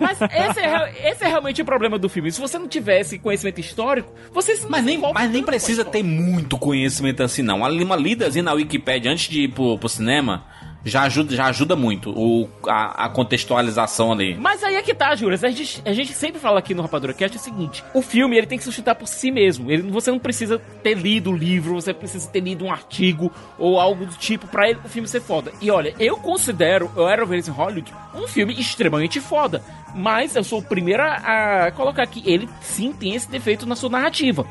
[0.00, 2.30] Mas esse é, esse é realmente o problema do filme.
[2.32, 7.22] Se você não tivesse conhecimento histórico, você Mas nem, mas nem precisa ter muito conhecimento
[7.22, 7.58] assim, não.
[7.58, 10.44] Uma lidazinha na Wikipedia antes de ir pro, pro cinema
[10.84, 14.36] já ajuda, já ajuda muito o, a, a, contextualização ali.
[14.36, 15.42] Mas aí é que tá, Juras.
[15.42, 18.46] A gente, a gente sempre fala aqui no Rapadura Cast o seguinte: o filme ele
[18.46, 19.70] tem que sustentar por si mesmo.
[19.70, 23.80] Ele, você não precisa ter lido o livro, você precisa ter lido um artigo ou
[23.80, 25.52] algo do tipo para o filme ser foda.
[25.60, 29.62] E olha, eu considero Eu Era em Hollywood um filme extremamente foda.
[29.94, 33.76] Mas eu sou o primeiro a, a colocar que ele sim tem esse defeito na
[33.76, 34.44] sua narrativa.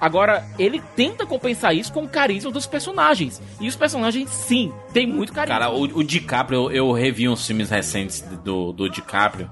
[0.00, 3.42] Agora, ele tenta compensar isso com o carisma dos personagens.
[3.60, 5.58] E os personagens, sim, tem muito carisma.
[5.58, 9.50] Cara, o, o DiCaprio, eu, eu revi uns filmes recentes do, do DiCaprio.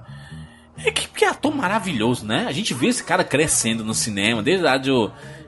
[0.84, 2.44] É que, que ator maravilhoso, né?
[2.46, 4.90] A gente vê esse cara crescendo no cinema, desde a de,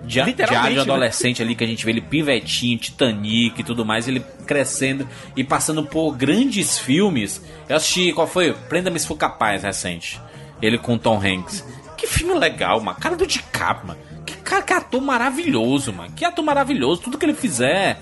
[0.03, 0.81] de, diário né?
[0.81, 5.07] adolescente ali, que a gente vê ele pivetinho, Titanic e tudo mais, ele crescendo
[5.37, 7.45] e passando por grandes filmes.
[7.69, 8.55] Eu assisti, qual foi?
[8.55, 10.21] Prenda-me se for capaz, recente.
[10.63, 11.65] Ele com Tom Hanks.
[11.97, 12.99] Que filme legal, mano.
[12.99, 14.08] Cara do DiCaprio, mano.
[14.49, 16.11] Que cara, que ator maravilhoso, mano.
[16.17, 17.03] Que ator maravilhoso.
[17.03, 17.99] Tudo que ele fizer,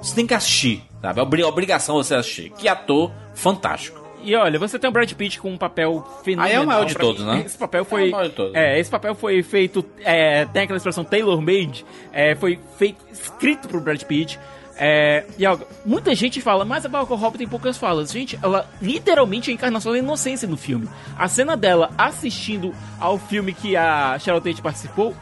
[0.00, 1.18] você tem que assistir, sabe?
[1.18, 2.50] É obrigação você assistir.
[2.50, 3.98] Que ator fantástico.
[4.22, 6.46] E olha, você tem o Brad Pitt com um papel fenomenal.
[6.46, 7.42] Aí é o maior de todos, né?
[7.44, 8.12] Esse papel foi.
[8.54, 9.84] É, é, esse papel foi feito.
[10.04, 11.84] É, tem aquela expressão tailor-made.
[12.12, 14.38] É, foi feito, escrito pro Brad Pitt.
[14.80, 18.12] É, e algo, muita gente fala, mas a Margot Robbie tem poucas falas.
[18.12, 20.88] Gente, ela literalmente é a encarnação da inocência no filme.
[21.18, 25.12] A cena dela assistindo ao filme que a Cheryl Tate participou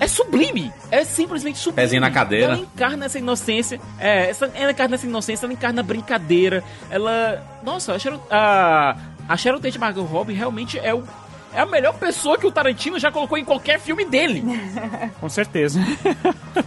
[0.00, 0.72] é sublime.
[0.90, 1.82] É simplesmente sublime.
[1.82, 2.54] Pezinho na cadeira.
[2.54, 3.78] Ela encarna essa inocência.
[3.98, 6.64] É, essa, ela encarna essa inocência, ela encarna a brincadeira.
[6.90, 7.46] Ela.
[7.62, 8.96] Nossa, a Cheryl, a,
[9.28, 11.04] a Cheryl Tate Margot Robbie realmente é o
[11.52, 14.44] é a melhor pessoa que o Tarantino já colocou em qualquer filme dele.
[15.20, 15.80] Com certeza.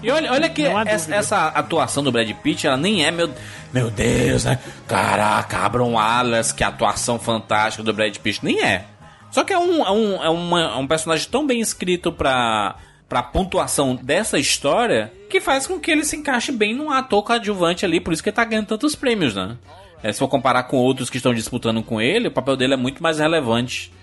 [0.02, 3.34] E olha, olha que essa, essa, atuação do Brad Pitt, ela nem é meu.
[3.72, 4.60] Meu Deus, né?
[4.88, 8.44] Caraca, Abram Alas, que atuação fantástica do Brad Pitt.
[8.44, 8.86] Nem é.
[9.32, 12.76] Só que é um, é um, é uma- é um personagem tão bem escrito pra,
[13.14, 17.86] pra pontuação dessa história que faz com que ele se encaixe bem num ator coadjuvante
[17.86, 19.56] ali, por isso que ele tá ganhando tantos prêmios, né?
[20.02, 22.78] É, se for comparar com outros que estão disputando com ele, o papel dele é
[22.78, 23.94] muito mais relevante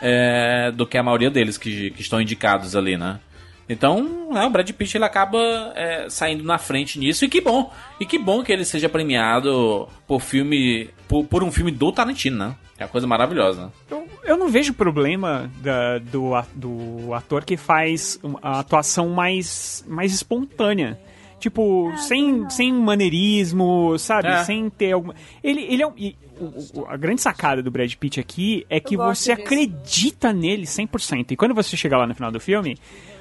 [0.00, 3.20] é, do que a maioria deles que, que estão indicados ali, né?
[3.68, 5.38] Então, é, o Brad Pitt ele acaba
[5.74, 7.70] é, saindo na frente nisso e que bom,
[8.00, 12.38] e que bom que ele seja premiado por filme, por, por um filme do Tarantino,
[12.38, 12.56] né?
[12.78, 13.70] É uma coisa maravilhosa.
[13.90, 19.84] Eu, eu não vejo problema da- do, a- do ator que faz a atuação mais,
[19.88, 20.98] mais espontânea.
[21.38, 24.28] Tipo, sem, sem maneirismo, sabe?
[24.28, 24.44] É.
[24.44, 25.14] Sem ter alguma.
[25.42, 25.92] Ele, ele é um.
[25.96, 29.46] e o- o- a grande sacada do Brad Pitt aqui é que você disso.
[29.46, 31.32] acredita nele 100%.
[31.32, 32.78] E quando você chegar lá no final do filme,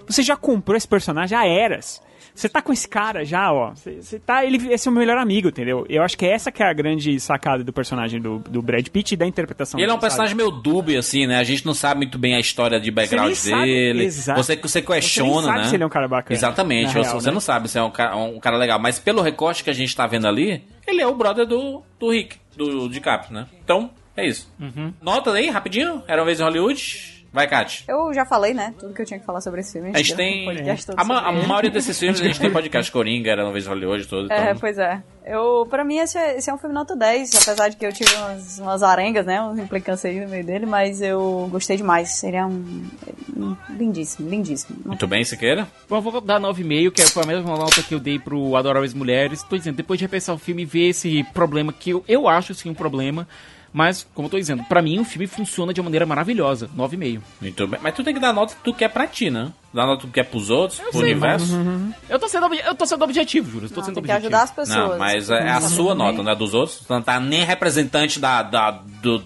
[0.08, 2.02] você já comprou esse personagem há eras.
[2.36, 3.70] Você tá com esse cara já, ó.
[3.76, 4.44] Você, você tá.
[4.44, 5.86] Ele é seu melhor amigo, entendeu?
[5.88, 9.14] Eu acho que essa que é a grande sacada do personagem do, do Brad Pitt
[9.14, 10.02] e da interpretação ele é um sabe?
[10.02, 11.38] personagem meio dúbio, assim, né?
[11.38, 14.06] A gente não sabe muito bem a história de background dele.
[14.06, 14.42] exato.
[14.44, 15.64] Você, você Você questiona, nem sabe né?
[15.66, 16.92] se ele é um cara bacana, Exatamente.
[16.92, 17.34] você real, você né?
[17.34, 18.80] não sabe se é um cara, um cara legal.
[18.80, 22.10] Mas pelo recorte que a gente tá vendo ali, ele é o brother do, do
[22.12, 23.48] Rick, do DiCaprio, né?
[23.64, 24.52] Então, é isso.
[24.60, 24.92] Uhum.
[25.02, 26.02] Nota aí, rapidinho.
[26.08, 27.13] Era uma vez em Hollywood.
[27.34, 27.84] Vai, Kat.
[27.88, 28.76] Eu já falei, né?
[28.80, 29.90] Tudo que eu tinha que falar sobre esse filme.
[29.92, 30.48] A gente tem.
[30.48, 30.54] um
[30.96, 33.70] A, ma- a maioria desses filmes a gente tem podcast Coringa, era uma vez em
[33.70, 34.32] Hollywood todo.
[34.32, 35.02] É, Então, pois é.
[35.26, 37.92] Eu, pra mim, esse é, esse é um filme nota 10, apesar de que eu
[37.92, 39.42] tive umas, umas arengas, né?
[39.42, 42.22] Umas implicâncias aí no meio dele, mas eu gostei demais.
[42.24, 42.86] Ele é um.
[43.36, 44.78] um lindíssimo, lindíssimo.
[44.86, 45.68] muito bem, Siqueira.
[45.90, 48.94] Bom, eu vou dar 9,5, que foi a mesma nota que eu dei pro Adoráveis
[48.94, 49.42] Mulheres.
[49.42, 52.54] Tô dizendo, depois de repensar o filme e ver esse problema, que eu, eu acho
[52.54, 53.28] sim um problema,
[53.74, 56.70] mas, como eu tô dizendo, pra mim o filme funciona de uma maneira maravilhosa.
[56.78, 57.22] 9,5.
[57.42, 57.80] Muito bem.
[57.82, 59.52] Mas tu tem que dar nota do que é pra ti, né?
[59.74, 61.54] Dar nota do que é pros outros, pro sei, universo.
[62.08, 63.70] Eu tô sendo, eu tô sendo objetivo, Júlio.
[63.70, 64.28] Tô Não, sendo tem que objetivo.
[64.28, 64.90] ajudar as pessoas.
[64.92, 66.80] Não, mas é a sua nota, não é dos outros.
[66.86, 68.72] Tu não tá nem representante da, da-
[69.02, 69.20] do,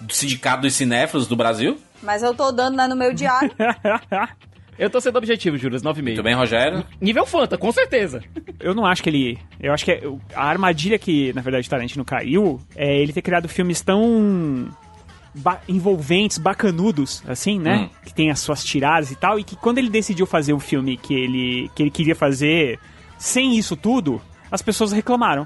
[0.00, 1.78] do sindicato dos cinéfilos do Brasil.
[2.02, 3.50] Mas eu tô dando né, no meu diário.
[4.78, 5.78] Eu tô sendo objetivo, Júlio.
[5.80, 6.02] 9,5.
[6.02, 6.84] Muito bem, Rogério.
[7.00, 8.22] Nível Fanta, com certeza.
[8.60, 9.38] Eu não acho que ele.
[9.60, 10.02] Eu acho que é-
[10.34, 14.68] a armadilha que, na verdade, Tarantino caiu é ele ter criado filmes tão.
[15.36, 17.76] ba- envolventes, bacanudos, assim, né?
[17.76, 17.90] Hum.
[18.04, 20.96] Que tem as suas tiradas e tal, e que quando ele decidiu fazer o filme
[20.96, 22.78] que ele, que ele queria fazer
[23.18, 25.44] sem isso tudo, as pessoas reclamaram.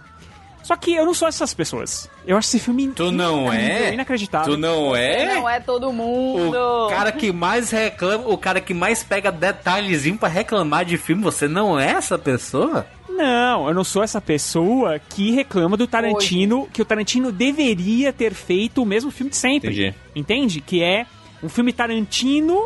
[0.62, 2.10] Só que eu não sou essas pessoas.
[2.26, 3.94] Eu acho esse filme Tu não é?
[3.94, 4.54] inacreditável.
[4.54, 5.36] Tu não é?
[5.36, 6.56] Não é todo mundo.
[6.56, 11.22] O cara que mais reclama, o cara que mais pega detalhezinho pra reclamar de filme,
[11.22, 12.86] você não é essa pessoa?
[13.08, 18.32] Não, eu não sou essa pessoa que reclama do Tarantino, que o Tarantino deveria ter
[18.32, 19.70] feito o mesmo filme de sempre.
[19.70, 19.94] Entendi.
[20.14, 20.60] Entende?
[20.60, 21.04] Que é
[21.42, 22.62] um filme Tarantino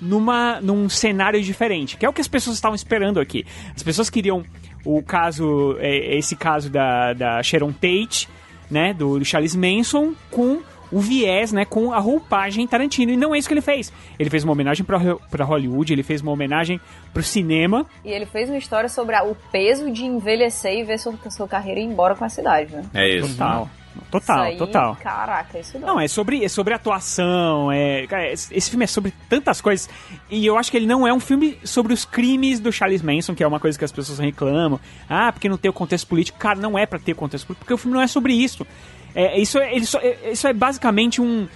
[0.00, 3.46] numa, num cenário diferente, que é o que as pessoas estavam esperando aqui.
[3.74, 4.44] As pessoas queriam
[4.84, 8.28] o caso, é, esse caso da, da Sharon Tate,
[8.70, 10.60] né, do, do Charles Manson, com
[10.92, 13.92] o viés, né, com a roupagem Tarantino, e não é isso que ele fez.
[14.18, 14.98] Ele fez uma homenagem pra,
[15.30, 16.80] pra Hollywood, ele fez uma homenagem
[17.12, 20.98] pro cinema, E ele fez uma história sobre a- o peso de envelhecer e ver
[20.98, 22.84] sua, sua carreira ir embora com a cidade, né?
[22.94, 23.30] É isso.
[23.32, 23.68] Total.
[24.10, 24.96] Total, Isso aí, total.
[25.02, 25.88] Caraca, isso não.
[25.88, 29.88] Não, é sobre, é sobre atuação, é, cara, esse filme é sobre tantas coisas.
[30.30, 33.34] E eu acho que ele não é um filme sobre os crimes do Charles Manson,
[33.34, 34.78] que é uma coisa que as pessoas reclamam.
[35.08, 36.38] Ah, porque não tem o contexto político.
[36.38, 38.66] Cara, não é pra ter contexto político, porque o filme não é sobre isso.
[39.14, 41.46] É, isso, é, ele só- é- isso é basicamente um,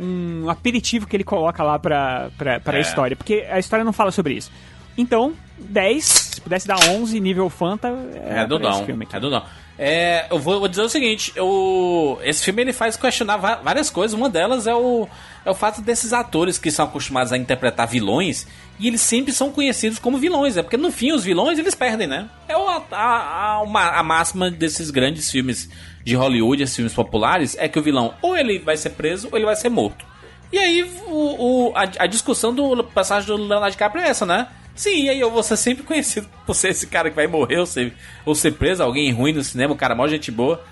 [0.00, 2.80] um aperitivo que ele coloca lá pra, pra, pra É.
[2.80, 4.50] história, porque a história não fala sobre isso.
[4.98, 8.84] Então, 10, se pudesse dar 11, nível Fanta, é, É do não.
[9.16, 9.42] É do não.
[9.76, 14.16] É, eu vou, vou dizer o seguinte, eu, esse filme ele faz questionar várias coisas.
[14.16, 15.08] Uma delas é o,
[15.44, 18.46] é o fato desses atores que são acostumados a interpretar vilões
[18.78, 20.56] e eles sempre são conhecidos como vilões.
[20.56, 22.28] É porque no fim os vilões eles perdem, né?
[22.46, 25.68] É o- a, a, a, uma- a máxima desses grandes filmes
[26.04, 29.36] de Hollywood, esses filmes populares, é que o vilão ou ele vai ser preso ou
[29.36, 30.04] ele vai ser morto.
[30.52, 34.46] E aí o, o- a, a discussão do passagem do Leonardo DiCaprio é essa, né?
[34.74, 37.58] Sim, e aí eu vou ser sempre conhecido por ser esse cara que vai morrer
[37.58, 37.92] ou ser,
[38.26, 40.62] ou ser preso, alguém ruim no cinema, o cara mó gente boa.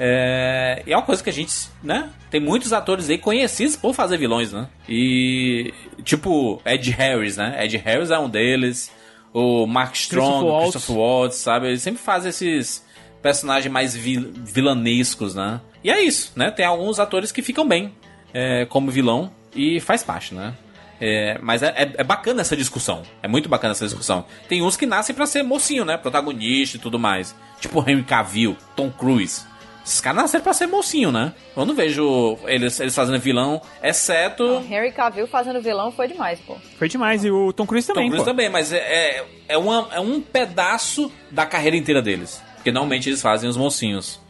[0.00, 1.52] É, e é uma coisa que a gente,
[1.82, 2.10] né?
[2.30, 4.68] Tem muitos atores aí conhecidos por fazer vilões, né?
[4.88, 5.74] E,
[6.04, 7.64] tipo, Ed Harris, né?
[7.64, 8.92] Ed Harris é um deles.
[9.32, 10.70] O Mark Strong, Christopher.
[10.70, 11.66] Christopher Waltz, sabe?
[11.66, 12.86] Ele sempre faz esses
[13.20, 15.60] personagens mais vil- vilanescos, né?
[15.82, 16.50] E é isso, né?
[16.50, 17.92] Tem alguns atores que ficam bem
[18.32, 20.54] é, como vilão e faz parte, né?
[21.00, 23.02] É, mas é, é- é bacana essa discussão.
[23.22, 24.24] É muito bacana essa discussão.
[24.48, 25.96] Tem uns que nascem pra ser mocinho, né?
[25.96, 27.34] Protagonista e tudo mais.
[27.60, 29.42] Tipo Henry Cavill, Tom Cruise.
[29.86, 31.32] Esses caras nasceram pra ser mocinho, né?
[31.56, 34.62] Eu não vejo eles, eles fazendo vilão, exceto.
[34.70, 36.56] Henry Cavill fazendo vilão foi demais, pô.
[36.78, 38.30] Foi demais, e o Tom Cruise Tom também, Cruise pô.
[38.30, 42.42] também, mas é, é, é, uma- é um pedaço da carreira inteira deles.
[42.56, 44.20] Porque normalmente eles fazem os mocinhos.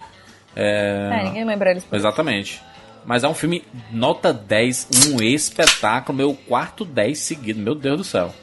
[0.55, 1.85] É, É, ninguém lembra eles.
[1.93, 2.63] Exatamente.
[3.09, 8.05] Mas é um filme nota 10, um espetáculo, meu quarto 10 seguido, meu Deus do
[8.05, 8.35] céu.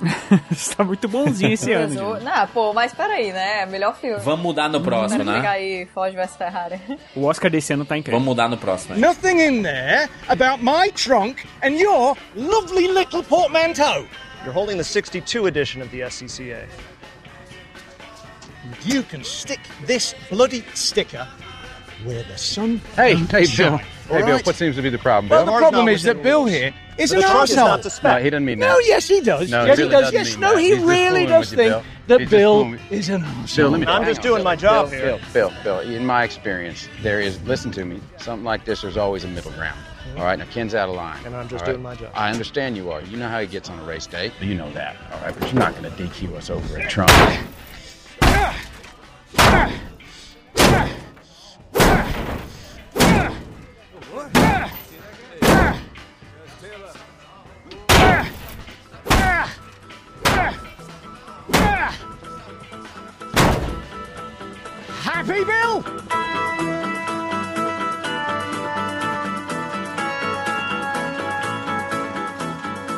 [0.50, 2.16] Você tá muito bonzinho esse ano.
[2.16, 2.24] Gente.
[2.24, 3.64] Não, pô, mas peraí, né?
[3.66, 4.20] Melhor filme.
[4.20, 5.56] Vamos mudar no próximo, Quero pegar né?
[5.56, 6.80] aí Ford vs Ferrari.
[7.14, 8.18] O Oscar desse ano tá incrível.
[8.18, 8.96] Vamos mudar no próximo.
[8.96, 9.00] né?
[9.00, 14.08] Nothing in there about my trunk and your lovely little portmanteau.
[14.42, 16.66] You're holding the 62 edition of the SCCA.
[18.84, 21.28] You can stick this bloody sticker
[22.04, 23.44] where the sun Hey, hey, Bill.
[23.46, 23.78] shine.
[23.78, 24.46] Hey, all Bill, right?
[24.46, 25.54] what seems to be the problem, Well, Bill?
[25.54, 27.82] the problem is that Bill here is The an trunk is not arsehole.
[27.84, 28.16] the spec.
[28.18, 28.66] No, he doesn't mean that.
[28.68, 29.50] No, yes, he does.
[29.50, 30.00] No, he yes, he really does.
[30.12, 30.60] doesn't Yes, no, that.
[30.60, 31.82] he He's really does with you, think Bill.
[32.08, 33.56] that He's Bill is an arsehole.
[33.56, 33.86] Bill, let me.
[33.86, 34.44] I'm just doing Bill.
[34.44, 35.18] my job Bill, here.
[35.32, 37.40] Bill, Bill, Bill, in my experience, there is.
[37.44, 38.00] Listen to me.
[38.18, 39.78] Something like this, there's always a middle ground.
[39.78, 40.18] Mm-hmm.
[40.18, 41.24] All right, now Ken's out of line.
[41.24, 41.72] And I'm just all right?
[41.72, 42.10] doing my job.
[42.14, 43.00] I understand you are.
[43.02, 44.30] You know how he gets on a race day.
[44.40, 45.34] You know that, all right?
[45.38, 47.10] But you're not going to DQ us over a trunk.
[48.22, 48.60] Ah!
[49.38, 49.72] Ah!
[50.58, 50.90] Ah!
[65.26, 65.82] Happy Bill?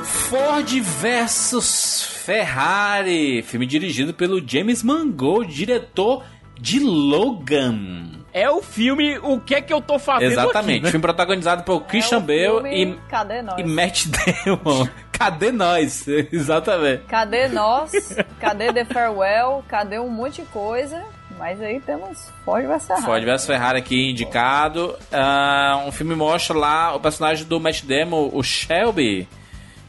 [0.05, 0.69] Ford
[1.01, 6.25] versus Ferrari, filme dirigido pelo James Mangold, diretor
[6.59, 8.11] de Logan.
[8.33, 10.91] É o filme O que é que eu tô fazendo Exatamente, aqui, né?
[10.91, 13.59] filme protagonizado por Christian É Bale e, Cadê nós?
[13.59, 14.89] e Matt Damon.
[15.13, 16.07] Cadê nós?
[16.33, 17.05] Exatamente.
[17.05, 17.93] Cadê nós?
[18.39, 19.65] Cadê The Farewell?
[19.69, 21.03] Cadê um monte de coisa?
[21.39, 23.05] Mas aí temos Ford vs Ferrari.
[23.05, 24.97] Ford vs Ferrari aqui indicado.
[25.13, 29.29] Ah, um filme mostra lá o personagem do Matt Damon, o Shelby,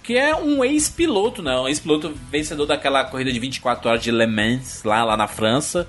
[0.03, 1.57] que é um ex-piloto, né?
[1.57, 5.87] Um ex-piloto vencedor daquela corrida de 24 horas de Le Mans, lá, lá na França.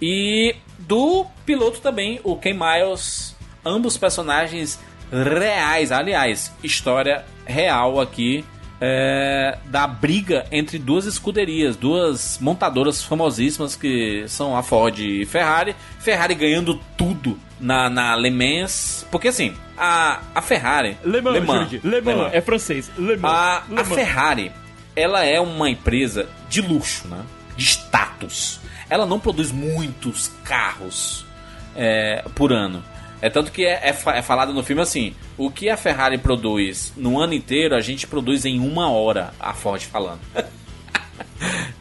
[0.00, 3.36] E do piloto também, o Ken Miles.
[3.64, 4.78] Ambos personagens
[5.12, 5.92] reais.
[5.92, 8.44] Aliás, história real aqui.
[8.80, 15.76] É, da briga entre duas escuderias, duas montadoras famosíssimas que são a Ford e Ferrari.
[15.98, 19.06] Ferrari ganhando tudo na, na Le Mans.
[19.10, 20.96] Porque assim, a, a Ferrari.
[21.04, 21.80] Le Mans, Le Mans, Jurandir.
[21.84, 22.90] Le Mans, é francês.
[22.96, 23.30] Le Mans.
[23.30, 23.94] a, Le a Mans.
[23.94, 24.50] Ferrari,
[24.96, 27.22] ela é uma empresa de luxo, né?
[27.56, 28.60] De status.
[28.88, 31.26] Ela não produz muitos carros
[31.76, 32.82] é, por ano.
[33.22, 36.92] É tanto que é, é é falado no filme assim: o que a Ferrari produz
[36.96, 40.20] no ano inteiro, a gente produz em uma hora, a Ford falando.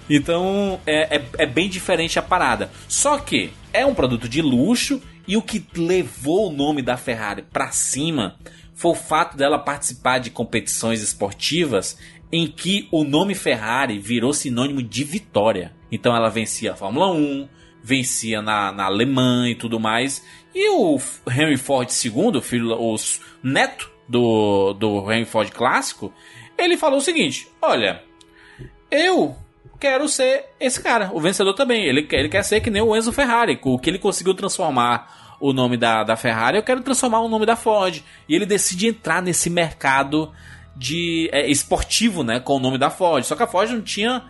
[0.09, 2.71] Então é, é, é bem diferente a parada.
[2.87, 7.43] Só que é um produto de luxo e o que levou o nome da Ferrari
[7.43, 8.35] pra cima
[8.73, 11.97] foi o fato dela participar de competições esportivas
[12.31, 15.73] em que o nome Ferrari virou sinônimo de vitória.
[15.91, 17.47] Então ela vencia a Fórmula 1,
[17.83, 20.23] vencia na, na Alemanha e tudo mais.
[20.53, 20.99] E o
[21.29, 22.95] Henry Ford II, o filho, o
[23.43, 26.13] neto do, do Henry Ford clássico,
[26.57, 28.01] ele falou o seguinte: Olha,
[28.89, 29.35] eu
[29.79, 31.85] quero ser esse cara, o vencedor também.
[31.85, 35.37] Ele, quer- ele quer ser que nem o Enzo Ferrari, o que ele conseguiu transformar
[35.39, 38.03] o nome da, da Ferrari, eu quero transformar o nome da Ford.
[38.27, 40.33] E ele decide entrar nesse mercado
[40.75, 43.23] de é, esportivo, né, com o nome da Ford.
[43.23, 44.23] Só que a Ford não tinha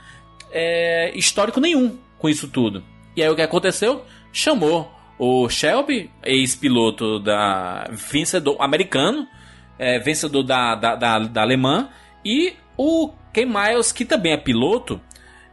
[0.52, 2.84] é, histórico nenhum com isso tudo.
[3.16, 4.04] E aí o que aconteceu?
[4.32, 9.28] Chamou o Shelby, ex-piloto da vencedor americano,
[9.78, 11.90] é, vencedor da, da, da, da alemã,
[12.24, 15.00] e o Ken Miles, que também é piloto,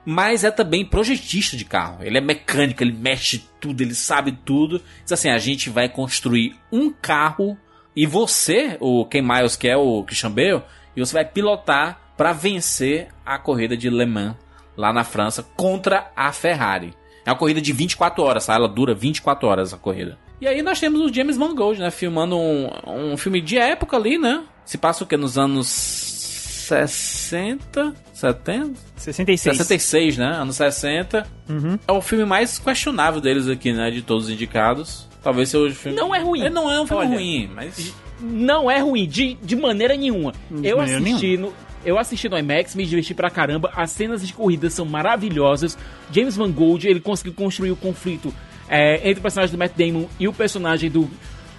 [0.04, 1.98] mas é também projetista de carro.
[2.04, 4.80] Ele é mecânico, ele mexe tudo, ele sabe tudo.
[5.02, 7.58] Diz assim: a gente vai construir um carro
[7.94, 10.62] e você, o Ken Miles, que é o Christian Bale,
[10.94, 14.36] e você vai pilotar para vencer a corrida de Le Mans
[14.76, 16.94] lá na França contra a Ferrari.
[17.26, 18.54] É uma corrida de 24 horas, tá?
[18.54, 20.16] Ela dura 24 horas a corrida.
[20.40, 21.90] E aí nós temos o James Mangold, né?
[21.90, 24.44] Filmando um, um filme de época ali, né?
[24.64, 25.16] Se passa o que?
[25.16, 27.96] Nos anos 60?
[28.12, 28.74] 70?
[28.96, 29.56] 66.
[29.56, 30.36] 66, né?
[30.36, 31.26] Anos 60.
[31.48, 31.76] Uhum.
[31.86, 33.90] É o filme mais questionável deles aqui, né?
[33.90, 35.08] De todos os indicados.
[35.22, 35.96] Talvez seja o filme.
[35.96, 36.40] Não é ruim.
[36.40, 37.92] Ele não é um filme Olha, ruim, mas.
[38.20, 40.32] Não é ruim, de, de maneira nenhuma.
[40.50, 41.52] De eu maneira assisti no.
[41.86, 43.72] Eu assisti no IMAX, me diverti pra caramba.
[43.74, 45.78] As cenas de corrida são maravilhosas.
[46.10, 48.34] James Mangold, ele conseguiu construir o conflito
[48.68, 51.08] é, entre o personagem do Matt Damon e o personagem do,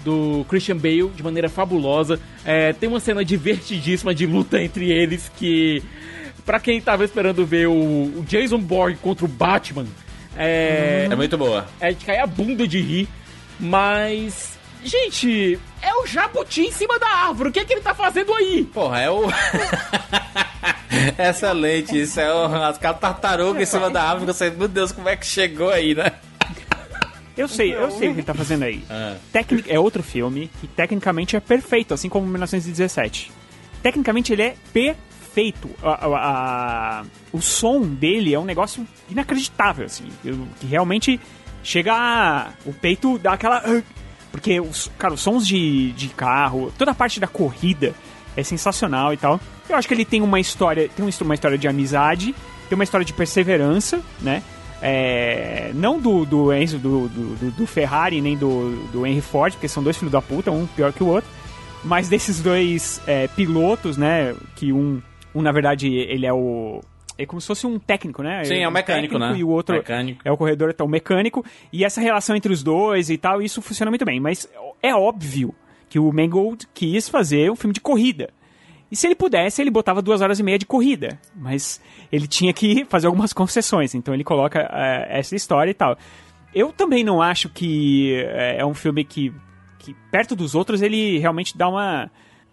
[0.03, 2.19] do Christian Bale de maneira fabulosa.
[2.43, 5.81] É, tem uma cena divertidíssima de luta entre eles que,
[6.45, 9.85] pra quem tava esperando ver o, o Jason Bourne contra o Batman,
[10.35, 11.65] é, É muito boa.
[11.79, 13.07] é de cair a bunda de rir.
[13.59, 17.49] Mas, gente, é o jabuti em cima da árvore.
[17.49, 18.63] O que, é que ele tá fazendo aí?
[18.73, 19.23] Porra, é o.
[21.17, 22.45] Excelente, isso é o...
[22.63, 24.25] as tartarugas em cima da árvore.
[24.31, 26.11] Você, meu Deus, como é que chegou aí, né?
[27.35, 28.83] Eu sei, eu sei o que ele tá fazendo aí.
[29.31, 33.31] Tecnic, é outro filme que tecnicamente é perfeito, assim como 1917.
[33.83, 35.69] Tecnicamente ele é perfeito.
[35.83, 36.17] A- a-
[37.01, 40.05] a- o som dele é um negócio inacreditável, assim.
[40.59, 41.19] que realmente
[41.63, 42.47] chega a.
[42.65, 43.61] O peito dá aquela.
[44.37, 47.93] Porque, os, cara, os sons de, de carro, toda a parte da corrida
[48.35, 49.39] é sensacional e tal.
[49.67, 52.35] Eu acho que ele tem uma história, tem uma história de amizade,
[52.69, 54.43] tem uma história de perseverança, né?
[54.79, 59.53] É, não do, do Enzo, do, do, do- do Ferrari, nem do, do Henry Ford,
[59.53, 61.29] porque são dois filhos da puta, um pior que o outro.
[61.83, 64.35] Mas desses dois é, pilotos, né?
[64.55, 65.01] Que um,
[65.33, 66.81] um, na verdade, ele é o.
[67.17, 68.43] É como se fosse um técnico, né?
[68.43, 69.35] Sim, é o mecânico, né?
[69.35, 70.21] E o outro Mecânico.
[70.23, 71.43] é o corredor, então, o mecânico.
[71.73, 74.19] E essa relação entre os dois e tal, isso funciona muito bem.
[74.19, 74.47] Mas
[74.81, 75.53] é óbvio
[75.89, 78.29] que o Mangold quis fazer um filme de corrida.
[78.91, 81.19] E se ele pudesse, ele botava duas horas e meia de corrida.
[81.35, 81.81] Mas
[82.11, 83.93] ele tinha que fazer algumas concessões.
[83.93, 85.97] Então ele coloca eh, essa história e tal.
[86.53, 89.33] Eu também não acho que eh, é um filme que,
[89.79, 92.09] que, perto dos outros, ele realmente dá uma.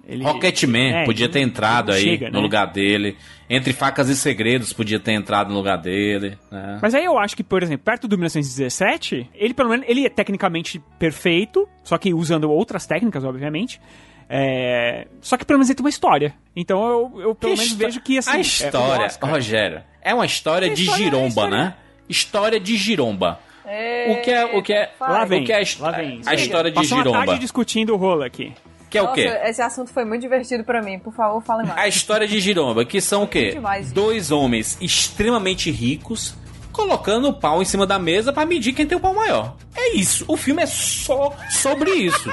[0.07, 2.41] Ele, Rocketman é, podia ele- ter entrado aí chega, no né?
[2.41, 3.17] lugar dele.
[3.49, 6.39] Entre Facas e Segredos podia ter entrado no lugar dele.
[6.51, 6.79] né?
[6.83, 10.09] Mas aí eu acho que, por exemplo, perto do 1917, ele pelo menos ele é
[10.09, 13.81] tecnicamente perfeito, só que usando outras técnicas, obviamente.
[14.29, 16.35] É, Só que pelo menos ele tem uma história.
[16.57, 18.31] Então eu, eu pelo Que menos histó- vejo que assim.
[18.31, 21.57] A é, história, Oscar- Rogério, é uma história de história é giromba, história.
[21.57, 21.75] né?
[22.09, 23.39] História de giromba.
[23.65, 26.21] O que é, o que é, Lá vem, o que é a, vem.
[26.27, 27.39] a história de Passou uma tarde giromba?
[27.39, 28.53] discutindo o rolo aqui.
[28.95, 29.41] Que é o Nossa, quê?
[29.47, 31.01] esse assunto foi muito divertido pra mim.
[31.01, 31.77] Por favor, fale mais.
[31.81, 33.51] A história de giromba, que são o quê?
[33.51, 33.91] Demais.
[33.91, 36.33] Dois homens extremamente ricos
[36.71, 39.57] colocando o pau em cima da mesa pra medir quem tem o pau maior.
[39.75, 40.25] É isso.
[40.29, 42.31] O filme é só sobre isso.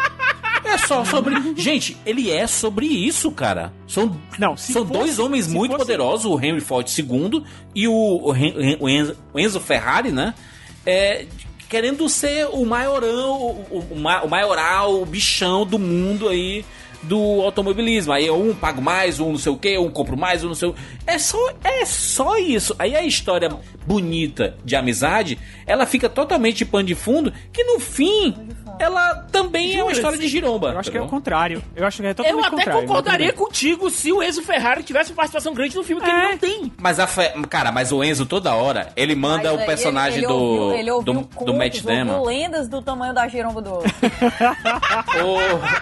[0.64, 1.34] É só sobre.
[1.60, 3.74] Gente, ele é sobre isso, cara.
[3.88, 7.44] São, Não, são fosse- dois homens se muito fosse- poderosos, o Henry Ford II
[7.74, 8.86] e o, o, Hen- o
[9.34, 10.36] o Enzo Ferrari, né?
[10.86, 11.26] É,
[11.72, 13.32] querendo ser o maiorão,
[13.72, 16.66] o, o, o maioral, o bichão do mundo aí
[17.02, 18.12] do automobilismo.
[18.12, 20.68] Aí um pago mais, um não sei o que, um compro mais, um não sei
[20.68, 20.76] o
[21.08, 22.76] É só, é só isso.
[22.78, 23.50] Aí a história
[23.88, 28.36] bonita de amizade, ela fica totalmente pano de fundo, que no fim,
[28.80, 29.94] ela também é uma Jura?
[29.94, 30.72] história de giromba.
[30.72, 31.18] Eu acho que é o entendeu?
[31.20, 31.64] contrário.
[31.76, 32.82] Eu acho que é Eu totalmente até contrário.
[32.82, 36.14] concordaria contigo se o Enzo Ferrari tivesse uma participação grande no filme que É.
[36.24, 36.72] ele não tem.
[36.80, 37.30] Mas a fe...
[37.50, 40.40] cara, mas o Enzo toda hora, ele manda Mas, o é, personagem ele, ele do,
[40.40, 42.24] ouviu, ele ouviu do, contos, do Matt Damon.
[42.26, 43.92] lendas do tamanho da giromba do outro.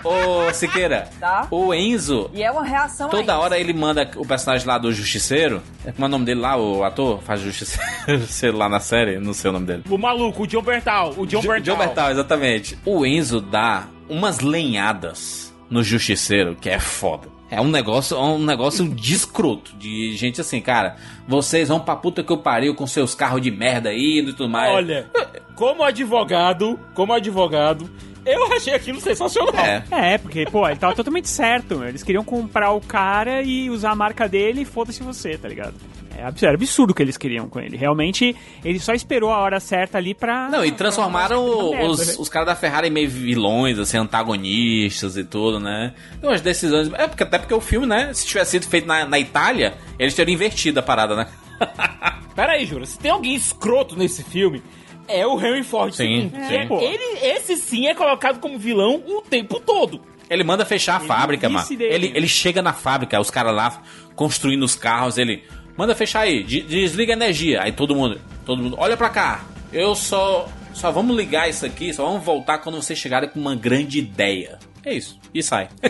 [0.04, 0.10] Ô,
[0.50, 1.48] ô, Siqueira, Tá.
[1.52, 5.62] o Enzo, E é uma reação toda hora ele manda o personagem lá do Justiceiro.
[5.96, 7.22] Como é o nome dele lá, o ator?
[7.24, 9.84] Faz Justiceiro lá na série, não sei o nome dele.
[9.90, 11.14] O maluco, o John Bertal.
[11.18, 11.76] O John Jo- Bertal.
[11.76, 12.78] John Bertal, exatamente.
[12.86, 17.28] O Enzo dá umas lenhadas no Justiceiro, que é foda.
[17.52, 19.76] É um negócio, é um negócio de escroto.
[19.78, 20.98] De gente assim, cara,
[21.28, 24.50] vocês vão pra puta que eu pariu com seus carros de merda aí e tudo
[24.50, 24.72] mais.
[24.74, 25.10] Olha,
[25.56, 27.90] como advogado, como advogado,
[28.36, 29.56] eu achei aquilo sensacional.
[29.66, 29.84] É.
[29.92, 31.78] É, porque, pô, ele tava totalmente certo.
[31.78, 31.88] meu.
[31.90, 35.74] Eles queriam comprar o cara e usar a marca dele e foda-se você, tá ligado?
[36.18, 37.78] É absurdo, era absurdo o que eles queriam com ele.
[37.78, 38.36] Realmente,
[38.66, 40.50] ele só esperou a hora certa ali pra.
[40.50, 42.14] Não, e transformaram pra- os, né?
[42.20, 45.94] os caras da Ferrari em meio vilões, assim, antagonistas e tudo, né?
[46.20, 46.92] Tem umas decisões.
[46.94, 48.14] É, porque, até porque o filme, né?
[48.14, 51.28] Se tivesse sido feito na, na Itália, eles teriam invertido a parada, né?
[52.36, 54.62] Pera aí, Jura, se tem alguém escroto nesse filme,
[55.10, 56.38] é o Henry Ford Sim, sim.
[56.56, 60.02] É, Ele, esse sim é colocado como vilão o tempo todo.
[60.30, 61.68] Ele manda fechar a fábrica, mano.
[61.70, 61.94] dele.
[61.94, 63.82] Ele, ele chega na fábrica, os caras lá
[64.16, 65.44] construindo os carros, ele
[65.76, 67.64] manda fechar aí, de- desliga a energia.
[67.64, 69.44] Aí todo mundo, todo mundo, olha pra cá.
[69.74, 73.56] Eu só só vamos ligar isso aqui, só vamos voltar quando vocês chegarem com uma
[73.56, 74.60] grande ideia.
[74.86, 75.20] É isso.
[75.34, 75.68] E sai.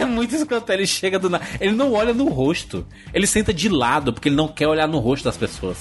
[0.00, 0.70] É muito escroto.
[0.72, 1.44] Ele chega do nada.
[1.60, 2.86] Ele não olha no rosto.
[3.12, 5.78] Ele senta de lado, porque ele não quer olhar no rosto das pessoas.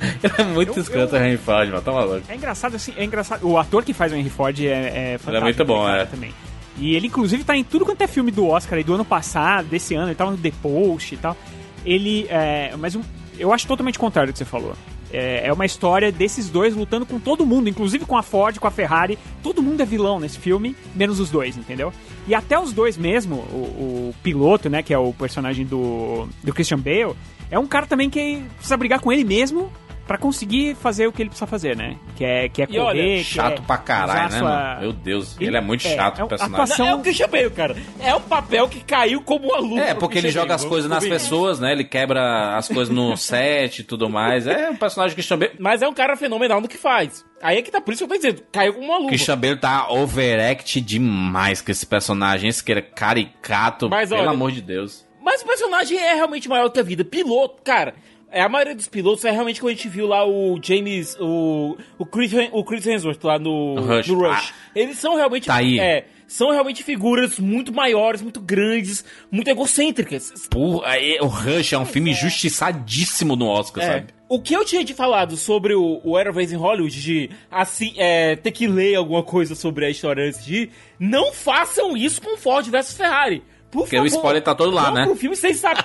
[0.22, 1.82] Ele é muito escroto, o Henry Ford, mano.
[1.82, 2.22] Tá maluco.
[2.28, 3.46] É engraçado, assim, é engraçado.
[3.48, 5.44] O ator que faz o Henry Ford é, é fantástico.
[5.44, 6.06] muito bom, cara, é.
[6.06, 6.34] Também.
[6.78, 9.66] E ele, inclusive, tá em tudo quanto é filme do Oscar aí do ano passado,
[9.66, 11.36] desse ano, ele tava no The Post e tal.
[11.84, 13.02] Ele, é, mas um-
[13.38, 14.74] eu acho totalmente contrário do que você falou.
[15.12, 18.66] É, é uma história desses dois lutando com todo mundo, inclusive com a Ford, com
[18.66, 19.18] a Ferrari.
[19.42, 21.92] Todo mundo é vilão nesse filme, menos os dois, entendeu?
[22.26, 26.52] E até os dois mesmo, o, o piloto, né, que é o personagem do, do
[26.52, 27.14] Christian Bale,
[27.50, 29.70] é um cara também que precisa brigar com ele mesmo
[30.06, 31.96] pra conseguir fazer o que ele precisa fazer, né?
[32.14, 34.80] Que é, que é E correr, olha, que Chato é pra caralho, né, sua- mano?
[34.82, 36.62] Meu Deus, ele, Ele- é muito é, chato é o a personagem.
[36.62, 37.76] atuação- Não, é o Christian Bale, cara.
[38.00, 39.82] É um papel que caiu como uma luta.
[39.82, 41.72] É, porque ele joga as coisas nas pessoas, né?
[41.72, 44.46] Ele quebra as coisas no set e tudo mais.
[44.46, 45.52] É um personagem que Christian Bale.
[45.58, 47.24] Mas é um cara fenomenal no que faz.
[47.42, 49.08] Aí é que tá, por isso que eu tô dizendo, caiu como uma luva.
[49.08, 52.48] Christian Bale tá overact demais com esse personagem.
[52.48, 55.04] Esse que era caricato, Mas pelo olha- amor de Deus.
[55.22, 57.04] Mas o personagem é realmente maior que a vida.
[57.04, 57.94] Piloto, cara.
[58.30, 61.76] É, a maioria dos pilotos é realmente quando a gente viu lá o James, o,
[61.98, 64.08] o, Chris, o Chris Hemsworth lá no, Rush.
[64.08, 64.52] no Rush.
[64.74, 65.46] Eles são realmente.
[65.46, 65.78] Tá aí.
[65.78, 70.32] É, são realmente figuras muito maiores, muito grandes, muito egocêntricas.
[70.50, 73.86] Porra, aí, o Rush é um filme justiçadíssimo no Oscar, É.
[73.86, 74.06] sabe?
[74.28, 77.94] O que eu tinha te falado sobre o, o Era Vez em Hollywood, de assim,
[77.96, 82.20] é, ter que ler alguma coisa sobre a história antes de ir, não façam isso
[82.20, 83.44] com Ford versus Ferrari.
[83.70, 85.04] Por Porque favor, o spoiler tá todo lá, né?
[85.04, 85.84] Pro filme sem saber.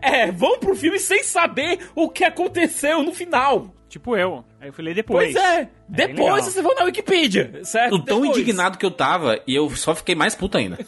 [0.00, 3.74] É, vão pro filme sem saber o que aconteceu no final.
[3.88, 4.44] Tipo eu.
[4.60, 5.32] Aí eu fui ler depois.
[5.32, 5.68] Pois é.
[5.88, 7.96] Depois você vai na Wikipedia, certo?
[7.96, 8.38] O tão Depois.
[8.38, 10.78] indignado que eu tava, e eu só fiquei mais puto ainda.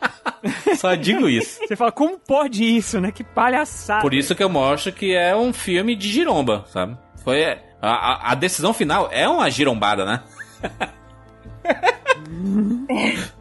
[0.78, 1.60] só digo isso.
[1.60, 3.12] Você fala, como pode isso, né?
[3.12, 4.00] Que palhaçada.
[4.00, 6.96] Por isso que eu mostro que é um filme de giromba, sabe?
[7.22, 10.22] Foi a, a, a decisão final é uma girombada, né?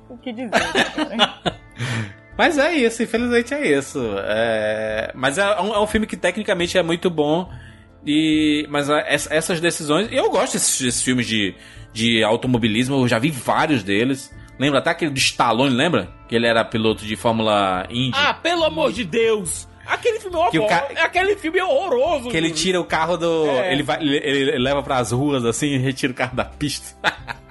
[0.10, 1.42] O que dizer, cara?
[2.42, 4.00] Mas é isso, infelizmente é isso.
[4.18, 7.48] É, Mas é um, é um filme que tecnicamente é muito bom.
[8.06, 8.66] E...
[8.68, 10.08] Mas ess- essas decisões.
[10.12, 11.54] Eu gosto desses, desses filmes de,
[11.94, 14.34] de automobilismo, eu já vi vários deles.
[14.60, 16.10] Lembra até aquele do Stallone, lembra?
[16.28, 18.18] Que ele era piloto de Fórmula Indy.
[18.18, 19.68] Ah, pelo amor de Deus!
[19.86, 22.30] Aquele filme é Que o horror- ca- Aquele filme é horroroso.
[22.30, 23.46] Que ele tira o carro do.
[23.48, 23.72] É.
[23.74, 26.96] Ele, vai, ele, ele leva pras ruas assim e retira o carro da pista.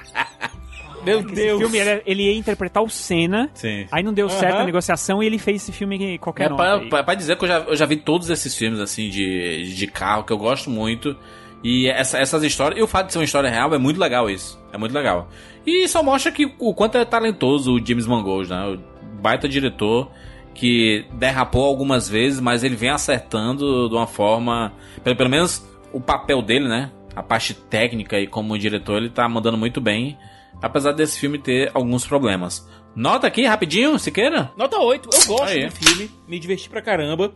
[1.04, 1.58] Meu Esse Deus.
[1.60, 3.50] filme, ele, ele ia interpretar o Senna.
[3.54, 3.86] Sim.
[3.90, 4.38] Aí não deu Aham.
[4.38, 6.58] certo a negociação e ele fez esse filme que qualquer É, nome.
[6.62, 9.74] pra, pra- pra dizer que eu já, eu já vi todos esses filmes assim de,
[9.74, 11.16] de carro que eu gosto muito.
[11.62, 12.78] E essa- essas histórias.
[12.80, 14.58] E o fato de ser uma história real é muito legal isso.
[14.72, 15.28] É muito legal.
[15.66, 18.66] E só mostra que o quanto é talentoso o James Mangold, né?
[18.66, 20.10] O baita diretor
[20.54, 24.72] que derrapou algumas vezes, mas ele vem acertando de uma forma.
[25.04, 26.90] Pelo, pelo menos o papel dele, né?
[27.14, 30.16] A parte técnica e como diretor, ele tá mandando muito bem.
[30.62, 32.68] Apesar desse filme ter alguns problemas.
[32.94, 34.52] Nota aqui, rapidinho, Siqueira.
[34.56, 35.66] Nota 8, eu gosto Aí.
[35.66, 37.32] do filme, me diverti pra caramba.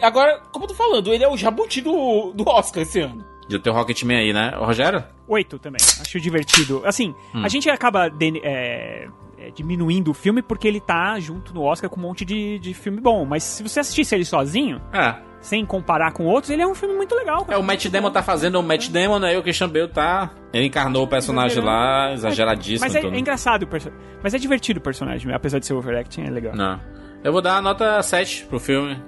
[0.00, 3.24] Agora, como eu tô falando, ele é o jabuti do, do Oscar esse ano.
[3.48, 4.52] Já tem o Rocketman aí, né?
[4.56, 5.04] Rogério?
[5.28, 5.78] Oito também.
[6.00, 6.82] Acho divertido.
[6.84, 7.44] Assim, Hum.
[7.44, 9.06] a gente acaba de- é,
[9.38, 12.72] é, diminuindo o filme porque ele tá junto no Oscar com um monte de, de
[12.74, 13.24] filme bom.
[13.24, 15.14] Mas se você assistisse ele sozinho, É.
[15.46, 17.46] sem comparar com outros, ele é um filme muito legal.
[17.48, 20.30] É, o Matt Damon tá fazendo o Matt Damon, aí o Christian Bale tá...
[20.52, 22.80] Ele encarnou o personagem lá, exageradíssimo.
[22.80, 24.04] Mas é, é engraçado o personagem.
[24.22, 26.54] Mas é divertido o personagem, apesar de ser overacting, é legal.
[26.56, 26.80] Não.
[27.22, 29.00] Eu vou dar a nota 7 pro filme.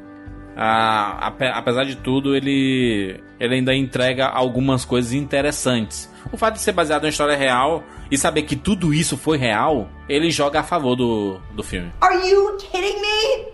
[0.56, 6.12] Ah, ape- apesar de tudo, ele, ele ainda entrega algumas coisas interessantes.
[6.32, 9.88] O fato de ser baseado em história real e saber que tudo isso foi real,
[10.08, 11.92] ele joga a favor do, do filme.
[12.00, 13.48] Are you kidding me?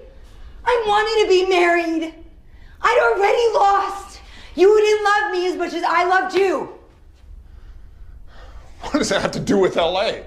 [0.66, 2.14] I wanted to be married.
[2.84, 4.20] I'd already lost.
[4.54, 6.68] You didn't love me as much as I loved you.
[8.80, 10.18] What does that have to do with LA?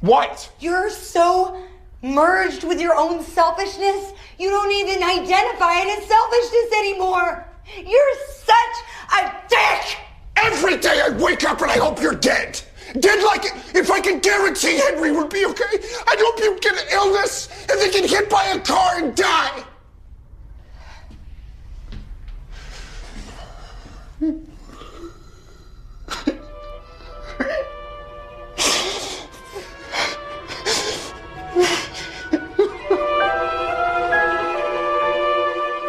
[0.00, 0.52] What?
[0.58, 1.62] You're so
[2.02, 7.46] merged with your own selfishness, you don't even identify it as selfishness anymore.
[7.76, 9.98] You're such a dick!
[10.36, 12.60] Every day I wake up and I hope you're dead.
[12.98, 15.78] Dead like if I can guarantee Henry would be okay.
[16.08, 19.64] I'd hope you'd get an illness and then get hit by a car and die.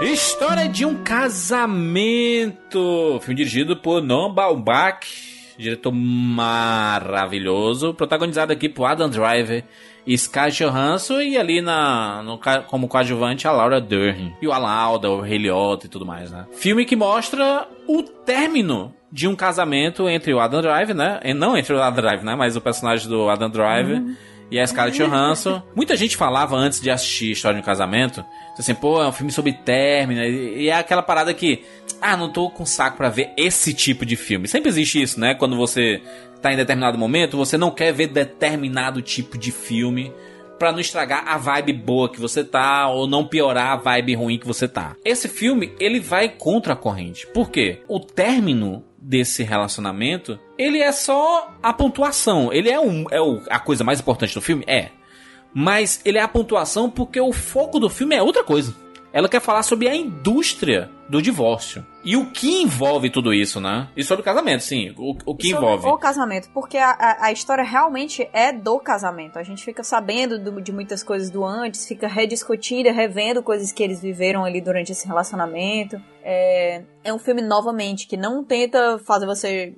[0.01, 2.59] História de um casamento.
[3.21, 5.05] Filme dirigido por Noam Baumbach,
[5.55, 9.63] diretor maravilhoso, protagonizado aqui por Adam Driver
[10.17, 15.09] Scarlett Johansson e ali na no como coadjuvante a Laura Dern e o Alan Alda,
[15.09, 16.45] o Liotta e tudo mais, né?
[16.53, 21.19] Filme que mostra o término de um casamento entre o Adam Driver, né?
[21.23, 22.35] E Não entre o Adam Driver, né?
[22.35, 24.01] Mas o personagem do Adam Driver
[24.51, 25.61] e a Scarlett Johansson.
[25.75, 28.23] Muita gente falava antes de assistir História de um Casamento,
[28.57, 31.63] assim, pô, é um filme sobre término, e e é aquela parada que,
[32.01, 34.47] ah, não tô com saco pra ver esse tipo de filme.
[34.47, 35.33] Sempre existe isso, né?
[35.33, 36.01] Quando você
[36.43, 40.13] tá em determinado momento, você não quer ver determinado tipo de filme
[40.59, 44.37] pra não estragar a vibe boa que você tá ou não piorar a vibe ruim
[44.37, 44.95] que você tá.
[45.03, 47.25] Esse filme, ele vai contra a corrente.
[47.33, 47.81] Por quê?
[47.87, 52.51] O término desse relacionamento, ele é só a pontuação.
[52.53, 54.63] Ele é, um, é o- a coisa mais importante do filme?
[54.67, 54.89] É.
[55.53, 58.75] Mas ele é a pontuação porque o foco do filme é outra coisa.
[59.11, 61.85] Ela quer falar sobre a indústria do divórcio.
[62.03, 63.87] E o que envolve tudo isso, né?
[63.95, 64.93] E sobre o casamento, sim.
[64.97, 65.87] O, o que envolve.
[65.87, 69.37] O casamento, porque a, a, a história realmente é do casamento.
[69.37, 73.83] A gente fica sabendo do- de muitas coisas do antes, fica rediscutindo, revendo coisas que
[73.83, 76.01] eles viveram ali durante esse relacionamento.
[76.23, 79.73] É, é um filme, novamente, que não tenta fazer você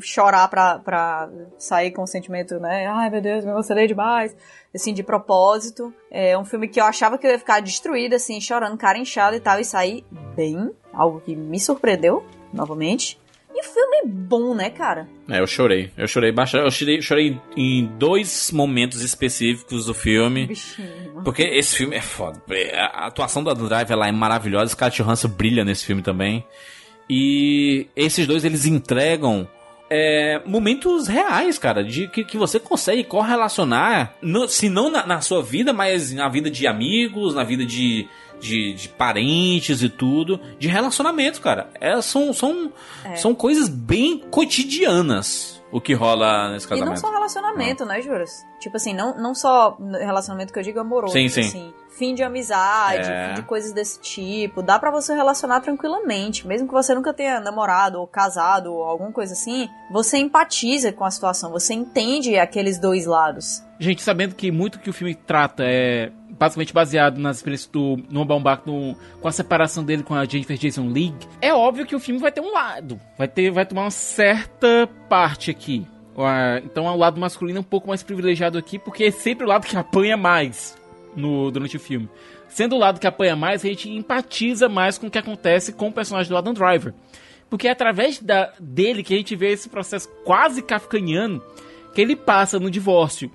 [0.00, 1.28] chorar pra, pra
[1.58, 2.86] sair com o sentimento, né?
[2.86, 4.36] Ai meu Deus, me emocionei demais.
[4.74, 5.92] Assim, de propósito.
[6.10, 9.36] É um filme que eu achava que eu ia ficar destruída, assim, chorando, cara inchada
[9.36, 10.04] e tal, e sair
[10.36, 10.70] bem.
[10.92, 13.18] Algo que me surpreendeu, novamente.
[13.52, 15.08] E filme bom, né, cara?
[15.28, 15.90] É, eu chorei.
[15.96, 16.64] Eu chorei bastante.
[16.64, 20.46] Eu chorei, chorei em dois momentos específicos do filme.
[20.46, 21.22] Bichinho.
[21.24, 22.40] Porque esse filme é foda.
[22.74, 24.70] A atuação do Adam Driver lá é maravilhosa.
[24.70, 26.46] Scarlett Johansson brilha nesse filme também.
[27.08, 29.48] E esses dois, eles entregam
[29.90, 35.20] é, momentos reais, cara, de que, que você consegue correlacionar, no, se não na, na,
[35.20, 38.08] sua vida, mas na vida de amigos, na vida de,
[38.40, 41.68] de, de parentes e tudo, de relacionamento, cara.
[41.80, 42.72] É, são, são,
[43.04, 43.16] É.
[43.16, 46.90] são coisas bem cotidianas o que rola nesse E casamento.
[46.90, 48.44] não só relacionamento, né, Juras?
[48.58, 51.12] Tipo assim, não, não só relacionamento que eu digo amoroso.
[51.12, 51.40] Sim, sim.
[51.40, 53.28] Assim, fim de amizade, É.
[53.28, 54.62] fim de coisas desse tipo.
[54.62, 56.46] Dá pra você relacionar tranquilamente.
[56.46, 61.04] Mesmo que você nunca tenha namorado ou casado ou alguma coisa assim, você empatiza com
[61.04, 61.50] a situação.
[61.50, 63.62] Você entende aqueles dois lados.
[63.78, 68.26] Gente, sabendo que muito que o filme trata é basicamente baseado nas experiências do Noah
[68.28, 72.00] Baumbach no, com a separação dele com a Jennifer Jason Leigh, é óbvio que o
[72.00, 72.98] filme vai ter um lado.
[73.18, 75.86] Vai ter vai tomar uma certa parte aqui.
[76.64, 79.66] Então o lado masculino é um pouco mais privilegiado aqui, porque é sempre o lado
[79.66, 80.79] que apanha mais
[81.16, 82.08] no, durante o filme.
[82.48, 85.88] Sendo o lado que apanha mais, a gente empatiza mais com o que acontece com
[85.88, 86.92] o personagem do Adam Driver.
[87.48, 91.42] Porque é através da, dele que a gente vê esse processo quase kafkaniano
[91.94, 93.30] que ele passa no divórcio.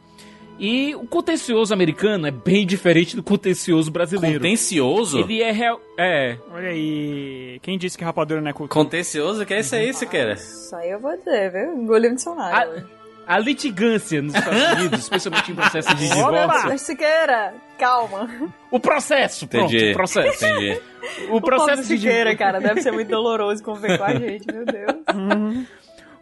[0.58, 4.40] E o contencioso americano é bem diferente do contencioso brasileiro.
[4.40, 5.20] Contencioso?
[5.20, 5.82] Ele é real.
[6.00, 6.38] É.
[6.50, 7.60] Olha aí.
[7.62, 8.84] Quem disse que rapadura não é cultura?
[8.84, 9.46] Contencioso?
[9.46, 10.34] Que é isso aí, Siqueira?
[10.34, 11.76] Isso aí eu vou dizer, viu?
[11.76, 12.72] Engoli um dicionário.
[12.72, 13.05] A
[13.40, 16.80] litigância nos Estados Unidos, especialmente em processos de divórcio.
[16.80, 18.30] Siqueira, calma.
[18.72, 19.92] O processo, pronto, Entendi.
[19.92, 20.46] o processo.
[20.46, 20.82] Entendi.
[21.30, 22.38] O processo pobre de Siqueira, divórcio.
[22.38, 25.66] cara, deve ser muito doloroso conviver com a gente, meu Deus.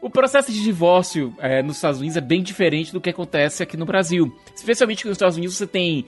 [0.02, 3.78] O processo de divórcio é, nos Estados Unidos é bem diferente do que acontece aqui
[3.78, 4.38] no Brasil.
[4.54, 6.06] Especialmente que nos Estados Unidos você tem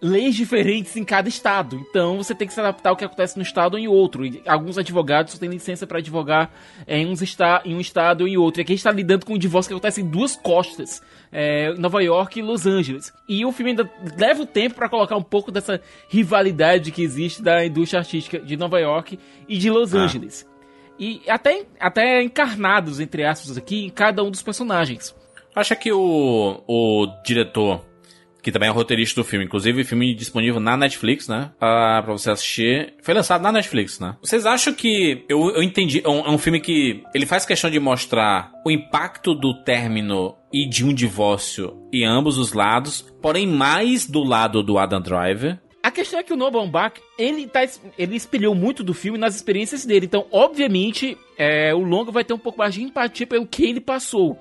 [0.00, 1.84] leis diferentes em cada estado.
[1.90, 4.24] Então você tem que se adaptar ao que acontece no estado ou em outro.
[4.24, 6.50] E alguns advogados só têm licença para advogar
[6.86, 8.60] é, em, uns esta em um estado ou em outro.
[8.60, 11.02] E aqui a gente está lidando com um divórcio que acontece em duas costas.
[11.30, 13.12] É, Nova York e Los Angeles.
[13.28, 17.42] E o filme ainda leva o tempo para colocar um pouco dessa rivalidade que existe
[17.42, 19.18] da indústria artística de Nova York
[19.48, 19.98] e de Los Ah.
[19.98, 20.48] Angeles.
[20.98, 25.14] E até, até encarnados, entre aspas, aqui, em cada um dos personagens.
[25.54, 27.84] Acha que o, o diretor,
[28.42, 31.50] que também é roteirista do filme, inclusive filme disponível na Netflix, né?
[31.60, 32.94] Ah, pra você assistir.
[33.02, 34.16] Foi lançado na Netflix, né?
[34.22, 35.24] Vocês acham que.
[35.28, 36.02] Eu, eu entendi.
[36.04, 40.36] É um, é um filme que ele faz questão de mostrar o impacto do término
[40.52, 45.58] e de um divórcio em ambos os lados, porém mais do lado do Adam Driver.
[45.82, 47.60] A questão é que o Noah Baumbach, ele, tá,
[47.96, 50.06] ele espelhou muito do filme nas experiências dele.
[50.06, 53.80] Então, obviamente, é, o longo vai ter um pouco mais de empatia pelo que ele
[53.80, 54.38] passou.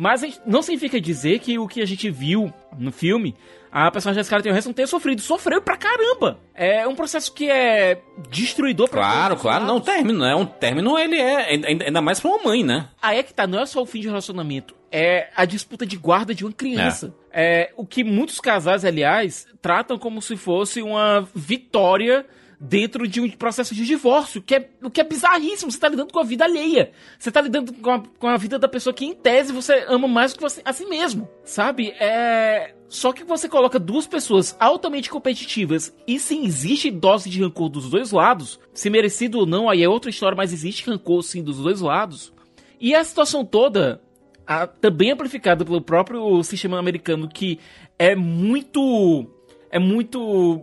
[0.00, 3.34] Mas não significa dizer que o que a gente viu no filme,
[3.68, 5.20] a personagem da Scarlett Johansson tenha sofrido.
[5.20, 6.38] Sofreu pra caramba.
[6.54, 8.00] É um processo que é
[8.30, 9.64] destruidor pra Claro, claro.
[9.64, 9.86] Não, lados.
[9.92, 10.36] término, né?
[10.36, 11.48] Um término, ele é.
[11.84, 12.88] Ainda mais pra uma mãe, né?
[13.02, 15.96] Aí é que tá, não é só o fim de relacionamento, é a disputa de
[15.96, 17.12] guarda de uma criança.
[17.32, 17.72] É.
[17.76, 22.24] o que muitos casais, aliás, tratam como se fosse uma vitória
[22.60, 25.70] dentro de um processo de divórcio, que é, o que é bizarríssimo.
[25.70, 26.90] Você tá lidando com a vida alheia.
[27.18, 30.08] Você tá lidando com a, com a vida da pessoa que, em tese, você ama
[30.08, 31.28] mais do que você, a si mesmo.
[31.44, 31.90] Sabe?
[32.00, 32.74] É.
[32.88, 37.90] Só que você coloca duas pessoas altamente competitivas e se existe dose de rancor dos
[37.90, 41.58] dois lados, se merecido ou não, aí é outra história, mas existe rancor sim dos
[41.58, 42.32] dois lados.
[42.80, 44.00] E a situação toda,
[44.46, 47.58] a- também amplificada pelo próprio sistema americano, que
[47.98, 49.26] é muito.
[49.70, 50.62] É muito.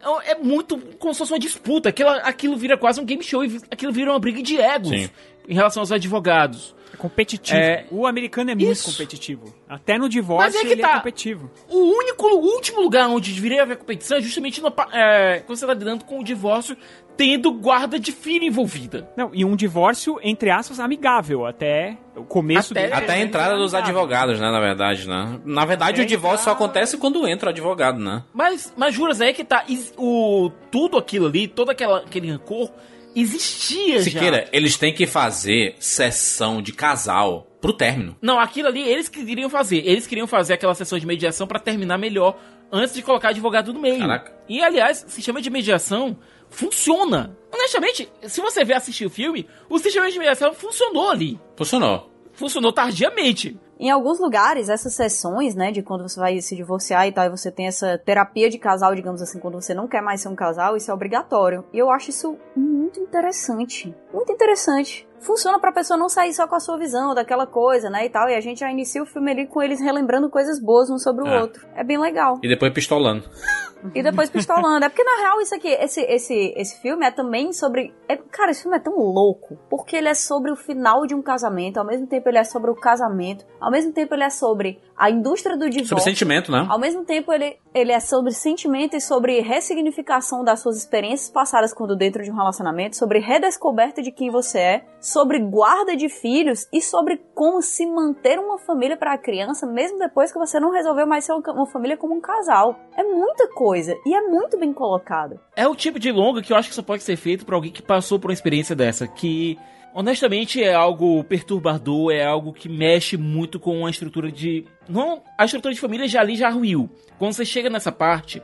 [0.00, 1.88] É, é muito como se fosse uma disputa.
[1.88, 5.10] Aquilo, aquilo vira quase um game show e aquilo vira uma briga de egos Sim.
[5.48, 6.74] em relação aos advogados.
[6.92, 7.58] É competitivo.
[7.58, 8.90] É, O americano é muito Isso.
[8.90, 9.54] competitivo.
[9.68, 10.92] Até no divórcio Mas é que ele tá.
[10.92, 11.50] é competitivo.
[11.68, 15.66] O único, o último lugar onde deveria haver competição é justamente no, é, quando você
[15.66, 16.76] tá lidando com o divórcio,
[17.18, 19.10] tendo guarda de filho envolvida.
[19.16, 22.94] Não, e um divórcio, entre aspas, amigável, até o começo Até- dele.
[22.94, 24.50] Até a entrada dos advogados, né?
[24.50, 25.40] Na verdade, né?
[25.44, 28.22] Na verdade, Até o divórcio só acontece quando entra o advogado, né?
[28.32, 29.64] Mas, mas juras, aí que tá.
[29.96, 32.70] O, tudo aquilo ali, todo aquela, aquele rancor,
[33.14, 34.48] existia Siqueira, já.
[34.52, 38.16] eles têm que fazer sessão de casal pro término.
[38.22, 39.78] Não, aquilo ali eles que queriam fazer.
[39.84, 42.36] Eles queriam fazer aquela sessão de mediação pra terminar melhor
[42.70, 43.98] antes de colocar advogado no meio.
[43.98, 44.32] Caraca.
[44.48, 46.16] E aliás, o sistema de mediação
[46.50, 47.36] funciona.
[47.52, 51.40] Honestamente, se você ver assistir o filme, o sistema de mediação funcionou ali.
[51.56, 52.10] Funcionou.
[52.32, 53.58] Funcionou tardiamente.
[53.80, 57.30] Em alguns lugares, essas sessões, né, de quando você vai se divorciar e tal, e
[57.30, 60.34] você tem essa terapia de casal, digamos assim, quando você não quer mais ser um
[60.34, 61.64] casal, isso é obrigatório.
[61.72, 63.94] E eu acho isso muito interessante.
[64.12, 65.07] Muito interessante.
[65.20, 68.28] Funciona pra pessoa não sair só com a sua visão daquela coisa, né, e tal.
[68.28, 71.24] E a gente já inicia o filme ali com eles relembrando coisas boas um sobre
[71.24, 71.40] o É.
[71.40, 71.66] outro.
[71.74, 72.38] É bem legal.
[72.42, 73.24] E depois pistolando.
[73.94, 74.84] E depois pistolando.
[74.84, 77.94] É porque, na real, isso aqui, esse, esse, esse filme é também sobre.
[78.08, 79.56] é- cara, esse filme é tão louco.
[79.70, 82.72] Porque ele é sobre o final de um casamento, ao mesmo tempo ele é sobre
[82.72, 85.90] o casamento, ao mesmo tempo ele é sobre a indústria do divórcio.
[85.90, 86.66] Sobre sentimento, né?
[86.68, 91.72] Ao mesmo tempo, ele, ele é sobre sentimento e sobre ressignificação das suas experiências passadas
[91.72, 96.66] quando dentro de um relacionamento, sobre redescoberta de quem você é, sobre guarda de filhos
[96.72, 100.70] e sobre como se manter uma família para a criança, mesmo depois que você não
[100.70, 102.78] resolveu mais ser uma família como um casal.
[102.96, 105.38] É muita coisa e é muito bem colocado.
[105.54, 107.72] É o tipo de longa que eu acho que só pode ser feito pra alguém
[107.72, 109.58] que passou por uma experiência dessa, que
[109.98, 114.64] honestamente é algo perturbador, é algo que mexe muito com a estrutura de.
[114.88, 116.88] Não, a estrutura de família já ali já ruiu.
[117.18, 118.40] Quando você chega nessa parte,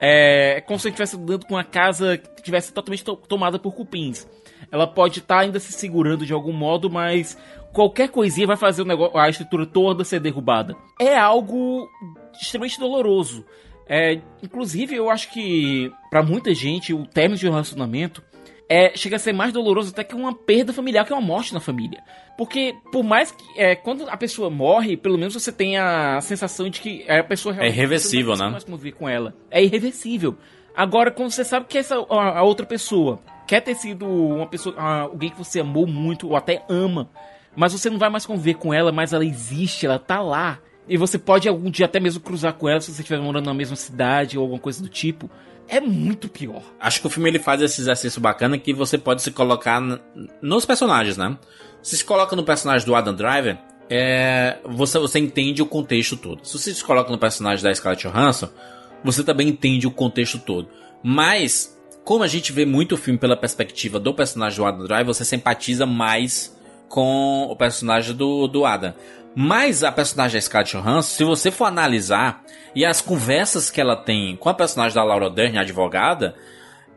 [0.00, 3.74] é como se você estivesse andando com uma casa que estivesse totalmente to- tomada por
[3.74, 4.26] cupins.
[4.70, 7.36] Ela pode estar ainda se segurando de algum modo, mas
[7.72, 10.76] qualquer coisinha vai fazer o negócio, a estrutura toda ser derrubada.
[11.00, 11.88] É algo
[12.40, 13.44] extremamente doloroso.
[13.86, 18.22] É, inclusive, eu acho que pra muita gente o término de um relacionamento
[18.68, 21.52] é, chega a ser mais doloroso até que uma perda familiar, que é uma morte
[21.52, 22.02] na família.
[22.36, 23.44] Porque, por mais que.
[23.56, 27.54] É, quando a pessoa morre, pelo menos você tem a sensação de que a pessoa
[27.54, 27.76] realmente.
[27.76, 28.52] irreversível, você não né?
[28.52, 29.34] mais conviver com ela.
[29.50, 30.36] É irreversível.
[30.74, 34.74] Agora, quando você sabe que essa a, a outra pessoa quer ter sido uma pessoa.
[34.80, 37.08] alguém que você amou muito ou até ama,
[37.54, 40.58] mas você não vai mais conviver com ela, mas ela existe, ela tá lá.
[40.88, 43.54] E você pode algum dia até mesmo cruzar com ela se você estiver morando na
[43.54, 45.30] mesma cidade ou alguma coisa do tipo.
[45.68, 46.62] É muito pior.
[46.78, 49.80] Acho que o filme ele faz esse exercício bacana que você pode se colocar
[50.42, 51.36] nos personagens, né?
[51.82, 53.58] Se se coloca no personagem do Adam Driver,
[53.88, 56.46] é, você, você entende o contexto todo.
[56.46, 58.48] Se você se coloca no personagem da Scarlett Johansson,
[59.02, 60.68] você também entende o contexto todo.
[61.02, 65.06] Mas, como a gente vê muito o filme pela perspectiva do personagem do Adam Driver,
[65.06, 66.54] você simpatiza mais
[66.88, 68.94] com o personagem do, do Adam.
[69.34, 72.42] Mas a personagem da Scarlett Johansson, se você for analisar,
[72.74, 76.34] e as conversas que ela tem com a personagem da Laura Dern, a advogada,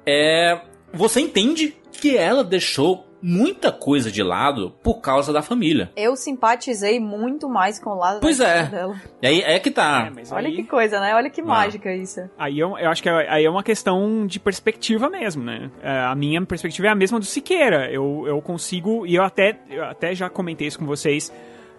[0.06, 0.60] é,
[0.94, 5.92] você entende que ela deixou muita coisa de lado por causa da família.
[5.96, 8.64] Eu simpatizei muito mais com o lado Pois da é.
[8.66, 8.96] dela.
[9.22, 10.12] E aí é que tá.
[10.32, 11.16] Olha que coisa, né?
[11.16, 12.22] Olha que mágica isso.
[12.38, 15.72] Aí eu, eu acho que é- aí é uma questão de perspectiva mesmo, né?
[15.82, 17.92] É, a minha perspectiva é a mesma do Siqueira.
[17.92, 21.34] Eu, eu consigo, e eu até, eu até já comentei isso com vocês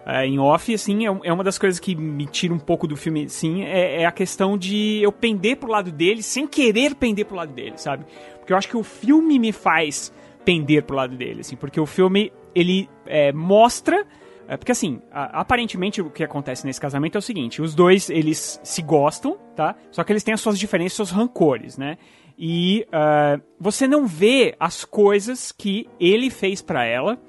[0.09, 2.95] é, em off, assim, é, é uma das coisas que me tira um pouco do
[2.95, 7.25] filme, sim, é, é a questão de eu pender pro lado dele sem querer pender
[7.25, 8.05] pro lado dele, sabe?
[8.39, 10.11] Porque eu acho que o filme me faz
[10.43, 14.05] pender pro lado dele, assim, porque o filme, ele é, mostra...
[14.47, 18.09] É, porque assim, a- aparentemente o que acontece nesse casamento é o seguinte: os dois
[18.09, 19.75] eles se gostam, tá?
[19.91, 21.99] Só que eles têm as suas diferenças, seus rancores, né?
[22.35, 27.19] E ah, você não vê as coisas que ele fez pra ela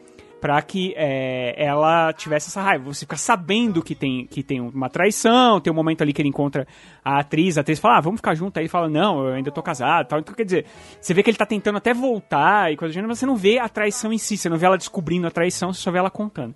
[0.41, 2.93] pra que é, ela tivesse essa raiva.
[2.93, 6.29] Você fica sabendo que tem, que tem uma traição, tem um momento ali que ele
[6.29, 6.67] encontra
[7.05, 9.51] a atriz, a atriz fala, ah, vamos ficar junto, aí ele fala, não, eu ainda
[9.51, 10.19] tô casado, tal.
[10.19, 10.67] Então, quer dizer,
[11.01, 13.37] você vê que ele tá tentando até voltar e coisa do gênero, mas você não
[13.37, 15.99] vê a traição em si, você não vê ela descobrindo a traição, você só vê
[15.99, 16.55] ela contando.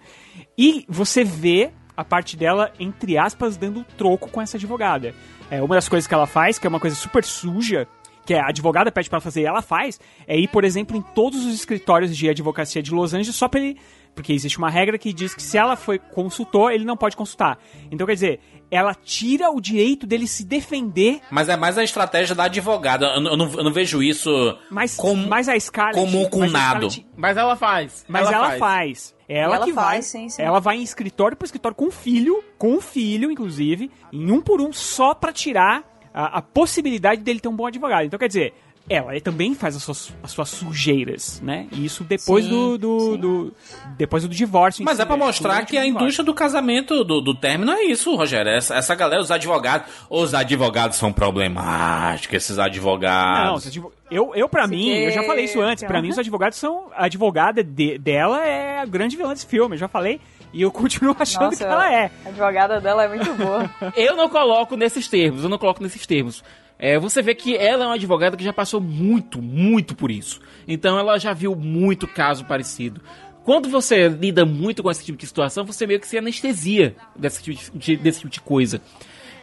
[0.56, 5.14] E você vê a parte dela, entre aspas, dando troco com essa advogada.
[5.50, 7.86] É, uma das coisas que ela faz, que é uma coisa super suja,
[8.26, 11.02] que a advogada pede pra ela fazer e ela faz, é ir, por exemplo, em
[11.02, 13.78] todos os escritórios de advocacia de Los Angeles só pra ele.
[14.14, 17.58] Porque existe uma regra que diz que se ela foi consultor, ele não pode consultar.
[17.90, 18.40] Então, quer dizer,
[18.70, 21.20] ela tira o direito dele se defender.
[21.32, 23.06] Mas é mais a estratégia da advogada.
[23.06, 24.30] Eu, não- eu não, eu não vejo isso
[24.70, 26.90] Mas, como, mas a Scarlett, comum com mas a nado.
[26.92, 28.04] Scarlett- Mas ela faz.
[28.08, 29.14] Mas ela, faz.
[29.28, 30.02] Ela, ela que faz, vai.
[30.02, 30.42] sim, sim.
[30.42, 34.40] Ela vai em escritório por escritório com o filho, com o filho, inclusive, em um
[34.40, 35.82] por um, só pra tirar
[36.14, 38.04] a, a possibilidade dele ter um bom advogado.
[38.06, 38.54] Então, quer dizer,
[38.88, 41.66] ela também faz as suas, as suas sujeiras, né?
[41.72, 43.54] E isso depois Sim, do, do, do-
[43.96, 44.82] Depois do divórcio.
[44.82, 45.24] em Mas si, é pra né?
[45.24, 48.50] mostrar que a indústria do casamento, do, do término, é isso, Rogério.
[48.52, 49.88] Essa, essa galera, os advogados.
[50.10, 53.46] Os advogados são problemáticos, esses advogados.
[53.46, 56.18] Não, os advo- eu, eu para mim, eu já falei isso antes, pra mim os
[56.18, 56.88] advogados são.
[56.94, 60.20] A advogada de- dela é a grande vilã desse filme, eu já falei.
[60.54, 62.10] E eu continuo achando Nossa, que ela é.
[62.24, 63.68] A advogada dela é muito boa.
[63.96, 66.42] Eu não coloco nesses termos, eu não coloco nesses termos.
[66.78, 70.40] É, você vê que ela é uma advogada que já passou muito, muito por isso.
[70.66, 73.00] Então ela já viu muito caso parecido.
[73.44, 77.42] Quando você lida muito com esse tipo de situação, você meio que se anestesia desse
[77.42, 78.80] tipo de, desse tipo de coisa.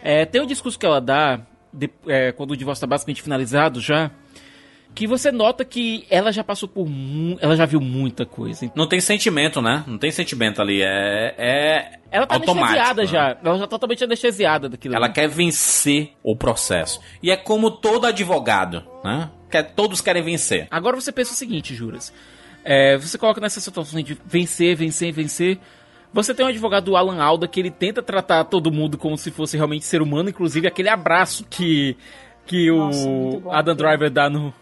[0.02, 1.40] É, tem um discurso que ela dá,
[1.72, 4.10] de- é, quando o divórcio está basicamente finalizado já,
[4.94, 6.88] que você nota que ela já passou por.
[7.40, 8.72] Ela já viu muita coisa.
[8.76, 9.84] Não tem sentimento, né?
[9.88, 10.82] Não tem sentimento ali.
[10.82, 13.08] É, é Ela tá anestesiada né?
[13.08, 13.38] já.
[13.44, 14.96] Ela já tá totalmente anestesiada daquilo.
[14.96, 15.14] Ela ali.
[15.14, 17.00] quer vencer o processo.
[17.24, 19.30] E é como todo advogado, né?
[19.50, 20.68] Quer, todos querem vencer.
[20.70, 22.14] Agora você pensa o seguinte, Juras.
[22.64, 25.58] É, você coloca nessa situação de vencer, vencer, vencer.
[26.14, 29.32] Você tem um advogado do Alan Alda que ele tenta tratar todo mundo como se
[29.32, 31.96] fosse realmente ser humano, inclusive aquele abraço que
[32.46, 33.76] que Nossa, o Adam.
[33.76, 34.54] Driver dá no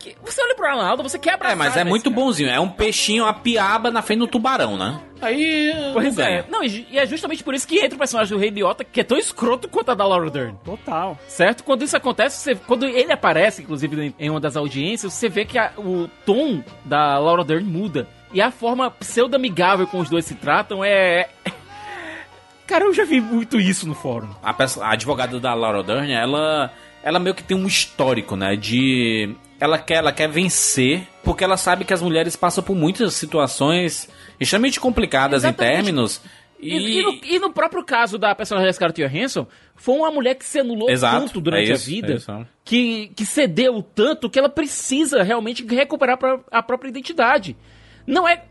[0.00, 1.52] que- você olha pro Alan Alda, você quer abraçar.
[1.52, 2.16] É, mas é muito cara.
[2.16, 2.48] bonzinho.
[2.50, 4.98] É um peixinho, uma piaba na frente do tubarão, né?
[5.22, 5.72] Aí.
[5.92, 6.26] Pois não é.
[6.26, 6.46] ganha.
[6.50, 9.04] Não, e é justamente por isso que entra o personagem do Rei Liotta, que é
[9.04, 10.56] tão escroto quanto a da Laura Dern.
[10.64, 11.16] Total.
[11.28, 11.62] Certo?
[11.62, 15.44] Quando isso acontece, você- quando ele aparece, inclusive, em- em uma das audiências, você vê
[15.44, 18.08] que a- o tom da Laura Dern muda.
[18.32, 21.28] E a forma pseudo-amigável com os dois se tratam é.
[22.66, 24.28] Cara, eu já vi muito isso no fórum.
[24.42, 26.70] A, peça- a advogada da Laura Dern, ela,
[27.02, 28.54] ela meio que tem um histórico, né?
[28.56, 29.34] De.
[29.60, 34.08] Ela quer, ela quer vencer, porque ela sabe que as mulheres passam por muitas situações
[34.40, 35.72] extremamente complicadas Exatamente.
[35.72, 36.20] em términos.
[36.58, 39.46] E, E, e no, e no próprio caso da personagem Scarlett Johansson,
[39.76, 42.46] foi uma mulher que se anulou Exato, tanto durante é a isso, vida, é isso.
[42.64, 46.18] que, que cedeu tanto que ela precisa realmente recuperar
[46.50, 47.56] a própria identidade.
[48.06, 48.42] Não é.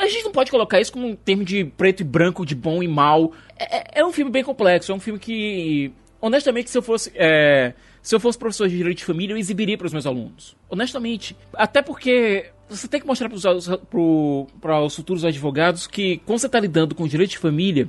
[0.00, 2.82] A gente não pode colocar isso como um termo de preto e branco, de bom
[2.82, 3.32] e mal.
[3.56, 5.92] É, é- é um filme bem complexo, é um filme que.
[6.20, 7.12] Honestamente, se eu fosse.
[7.14, 10.56] é, se eu fosse professor de direito de família, eu exibiria para os meus alunos.
[10.68, 11.36] Honestamente.
[11.54, 16.94] Até porque você tem que mostrar para os futuros advogados que, quando você está lidando
[16.94, 17.88] com direito de família,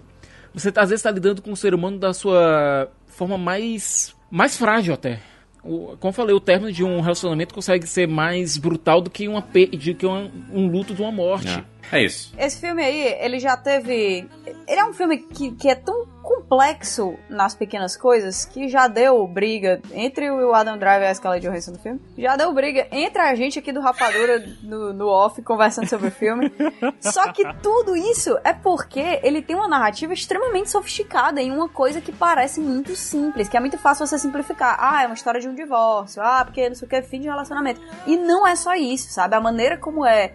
[0.54, 4.56] você tá, às vezes está lidando com o ser humano da sua forma mais, mais
[4.56, 5.20] frágil até.
[5.62, 9.42] Como eu falei, o término de um relacionamento consegue ser mais brutal do que, uma,
[9.42, 11.48] de que um, um luto de uma morte.
[11.48, 12.34] É, é isso.
[12.38, 14.28] Esse filme aí, ele já teve.
[14.68, 19.28] Ele é um filme que, que é tão complexo nas pequenas coisas que já deu
[19.28, 22.02] briga entre o Adam Driver e a Scarlett Johansson no filme.
[22.18, 26.12] Já deu briga entre a gente aqui do Rapadura no, no off conversando sobre o
[26.12, 26.52] filme.
[27.02, 32.00] Só que tudo isso é porque ele tem uma narrativa extremamente sofisticada em uma coisa
[32.00, 34.78] que parece muito simples, que é muito fácil você simplificar.
[34.80, 36.22] Ah, é uma história de um divórcio.
[36.22, 37.82] Ah, porque não sei o que, fim de relacionamento.
[38.08, 39.36] E não é só isso, sabe?
[39.36, 40.34] A maneira como é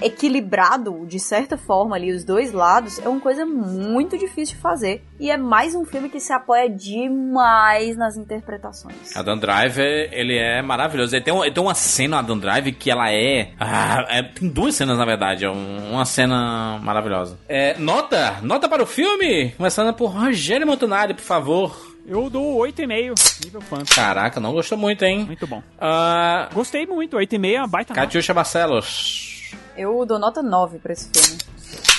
[0.00, 5.04] equilibrado, de certa forma, ali, os dois lados, é uma coisa muito difícil de fazer.
[5.18, 9.14] E é mais um filme que se apoia demais nas interpretações.
[9.16, 11.14] Adam Driver, ele é maravilhoso.
[11.14, 14.48] Ele tem, um- ele tem uma cena, Adam Driver, que ela é, ah, é- Tem
[14.48, 15.44] duas cenas, na verdade.
[15.44, 17.38] É um- uma cena maravilhosa.
[17.48, 18.36] É, nota!
[18.42, 19.50] Nota para o filme!
[19.56, 21.90] Começando por Rogério Montanari, por favor.
[22.06, 23.94] Eu dou 8,5, nível fantasy.
[23.94, 25.24] Caraca, não gostou muito, hein?
[25.26, 25.62] Muito bom.
[25.78, 27.94] Ah, Gostei muito, 8,5 é uma baita.
[27.94, 29.39] Catiuxa Barcelos.
[29.80, 31.40] Eu dou nota 9 pra esse filme.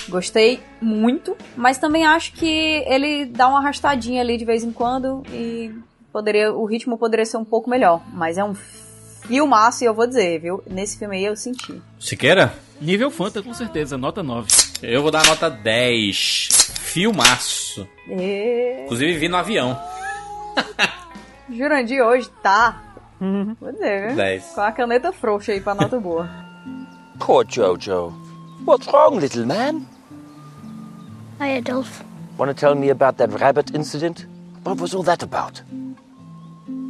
[0.08, 2.46] Gostei muito, mas também acho que
[2.86, 5.74] ele dá uma arrastadinha ali de vez em quando e
[6.14, 8.04] poderia, o ritmo poderia ser um pouco melhor.
[8.14, 10.64] Mas é um filmaço e eu vou dizer, viu?
[10.70, 11.82] Nesse filme aí eu senti.
[12.00, 12.54] Siqueira?
[12.80, 14.48] Nível Fanta, com certeza, nota 9.
[14.84, 16.50] Eu vou dar nota 10.
[16.82, 17.88] Filmaço.
[18.08, 18.84] E...
[18.84, 19.80] Inclusive vi no avião.
[21.50, 22.80] Jurandir hoje tá.
[23.60, 24.16] Vou dizer, viu?
[24.16, 24.44] 10.
[24.54, 26.51] Com a caneta frouxa aí pra nota boa.
[27.22, 28.12] Poor Jojo.
[28.66, 29.88] What's wrong, little man?
[31.38, 32.04] Hi, Adolf.
[32.40, 34.26] Want to tell me about that rabbit incident?
[34.64, 35.62] What was all that about?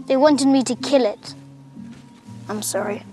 [0.06, 1.36] They wanted me to kill it.
[2.48, 3.04] I'm sorry.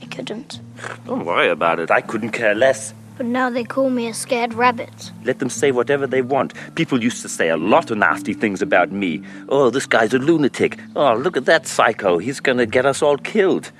[0.00, 0.60] I couldn't.
[1.04, 1.90] Don't worry about it.
[1.90, 2.94] I couldn't care less.
[3.18, 5.12] But now they call me a scared rabbit.
[5.24, 6.54] Let them say whatever they want.
[6.74, 9.22] People used to say a lot of nasty things about me.
[9.50, 10.80] Oh, this guy's a lunatic.
[10.96, 12.16] Oh, look at that psycho.
[12.16, 13.72] He's gonna get us all killed.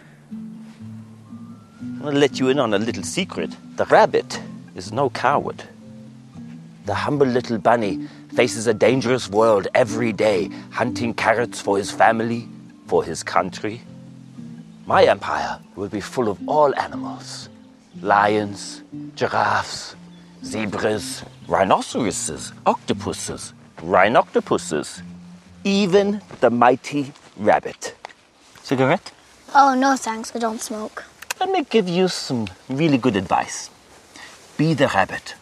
[2.05, 3.51] I'll let you in on a little secret.
[3.77, 4.41] The rabbit
[4.75, 5.63] is no coward.
[6.85, 12.49] The humble little bunny faces a dangerous world every day, hunting carrots for his family,
[12.87, 13.81] for his country.
[14.87, 17.49] My empire will be full of all animals
[18.03, 18.83] lions,
[19.15, 19.97] giraffes,
[20.45, 25.03] zebras, rhinoceroses, octopuses, rhinoctopuses,
[25.65, 27.95] even the mighty rabbit.
[28.63, 29.13] Cigarette?
[29.55, 31.05] Oh, no thanks, I don't smoke.
[31.39, 33.69] Let me give you some really good advice.
[34.57, 35.35] Be the rabbit.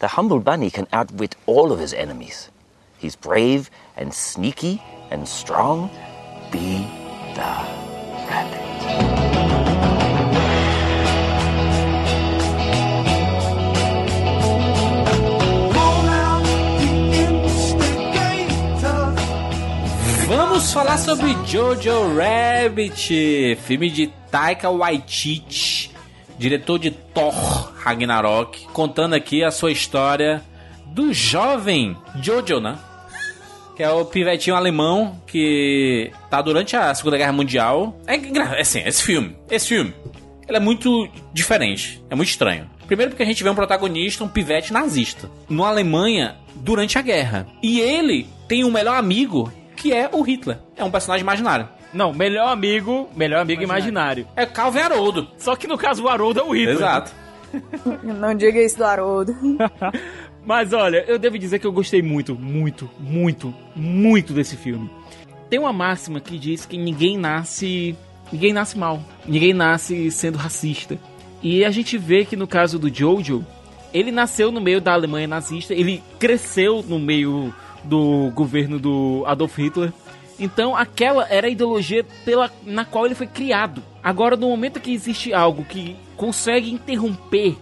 [0.00, 2.50] The humble bunny can outwit all of his enemies.
[2.98, 5.90] He's brave and sneaky and strong.
[6.50, 6.78] Be
[7.36, 7.54] the
[8.26, 9.17] rabbit.
[20.28, 25.90] Vamos falar sobre Jojo Rabbit, filme de Taika Waititi,
[26.38, 27.32] diretor de Thor
[27.78, 30.44] Ragnarok, contando aqui a sua história
[30.88, 32.78] do jovem Jojo, né?
[33.74, 37.98] Que é o pivetinho alemão que tá durante a Segunda Guerra Mundial.
[38.06, 39.94] É, é assim, esse filme, esse filme,
[40.46, 42.68] ele é muito diferente, é muito estranho.
[42.86, 47.46] Primeiro porque a gente vê um protagonista, um pivete nazista, na Alemanha durante a guerra.
[47.62, 50.58] E ele tem um melhor amigo que é o Hitler.
[50.76, 51.68] É um personagem imaginário.
[51.94, 54.26] Não, melhor amigo, melhor amigo imaginário.
[54.36, 55.28] É Calvin Haroldo.
[55.38, 56.76] Só que no caso o Haroldo é o Hitler.
[56.76, 57.12] Exato.
[58.02, 59.34] Não diga isso do Haroldo.
[60.44, 64.90] Mas olha, eu devo dizer que eu gostei muito, muito, muito, muito desse filme.
[65.48, 67.96] Tem uma máxima que diz que ninguém nasce.
[68.32, 69.00] Ninguém nasce mal.
[69.26, 70.98] Ninguém nasce sendo racista.
[71.42, 73.46] E a gente vê que no caso do Jojo,
[73.94, 77.54] ele nasceu no meio da Alemanha nazista, ele cresceu no meio
[77.88, 79.92] do governo do Adolf Hitler.
[80.38, 83.82] Então aquela era a ideologia pela, na qual ele foi criado.
[84.02, 87.56] Agora, no momento que existe algo que consegue interromper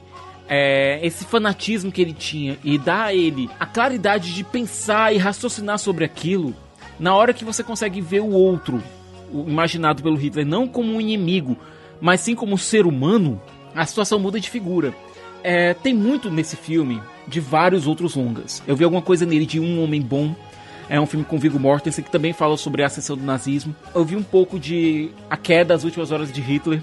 [0.49, 5.19] é, esse fanatismo que ele tinha e dar a ele a claridade de pensar e
[5.19, 6.55] raciocinar sobre aquilo,
[6.99, 8.83] na hora que você consegue ver o outro,
[9.33, 11.57] o imaginado pelo Hitler, não como um inimigo,
[12.01, 13.41] mas sim como um ser humano,
[13.75, 14.95] a situação muda de figura.
[15.43, 18.63] É, tem muito nesse filme de vários outros longas.
[18.67, 20.35] Eu vi alguma coisa nele de Um Homem Bom.
[20.89, 23.75] É um filme com Viggo Mortensen que também fala sobre a ascensão do nazismo.
[23.95, 26.81] Eu vi um pouco de A Queda, as Últimas Horas de Hitler.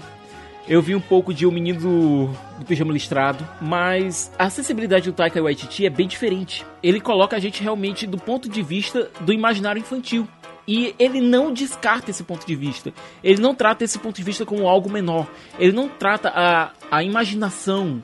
[0.66, 2.26] Eu vi um pouco de O Menino do,
[2.58, 6.64] do Pijama Listrado, mas a sensibilidade do Taika Waititi é bem diferente.
[6.82, 10.26] Ele coloca a gente realmente do ponto de vista do imaginário infantil.
[10.66, 12.92] E ele não descarta esse ponto de vista.
[13.22, 15.26] Ele não trata esse ponto de vista como algo menor.
[15.58, 18.02] Ele não trata a, a imaginação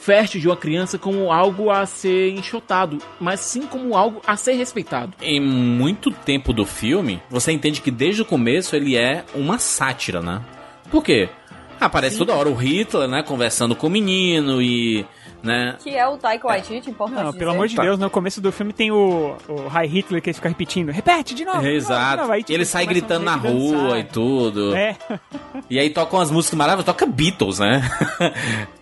[0.00, 4.54] fértil de uma criança como algo a ser enxotado, mas sim como algo a ser
[4.54, 5.12] respeitado.
[5.20, 10.20] Em muito tempo do filme, você entende que desde o começo ele é uma sátira,
[10.20, 10.42] né?
[10.90, 11.28] Por quê?
[11.78, 15.06] Aparece toda hora o Hitler, né, conversando com o menino e
[15.42, 15.76] né?
[15.82, 17.50] Que é o Taika Waititi, importante Não, pelo dizer.
[17.50, 20.48] amor de Deus, no começo do filme tem o, o High Hitler que ele fica
[20.48, 20.90] repetindo.
[20.90, 21.58] Repete de novo.
[21.58, 22.16] de novo, de Exato.
[22.18, 22.32] novo.
[22.32, 23.78] Aí, E tipo, ele sai gritando na que dançar.
[23.78, 24.74] rua e tudo.
[24.76, 24.96] É.
[25.68, 27.82] E aí tocam as músicas maravilhosas, toca Beatles, né?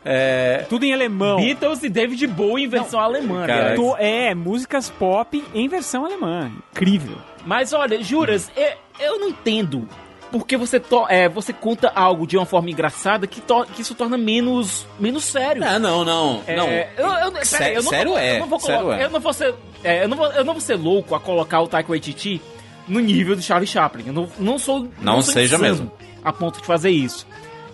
[0.05, 0.67] é...
[0.69, 1.37] Tudo em alemão.
[1.37, 3.47] Beatles e David Bowie em versão alemã.
[3.47, 3.81] Cara, aliás.
[3.81, 6.51] To- É, músicas pop em versão alemã.
[6.73, 7.17] Incrível.
[7.47, 9.89] Mas olha, juras, eu, eu não entendo.
[10.31, 13.95] Porque você, to é, você conta algo de uma forma engraçada que, to que isso
[13.95, 15.63] torna menos, menos sério.
[15.67, 16.69] Ah, não, não, É, não.
[16.69, 19.05] eu, eu, peraí, Sé- eu não sério vou, é, Eu não vou, sério é.
[19.05, 19.55] eu não vou ser.
[19.83, 22.43] é, eu, não vou, eu não vou ser louco a colocar o Taika Waititi
[22.87, 24.05] no nível do Charlie Chaplin.
[24.09, 24.89] Eu não, não sou.
[25.01, 25.91] Não sou seja mesmo.
[26.25, 27.27] A ponto de fazer isso.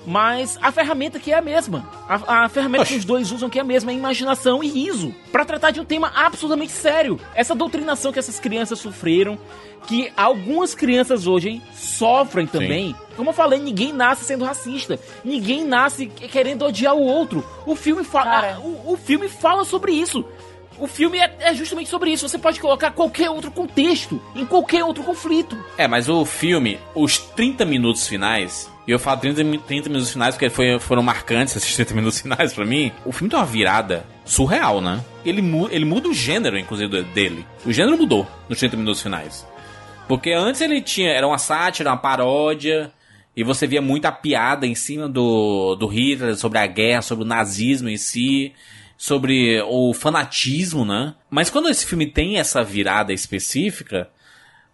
[0.07, 1.89] Mas a ferramenta que é a mesma.
[2.09, 5.15] A, a ferramenta que os dois usam que é a mesma é imaginação e riso.
[5.33, 7.19] Pra tratar de um tema absolutamente sério.
[7.35, 9.39] Essa doutrinação que essas crianças sofreram,
[9.87, 12.95] que algumas crianças hoje hein, sofrem também.
[13.17, 14.99] Como eu falei, ninguém nasce sendo racista.
[15.25, 17.45] Ninguém nasce querendo odiar o outro.
[17.67, 20.25] O filme fala, o, o filme fala sobre isso.
[20.79, 22.29] O filme é, é justamente sobre isso.
[22.29, 25.57] Você pode colocar qualquer outro contexto em qualquer outro conflito.
[25.79, 30.11] É, mas o filme, os 30 minutos finais, e eu falo 30, mi- 30 minutos
[30.13, 33.47] finais porque foi, foram marcantes esses 30 minutos finais pra mim, o filme tem uma
[33.47, 35.03] virada surreal, né?
[35.25, 37.47] Ele, mu- ele muda o gênero, inclusive, dele.
[37.65, 39.47] O gênero mudou nos 30 minutos finais.
[40.07, 41.11] Porque antes ele tinha.
[41.11, 42.93] Era uma sátira, uma paródia.
[43.37, 47.27] E você via muita piada em cima do, do Hitler, sobre a guerra, sobre o
[47.27, 48.53] nazismo em si,
[49.05, 51.15] sobre o fanatismo, né?
[51.29, 54.09] Mas quando esse filme tem essa virada específica,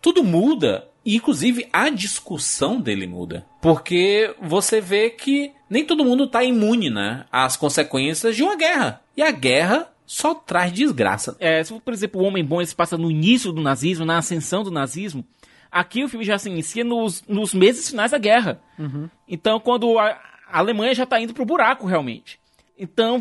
[0.01, 0.87] tudo muda.
[1.05, 3.45] E, inclusive, a discussão dele muda.
[3.61, 7.25] Porque você vê que nem todo mundo tá imune, né?
[7.33, 9.03] Às consequências de uma guerra.
[9.17, 11.37] E a guerra só traz desgraça.
[11.41, 14.63] É, se, por exemplo, o Homem Bom se passa no início do nazismo, na ascensão
[14.63, 15.25] do nazismo,
[15.73, 18.61] aqui o filme já se inicia nos, nos meses finais da guerra.
[19.27, 20.17] Então, quando a,
[20.49, 22.39] a Alemanha já tá indo pro buraco, realmente.
[22.83, 23.21] Então,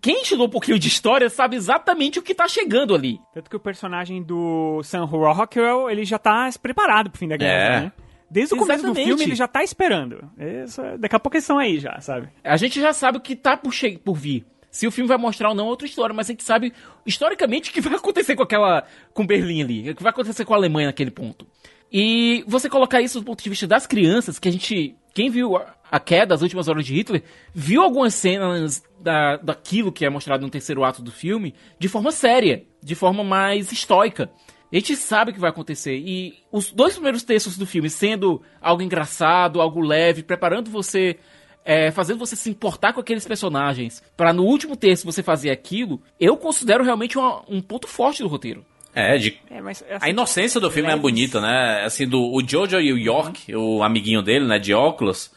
[0.00, 3.18] quem estudou um pouquinho de história sabe exatamente o que tá chegando ali.
[3.32, 7.74] Tanto que o personagem do Sam Rockwell, ele já tá preparado pro fim da guerra,
[7.76, 7.80] É.
[7.80, 7.92] né?
[8.30, 9.06] Desde o começo do Exatamente.
[9.08, 10.30] filme ele já tá esperando.
[10.38, 12.28] Isso, daqui a pouco eles estão aí já, sabe?
[12.44, 14.44] A gente já sabe o que tá por, che- por vir.
[14.70, 16.72] Se o filme vai mostrar ou não é outra história, mas a gente sabe
[17.04, 18.84] historicamente o que vai acontecer com aquela.
[19.12, 21.44] com Berlim ali, o que vai acontecer com a Alemanha naquele ponto.
[21.92, 24.94] E você colocar isso do ponto de vista das crianças, que a gente.
[25.12, 25.56] Quem viu
[25.90, 30.44] a, queda, as últimas horas de Hitler, viu algumas cenas da, daquilo que é mostrado
[30.44, 34.30] no terceiro ato do filme de forma séria, de forma mais estoica.
[34.72, 35.96] A gente sabe o que vai acontecer.
[35.96, 41.18] E os dois primeiros textos do filme sendo algo engraçado, algo leve, preparando você
[41.64, 46.00] é, fazendo você se importar com aqueles personagens, Pra no último texto você fazer aquilo,
[46.18, 48.64] eu considero realmente uma- um ponto forte do roteiro.
[48.94, 49.40] É, de...
[49.50, 51.82] É, mas, a inocência do filme é bonita, né?
[51.84, 55.30] Assim, do o Jojo e o York, o amiguinho dele, né, de óculos.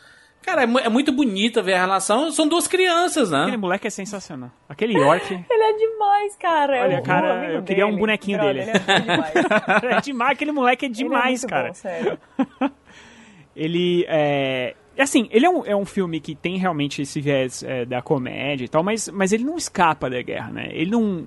[0.43, 2.29] Cara, é, é muito bonita ver a relação.
[2.31, 3.43] São duas crianças, né?
[3.43, 4.51] Aquele moleque é sensacional.
[4.67, 5.33] Aquele York.
[5.49, 6.83] Ele é demais, cara.
[6.83, 7.99] Olha, cara, eu queria um dele.
[7.99, 8.71] bonequinho Brother, dele.
[8.71, 9.33] Ele é demais.
[9.83, 11.67] é demais, aquele moleque é demais, muito cara.
[11.69, 12.19] bom, sério.
[13.55, 14.75] Ele é.
[14.97, 18.65] Assim, ele é um, é um filme que tem realmente esse viés é, da comédia
[18.65, 20.69] e tal, mas, mas ele não escapa da guerra, né?
[20.71, 21.25] Ele não.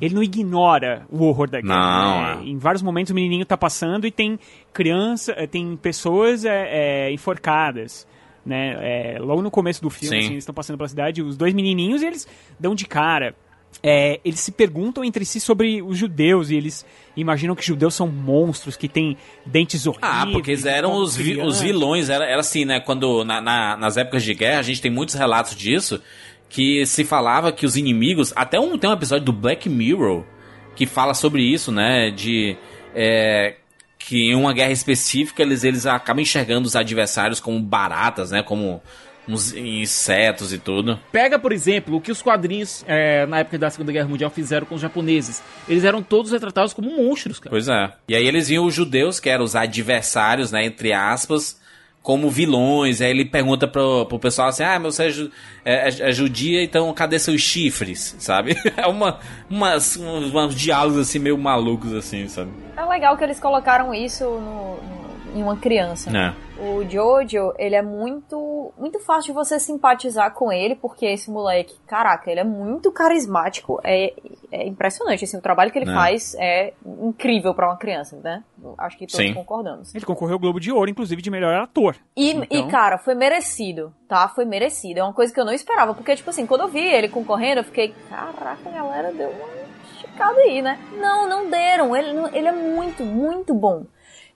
[0.00, 1.74] Ele não ignora o horror da guerra.
[1.74, 2.42] Não, né?
[2.42, 2.48] é.
[2.48, 4.38] Em vários momentos o menininho tá passando e tem
[4.72, 8.06] criança, eh, tem pessoas é, é, enforcadas.
[8.46, 9.18] Né?
[9.20, 10.22] Logo no começo do filme, Sim.
[10.24, 12.26] assim, eles estão passando pela cidade, os dois menininhos, eles
[12.58, 13.34] dão de cara.
[13.82, 18.08] É, eles se perguntam entre si sobre os judeus e eles imaginam que judeus são
[18.08, 20.10] monstros que têm dentes horríveis.
[20.12, 22.08] Ah, porque eles eram os, vi- os vilões.
[22.08, 22.80] Era, era assim, né?
[22.80, 26.02] Quando na- na- nas épocas de guerra, a gente tem muitos relatos disso.
[26.48, 28.32] Que se falava que os inimigos.
[28.34, 30.24] Até um, tem um episódio do Black Mirror
[30.74, 32.10] que fala sobre isso, né?
[32.10, 32.56] De.
[32.94, 33.56] é,
[33.98, 38.42] que em uma guerra específica eles, eles acabam enxergando os adversários como baratas, né?
[38.42, 38.80] Como
[39.28, 40.98] uns insetos e tudo.
[41.12, 44.66] Pega, por exemplo, o que os quadrinhos é, na época da Segunda Guerra Mundial fizeram
[44.66, 45.42] com os japoneses.
[45.68, 47.50] Eles eram todos retratados como monstros, cara.
[47.50, 47.92] Pois é.
[48.08, 51.60] E aí eles viam os judeus, que eram os adversários, né, entre aspas,
[52.02, 53.00] como vilões.
[53.00, 55.30] Aí ele pergunta pro, pro pessoal assim, ah, mas você é, ju-
[55.64, 58.56] é- é- judia, então cadê seus chifres, sabe?
[58.76, 59.18] É uma,
[59.50, 62.50] umas, uns, uns diálogos assim, meio malucos assim, sabe?
[62.76, 65.07] É legal que eles colocaram isso no- no-
[65.38, 66.10] em uma criança.
[66.16, 66.34] É.
[66.60, 71.76] O Jojo, ele é muito muito fácil de você simpatizar com ele, porque esse moleque,
[71.86, 74.12] caraca, ele é muito carismático, é,
[74.50, 75.94] é impressionante, assim, o trabalho que ele É.
[75.94, 78.42] faz é incrível pra uma criança, né?
[78.76, 79.34] Acho que todos Sim.
[79.34, 79.94] concordamos.
[79.94, 81.96] Ele concorreu ao Globo de Ouro, inclusive, de melhor ator.
[82.16, 84.28] E, Então- e, cara, foi merecido, tá?
[84.28, 85.00] Foi merecido.
[85.00, 87.60] É uma coisa que eu não esperava, porque, tipo assim, quando eu vi ele concorrendo,
[87.60, 89.48] eu fiquei, caraca, a galera deu uma
[89.94, 90.78] esticada aí, né?
[91.00, 91.94] Não, não deram.
[91.96, 93.84] Ele, ele é muito, muito bom.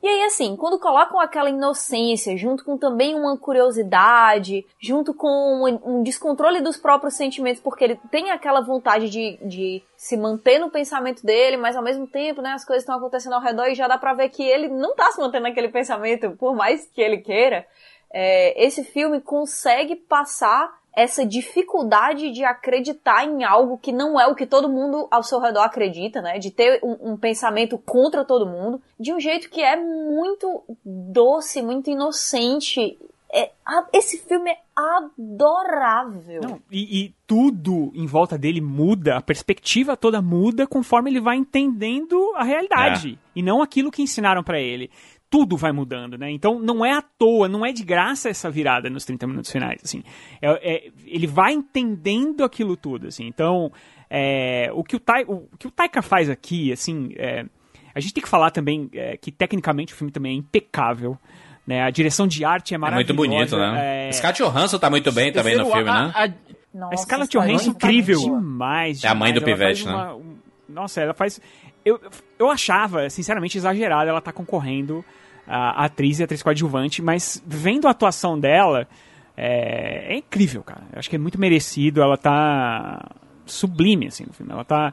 [0.02, 6.02] E aí, assim, quando colocam aquela inocência, junto com também uma curiosidade, junto com um,
[6.02, 11.24] descontrole dos próprios sentimentos, porque ele tem aquela vontade de, de se manter no pensamento
[11.24, 13.96] dele, mas ao mesmo tempo, né, as coisas estão acontecendo ao redor e já dá
[13.96, 17.64] pra ver que ele não tá se mantendo naquele pensamento, por mais que ele queira.
[18.12, 24.34] É, esse filme consegue passar essa dificuldade de acreditar em algo que não é o
[24.34, 26.38] que todo mundo ao seu redor acredita, né?
[26.38, 31.62] De ter um, um pensamento contra todo mundo, de um jeito que é muito doce,
[31.62, 32.98] muito inocente.
[33.34, 34.58] É, a- esse filme é
[35.32, 36.40] adorável.
[36.70, 42.32] E, e tudo em volta dele muda, a perspectiva toda muda conforme ele vai entendendo
[42.36, 43.18] a realidade.
[43.34, 44.90] E não aquilo que ensinaram pra ele.
[45.32, 46.30] Tudo vai mudando, né?
[46.30, 49.80] Então não é à toa, não é de graça essa virada nos 30 minutos finais,
[49.82, 50.02] assim.
[50.42, 53.26] É- é- ele vai entendendo aquilo tudo, assim.
[53.26, 53.72] Então,
[54.10, 57.46] é, o, que o, Tai- o que o Taika faz aqui, assim, é,
[57.94, 61.16] a gente tem que falar também é, que tecnicamente o filme também é impecável.
[61.66, 61.80] Né?
[61.82, 63.14] A direção de arte é É maravilhosa.
[63.14, 64.08] muito bonito, né?
[64.08, 66.12] é- Scarlett Johansson tá muito bem também no filme, né?
[66.92, 69.02] a Scarlett Johansson é incrível demais.
[69.04, 69.60] É a mãe do demais.
[69.60, 69.92] Ela Pivete, né?
[69.94, 70.36] uma- um-
[70.68, 71.40] Nossa, ela faz.
[71.84, 72.00] Eu,
[72.38, 75.04] eu achava, sinceramente, exagerado ela tá concorrendo
[75.46, 78.86] a, atriz e a atriz coadjuvante, mas vendo a atuação dela,
[79.36, 80.82] é, é incrível, cara.
[80.92, 82.02] Eu acho que é muito merecido.
[82.02, 83.10] Ela tá
[83.46, 84.52] sublime, assim, no filme.
[84.52, 84.92] Ela tá.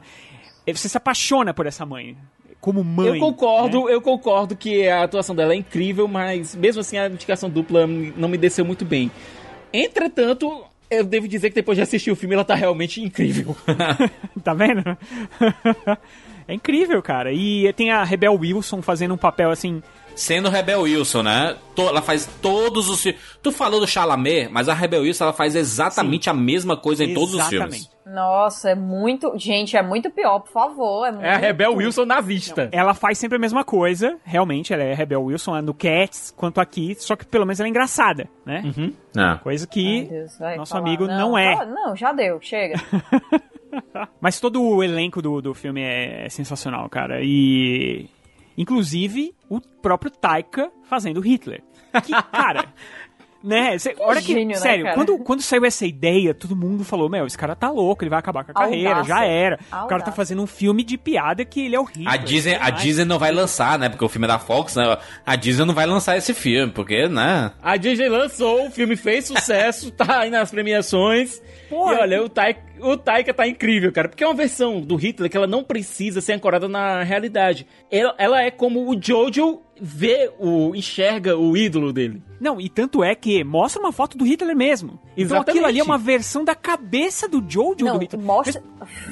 [0.66, 2.16] Você se apaixona por essa mãe.
[2.60, 3.08] Como mãe.
[3.08, 3.94] Eu concordo, né?
[3.94, 8.28] eu concordo que a atuação dela é incrível, mas mesmo assim a indicação dupla não
[8.28, 9.10] me desceu muito bem.
[9.72, 13.56] Entretanto, eu devo dizer que depois de assistir o filme ela tá realmente incrível.
[14.44, 14.82] tá vendo?
[16.46, 17.32] é incrível, cara.
[17.32, 19.82] E tem a Rebel Wilson fazendo um papel assim.
[20.20, 21.56] Sendo Rebel Wilson, né?
[21.78, 23.18] Ela faz todos os filmes.
[23.42, 27.14] Tu falou do Chalamet, mas a Rebel Wilson ela faz exatamente a mesma coisa em
[27.14, 27.90] todos os filmes.
[28.04, 29.32] Nossa, é muito.
[29.38, 31.06] Gente, é muito pior, por favor.
[31.06, 31.24] É, muito...
[31.24, 32.68] É a Rebel Wilson nazista.
[32.70, 36.60] Ela faz sempre a mesma coisa, realmente, ela é Rebel Wilson, é no Cats quanto
[36.60, 38.62] aqui, só que pelo menos ela é engraçada, né?
[39.16, 39.38] É.
[39.38, 40.86] Coisa que Ai, Deus, nosso falar.
[40.86, 41.54] amigo não, é.
[41.54, 42.74] ah, Não, já deu, chega.
[44.20, 47.20] Mas todo o elenco do, do filme é, é sensacional, cara.
[47.22, 48.06] E.
[48.60, 51.62] Inclusive, o próprio Taika fazendo Hitler.
[52.04, 52.66] Que, cara.
[53.42, 53.78] né?
[53.78, 54.34] Cê, olha que.
[54.34, 54.94] gênio, né, sério, cara?
[54.94, 58.18] quando, quando saiu essa ideia, todo mundo falou: Meu, esse cara tá louco, ele vai
[58.18, 59.14] acabar com a carreira, Audácia.
[59.14, 59.56] já era.
[59.56, 60.12] O cara tá Audácia.
[60.12, 62.12] fazendo um filme de piada que ele é o Hitler.
[62.12, 62.68] A Disney, a.
[62.68, 63.88] Disney não vai lançar, né?
[63.88, 64.98] Porque o filme é da Fox, né?
[65.24, 67.50] A Disney não vai lançar esse filme, porque, né?
[67.62, 71.40] A Disney lançou, o filme fez sucesso, tá aí nas premiações.
[71.70, 74.08] E olha, o Taika, o Taika tá incrível, cara.
[74.08, 77.66] Porque é uma versão do Hitler que ela não precisa ser ancorada na realidade.
[77.90, 82.22] Ela, ela é como o Jojo vê, o, enxerga o ídolo dele.
[82.40, 84.98] Não, e tanto é que mostra uma foto do Hitler mesmo.
[85.12, 85.50] Então Exatamente.
[85.50, 88.22] aquilo ali é uma versão da cabeça do Jojo Não, do Hitler.
[88.22, 88.62] mostra,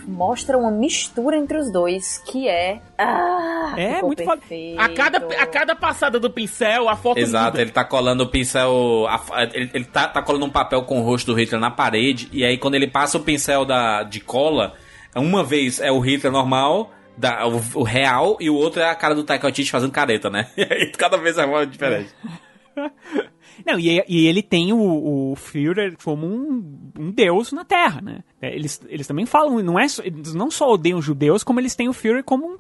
[0.07, 2.81] mostra uma mistura entre os dois que é.
[2.97, 4.41] Ah, É, muito foda.
[4.79, 7.63] A cada, a cada passada do pincel, a foto Exato, muda.
[7.63, 9.07] ele tá colando o pincel.
[9.09, 12.29] a- ele ele tá, tá colando um papel com o rosto do Hitler na parede.
[12.33, 14.75] E aí, quando ele passa o pincel da, de cola,
[15.15, 18.95] uma vez é o Hitler normal, da, o, o real, e o outro é a
[18.95, 20.49] cara do Taika Waititi fazendo careta, né?
[20.57, 22.09] E aí, cada vez é uma diferente.
[23.67, 28.21] Não, e, e ele tem o, o Führer como um, um deus na Terra, né?
[28.41, 31.59] É, Eles, eles também falam, não é, só- eles não só odeiam os judeus, como
[31.59, 32.57] eles têm o Führer como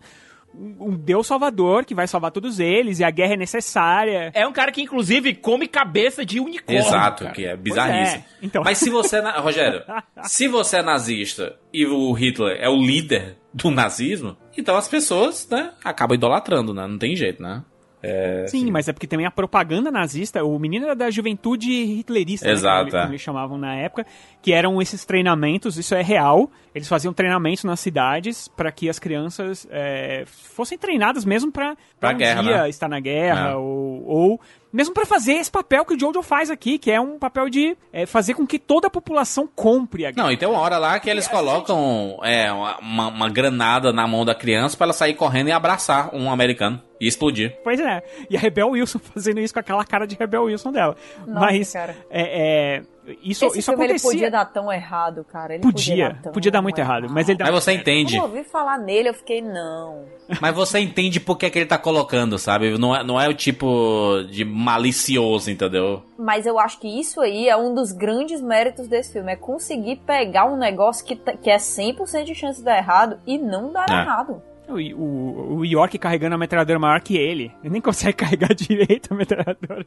[0.52, 4.32] um, um deus salvador que vai salvar todos eles e a guerra é necessária.
[4.34, 6.80] É um cara que, inclusive, come cabeça de unicórnio.
[6.82, 7.34] Exato, cara.
[7.36, 8.16] que é Pois bizarrice.
[8.16, 8.62] é, então.
[8.64, 9.22] Mas se você é.
[9.22, 9.82] na- Rogério,
[10.24, 15.48] se você é nazista e o Hitler é o líder do nazismo, então as pessoas,
[15.50, 16.86] né, acabam idolatrando, né?
[16.86, 17.62] Não tem jeito, né?
[18.00, 22.46] É, Sim, mas é porque também a propaganda nazista, o menino era da juventude hitlerista,
[22.46, 23.00] né, Exato, como, ele- é.
[23.00, 24.06] como eles chamavam na época,
[24.40, 28.98] que eram esses treinamentos, isso é real, eles faziam treinamentos nas cidades para que as
[28.98, 32.68] crianças é, fossem treinadas mesmo para Pra um guerra, dia né?
[32.68, 33.54] estar na guerra, É.
[33.56, 34.40] ou, ou
[34.72, 37.76] mesmo para fazer esse papel que o Jojo faz aqui, que é um papel de
[37.92, 40.26] é, fazer com que toda a população compre a guerra.
[40.26, 44.24] Não, e tem uma hora lá que eles colocam é, uma, uma- granada na mão
[44.24, 47.56] da criança pra ela sair correndo e abraçar um americano e explodir.
[47.64, 48.02] Pois é.
[48.30, 50.96] E a Rebel Wilson fazendo isso com aquela cara de Rebel Wilson dela.
[51.26, 51.96] Nossa, Mas cara.
[52.10, 52.82] é, é,
[53.22, 54.10] isso, Esse isso filme ele acontecia.
[54.10, 55.54] podia dar tão errado, cara.
[55.54, 57.06] Ele Podia, podia, dar podia, dar muito errado.
[57.10, 58.16] Mas ele dá Mas você entende.
[58.16, 60.04] Quando eu ouvi falar nele, eu fiquei, não.
[60.40, 62.76] Mas você entende por que, que ele tá colocando, sabe?
[62.78, 66.02] Não é, não é o tipo de malicioso, entendeu?
[66.18, 69.32] Mas eu acho que isso aí é um dos grandes méritos desse filme.
[69.32, 73.18] É conseguir pegar um negócio que, tá- que é 100% de chance de dar errado
[73.26, 73.92] e não dar É.
[73.92, 74.42] errado.
[74.68, 77.52] O, o, o York carregando a metralhadora maior que ele.
[77.62, 79.86] Ele nem consegue carregar direito a metralhadora.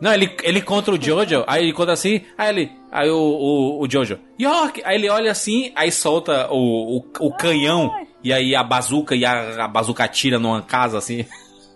[0.00, 2.72] Não, ele, ele contra o Jojo, aí ele contra assim, aí ele.
[2.92, 4.82] Aí o, o, o Jojo, York!
[4.84, 7.90] Aí ele olha assim, aí solta o, o, o canhão,
[8.22, 11.24] e aí a bazuca e a, a bazuca atira numa casa assim.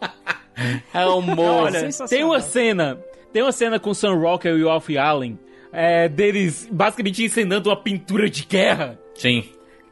[0.93, 1.39] é um.
[1.39, 2.99] Olha, tem uma cena,
[3.33, 5.39] tem uma cena com o Sam Rockwell e o Alfie Allen,
[5.73, 9.45] é, deles basicamente encenando uma pintura de guerra, Sim.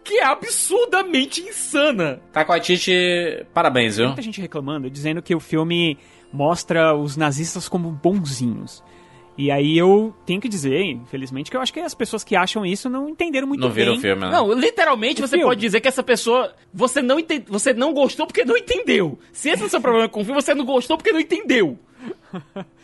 [0.05, 2.21] Que é absurdamente insana.
[2.33, 4.07] Taika Waititi, parabéns, viu?
[4.07, 5.99] Muita gente reclamando, dizendo que o filme
[6.33, 8.83] mostra os nazistas como bonzinhos.
[9.39, 12.67] E aí eu tenho que dizer, infelizmente, que eu acho que as pessoas que acham
[12.67, 13.77] isso não entenderam muito Não bem.
[13.77, 14.31] viram o filme, né?
[14.31, 15.45] Não, literalmente O você filme.
[15.47, 19.19] pode dizer que essa pessoa você não ente- você não gostou porque não entendeu.
[19.33, 21.79] Se esse é o seu problema com o filme, você não gostou porque não entendeu.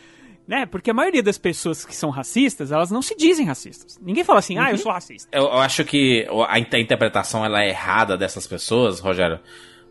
[0.47, 0.65] Né?
[0.65, 3.99] Porque a maioria das pessoas que são racistas, elas não se dizem racistas.
[4.01, 5.27] Ninguém fala assim, ah, eu sou racista.
[5.31, 9.39] Eu, eu acho que a, a interpretação ela é errada dessas pessoas, Rogério.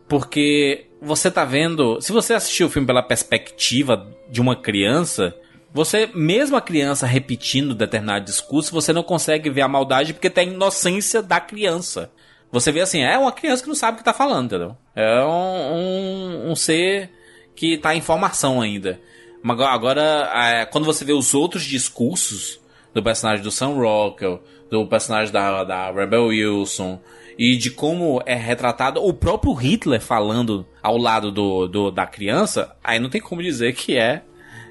[0.07, 2.01] Porque você tá vendo.
[2.01, 5.35] Se você assistiu o filme pela perspectiva de uma criança,
[5.71, 10.49] você, mesmo a criança repetindo determinado discurso, você não consegue ver a maldade porque tem
[10.49, 12.09] a inocência da criança.
[12.51, 14.77] Você vê assim, é uma criança que não sabe o que tá falando, entendeu?
[14.95, 17.11] É um, um, um ser
[17.53, 18.99] que tá em formação ainda.
[19.43, 20.31] Mas agora- agora,
[20.61, 22.59] é, quando você vê os outros discursos
[22.93, 26.99] do personagem do Sam Rockwell, do personagem da, da Rebel Wilson,
[27.37, 32.75] e de como é retratado o próprio Hitler falando ao lado do, do- da criança,
[32.83, 34.23] aí não tem como dizer que é,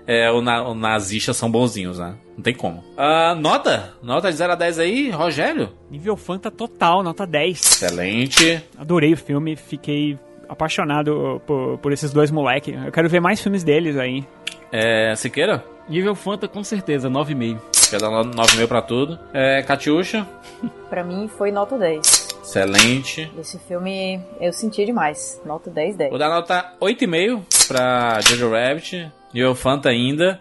[0.06, 2.16] é o, na, o nazistas são bonzinhos, né?
[2.36, 2.82] Não tem como.
[2.96, 3.94] Ah, nota?
[4.02, 5.72] Nota de 0 a 10 aí, Rogério?
[5.90, 7.58] Nível Fanta total, nota 10.
[7.60, 8.62] Excelente.
[8.76, 10.18] Adorei o filme, fiquei
[10.48, 12.74] apaixonado por, por esses dois moleques.
[12.84, 14.24] Eu quero ver mais filmes deles aí.
[14.72, 15.64] É, Siqueira?
[15.88, 17.60] Nível Fanta com certeza, 9,5.
[17.90, 19.18] Quer dar 9,5 pra tudo.
[19.32, 20.26] É, Catiuxa?
[20.90, 22.26] Pra mim foi nota 10.
[22.42, 23.30] Excelente.
[23.38, 25.40] Esse filme eu senti demais.
[25.44, 26.10] Nota 10, 10.
[26.10, 29.10] Vou dar nota 8,5 pra Jojo Rabbit.
[29.48, 30.40] O Fanta ainda.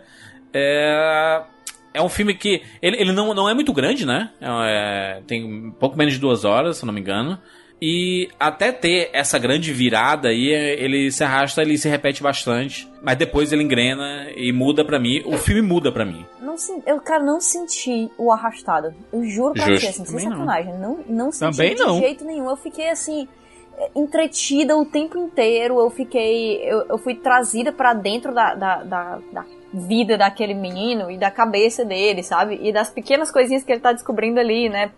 [0.53, 1.41] É,
[1.95, 2.61] é um filme que.
[2.81, 4.29] Ele, ele não, não é muito grande, né?
[4.39, 7.39] É, tem um pouco menos de duas horas, se eu não me engano.
[7.81, 12.89] E até ter essa grande virada aí, ele se arrasta, ele se repete bastante.
[13.01, 15.21] Mas depois ele engrena e muda pra mim.
[15.25, 16.25] O filme muda pra mim.
[16.41, 18.93] Não, eu, cara, não senti o arrastado.
[19.11, 19.81] Eu juro pra Justo.
[19.81, 20.31] você, assim, sem Também não.
[20.45, 20.73] sacanagem.
[20.79, 21.99] Não, não senti Também de não.
[21.99, 22.49] jeito nenhum.
[22.49, 23.27] Eu fiquei assim,
[23.77, 25.77] eh, entretida o tempo inteiro.
[25.77, 26.61] Eu fiquei.
[26.63, 31.29] Eu, eu fui trazida pra dentro da, da, da, da vida daquele menino e da
[31.29, 32.57] cabeça dele, sabe?
[32.63, 34.91] E das pequenas coisinhas que ele tá descobrindo ali, né?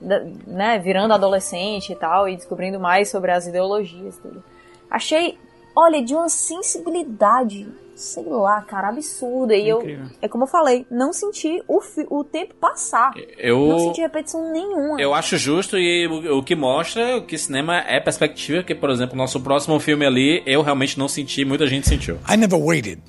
[0.00, 0.78] Né?
[0.78, 4.42] Virando adolescente e tal, e descobrindo mais sobre as ideologias e tudo.
[4.90, 5.38] Achei,
[5.76, 9.54] olha, de uma sensibilidade, sei lá, cara, absurda.
[9.54, 10.06] E eu, Incrível.
[10.22, 13.12] é como eu falei, não senti o, o tempo passar.
[13.36, 15.00] Eu- Não senti repetição nenhuma.
[15.00, 19.14] Eu acho justo e o, o que mostra que cinema é perspectiva, que, por exemplo,
[19.16, 22.16] nosso próximo filme ali, eu realmente não senti, muita gente sentiu.
[22.28, 23.02] I never waited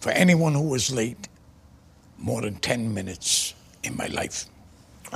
[0.00, 1.30] for anyone who was late
[2.18, 3.54] more than 10 minutes
[3.84, 4.46] in my life.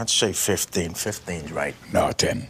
[0.00, 0.92] I'd say 15.
[0.94, 1.74] 15's right.
[1.92, 2.48] No, 10.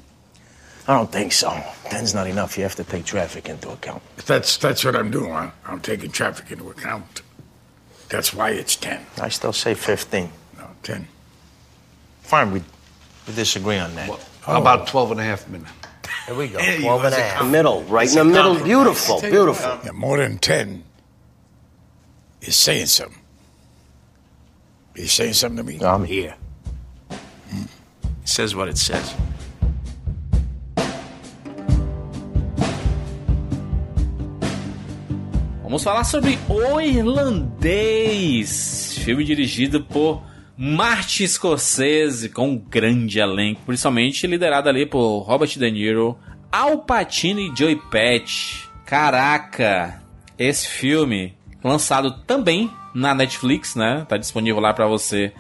[0.87, 1.49] I don't think so.
[1.49, 2.57] 10's not enough.
[2.57, 4.03] You have to take traffic into account.
[4.25, 5.33] That's, that's what I'm doing.
[5.33, 7.23] I'm, I'm taking traffic into account.
[8.09, 9.05] That's why it's 10.
[9.21, 10.31] I still say 15.
[10.59, 11.09] No, 10.
[12.23, 12.63] Fine, we,
[13.27, 14.09] we disagree on that.
[14.11, 14.21] Oh.
[14.43, 15.73] How about 12 and a half minutes?
[16.29, 16.61] There we go.
[16.61, 17.39] Hey, 12 and a half.
[17.41, 18.55] com- Middle, right it's in the middle.
[18.55, 18.69] compromise.
[18.69, 19.81] Beautiful, beautiful.
[19.85, 20.85] Yeah, more than 10
[22.43, 23.19] is saying something.
[24.95, 25.85] You saying something to me?
[25.85, 26.37] I'm here.
[28.21, 29.15] It says what it says.
[35.63, 38.49] Vamos falar sobre O Irlandês,
[39.05, 40.23] filme dirigido por
[40.57, 46.19] Martin Scorsese, com um grande elenco, principalmente liderado ali por Robert De Niro,
[46.51, 48.67] Al Pacino e Joey Patch.
[48.85, 50.03] Caraca,
[50.37, 54.05] esse filme lançado também na Netflix, né?
[54.09, 55.33] Tá disponível lá para você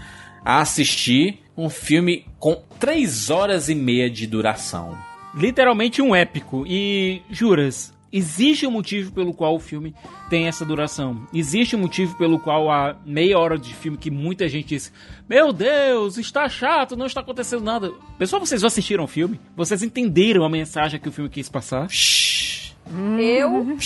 [0.44, 1.40] assistir.
[1.56, 4.96] Um filme com 3 horas e meia de duração.
[5.34, 6.64] Literalmente um épico.
[6.66, 9.94] E juras, existe um motivo pelo qual o filme
[10.28, 11.26] tem essa duração.
[11.32, 14.92] Existe um motivo pelo qual a meia hora de filme que muita gente diz:
[15.28, 17.92] Meu Deus, está chato, não está acontecendo nada.
[18.18, 19.40] Pessoal, vocês assistiram o filme?
[19.56, 21.88] Vocês entenderam a mensagem que o filme quis passar?
[23.18, 23.76] Eu.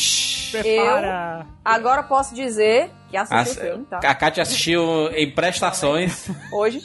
[0.63, 1.41] Prepara.
[1.41, 3.99] Eu agora posso dizer que assisti Ass- o filme, tá?
[3.99, 4.83] A Kátia assistiu
[5.15, 6.81] em prestações Hoje.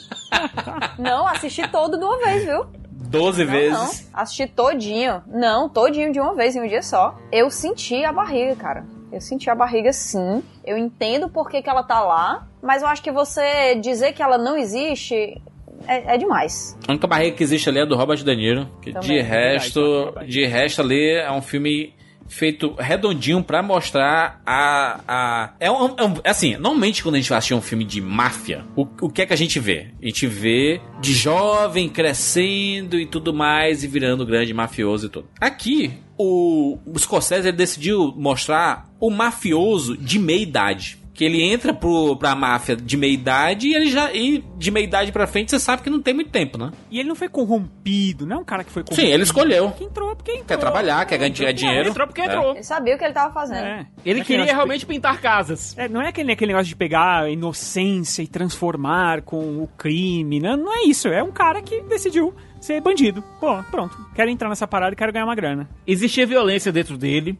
[0.98, 2.66] Não, assisti todo de uma vez, viu?
[2.90, 3.72] 12 Não, vezes.
[4.12, 4.20] não.
[4.20, 5.22] Assisti todinho.
[5.26, 7.16] Não, todinho de uma vez em um dia só.
[7.32, 8.84] Eu senti a barriga, cara.
[9.10, 10.42] Eu senti a barriga sim.
[10.64, 12.46] Eu entendo por que, que ela tá lá.
[12.62, 15.42] Mas eu acho que você dizer que ela não existe
[15.88, 16.76] é, é demais.
[16.86, 18.68] A única barriga que existe ali é do Robert De Niro.
[19.00, 21.92] De é resto, de resto ali é um filme
[22.30, 25.00] feito redondinho pra mostrar a.
[25.06, 28.00] a é, um, é um- assim, normalmente quando a gente vai assistir um filme de
[28.00, 29.88] máfia, o, o que é que a gente vê?
[30.00, 35.28] A gente vê de jovem crescendo e tudo mais e virando grande mafioso e tudo.
[35.40, 40.99] Aqui, o, o Scorsese decidiu mostrar o mafioso de meia idade.
[41.20, 44.10] Que ele entra pro, pra máfia de meia idade e ele já.
[44.10, 46.70] E de meia idade pra frente você sabe que não tem muito tempo, né?
[46.90, 49.06] E ele não foi corrompido, não é um cara que foi corrompido.
[49.06, 49.70] Sim, ele escolheu.
[49.72, 50.46] Que entrou porque entrou.
[50.46, 51.90] Quer trabalhar, quer ganhar dinheiro.
[51.90, 52.24] entrou porque É.
[52.24, 52.52] entrou.
[52.54, 53.58] Ele sabia o que ele tava fazendo.
[53.66, 53.86] É.
[54.02, 55.76] Ele é queria de realmente pintar casas.
[55.76, 60.40] É, não é aquele, aquele negócio de pegar a inocência e transformar com o crime.
[60.40, 61.06] Não, não é isso.
[61.06, 62.32] É um cara que decidiu
[62.62, 63.22] ser bandido.
[63.38, 63.94] Pô, pronto.
[64.14, 65.68] Quero entrar nessa parada e quero ganhar uma grana.
[65.86, 67.38] Existia violência dentro dele.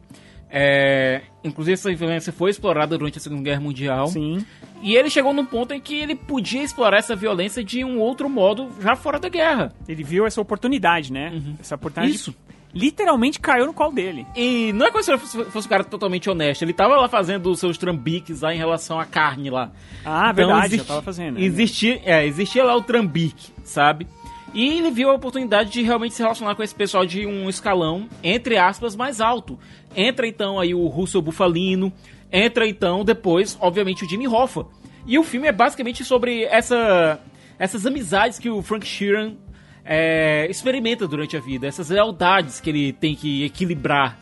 [0.53, 4.07] É, inclusive essa violência foi explorada durante a Segunda Guerra Mundial.
[4.07, 4.45] Sim.
[4.81, 8.29] E ele chegou num ponto em que ele podia explorar essa violência de um outro
[8.29, 9.71] modo já fora da guerra.
[9.87, 11.41] Ele viu essa oportunidade, né?
[11.59, 12.15] Essa oportunidade.
[12.15, 12.35] Isso.
[12.73, 14.25] Literalmente caiu no colo dele.
[14.35, 16.61] E não é como se ele fosse, um cara totalmente honesto.
[16.63, 19.71] Ele tava lá fazendo os seus trambiques lá em relação à carne lá.
[20.05, 21.35] Ah, Então, verdade, existe- já tava fazendo.
[21.35, 21.43] né?
[21.43, 24.07] Existia, é, existia lá o trambique, sabe?
[24.53, 28.07] E ele viu a oportunidade de realmente se relacionar com esse pessoal de um escalão,
[28.23, 29.57] entre aspas, mais alto.
[29.95, 31.91] Entra então aí o Russell Bufalino,
[32.31, 34.65] entra então depois, obviamente, o Jimmy Hoffa.
[35.05, 37.19] E o filme é basicamente sobre essa,
[37.57, 39.35] essas amizades que o Frank Sheeran
[39.83, 44.17] é, experimenta durante a vida, essas lealdades que ele tem que equilibrar.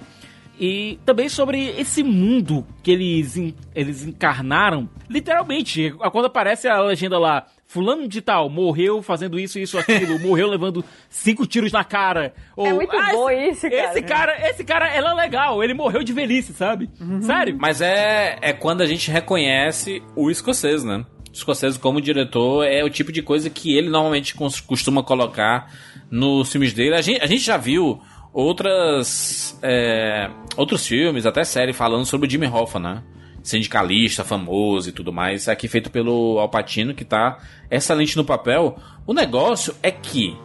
[0.59, 3.37] E também sobre esse mundo que eles,
[3.73, 9.77] eles encarnaram, literalmente, quando aparece a legenda lá, fulano de tal, morreu fazendo isso, isso,
[9.77, 12.33] aquilo, morreu levando cinco tiros na cara.
[12.57, 15.63] Ou, É muito "Ah, bom esse, isso, cara." Esse cara, esse cara, ela é legal,
[15.63, 16.89] ele morreu de velhice, sabe?
[17.21, 17.55] Sério?
[17.59, 21.05] Mas é, é quando a gente reconhece o escocês, né?
[21.29, 24.33] O escocês como diretor é o tipo de coisa que ele normalmente
[24.65, 25.71] costuma colocar
[26.09, 26.95] nos filmes dele.
[26.95, 28.01] A gente, a gente já viu
[28.33, 30.27] outras é,
[30.57, 33.03] outros filmes, até série, falando sobre o Jimmy Hoffa, né?
[33.49, 35.47] Sindicalista, famoso e tudo mais.
[35.47, 37.39] Aqui feito pelo Al Pacino, que tá
[37.69, 38.77] excelente no papel.
[39.05, 40.38] O negócio é que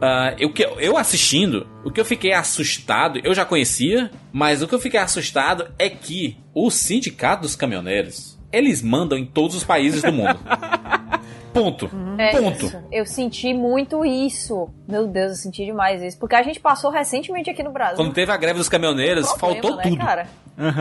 [0.00, 4.74] ah, eu, eu assistindo, o que eu fiquei assustado, eu já conhecia, mas o que
[4.74, 10.02] eu fiquei assustado é que o sindicato dos caminhoneiros, eles mandam em todos os países
[10.02, 10.38] do mundo.
[11.60, 11.90] Ponto.
[12.18, 12.66] É Ponto.
[12.66, 12.82] isso.
[12.92, 14.68] Eu senti muito isso.
[14.86, 16.18] Meu Deus, eu senti demais isso.
[16.18, 17.96] Porque a gente passou recentemente aqui no Brasil.
[17.96, 19.96] Quando teve a greve dos caminhoneiros, Problema, faltou né, tudo.
[19.96, 20.28] Cara?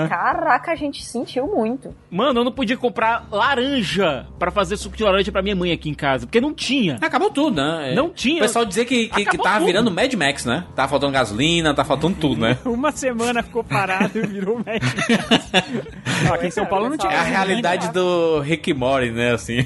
[0.08, 1.94] Caraca, a gente sentiu muito.
[2.10, 5.90] Mano, eu não podia comprar laranja pra fazer suco de laranja pra minha mãe aqui
[5.90, 6.98] em casa, porque não tinha.
[7.02, 7.94] Acabou tudo, né?
[7.94, 8.38] Não tinha.
[8.38, 9.66] O pessoal dizia que, que, que tava tudo.
[9.66, 10.64] virando Mad Max, né?
[10.76, 12.58] Tava faltando gasolina, tá faltando tudo, né?
[12.64, 14.94] Uma semana ficou parado e virou médico.
[16.34, 17.12] aqui em São Paulo não tinha.
[17.12, 19.34] É a realidade do Rick Mori, né?
[19.34, 19.66] Assim.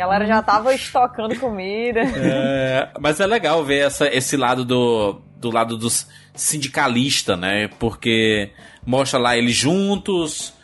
[0.00, 2.00] A galera já tava estocando comida.
[2.16, 7.68] É, mas é legal ver essa, esse lado do, do lado dos sindicalista, né?
[7.78, 8.50] Porque
[8.86, 10.54] mostra lá eles juntos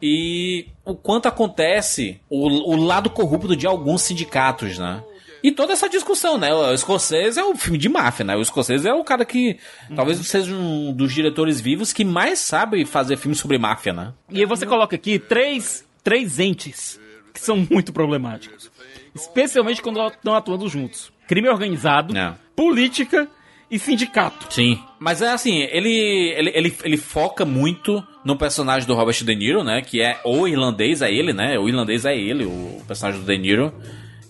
[0.00, 5.02] e o quanto acontece o, o lado corrupto de alguns sindicatos, né?
[5.42, 6.54] E toda essa discussão, né?
[6.54, 8.36] O escocês é um filme de máfia, né?
[8.36, 9.58] O escocês é o cara que
[9.96, 14.12] talvez seja um dos diretores vivos que mais sabe fazer filmes sobre máfia, né?
[14.30, 17.00] E aí você coloca aqui três, três entes
[17.34, 18.70] que são muito problemáticos.
[19.14, 21.12] Especialmente quando estão atuando juntos.
[21.28, 22.12] Crime organizado,
[22.56, 23.28] política
[23.70, 24.52] e sindicato.
[24.52, 24.78] Sim.
[24.98, 25.90] Mas é assim, ele,
[26.36, 29.82] ele, ele, ele foca muito no personagem do Robert De Niro, né?
[29.82, 31.58] Que é o irlandês, é ele, né?
[31.58, 33.72] O irlandês é ele, o personagem do De Niro.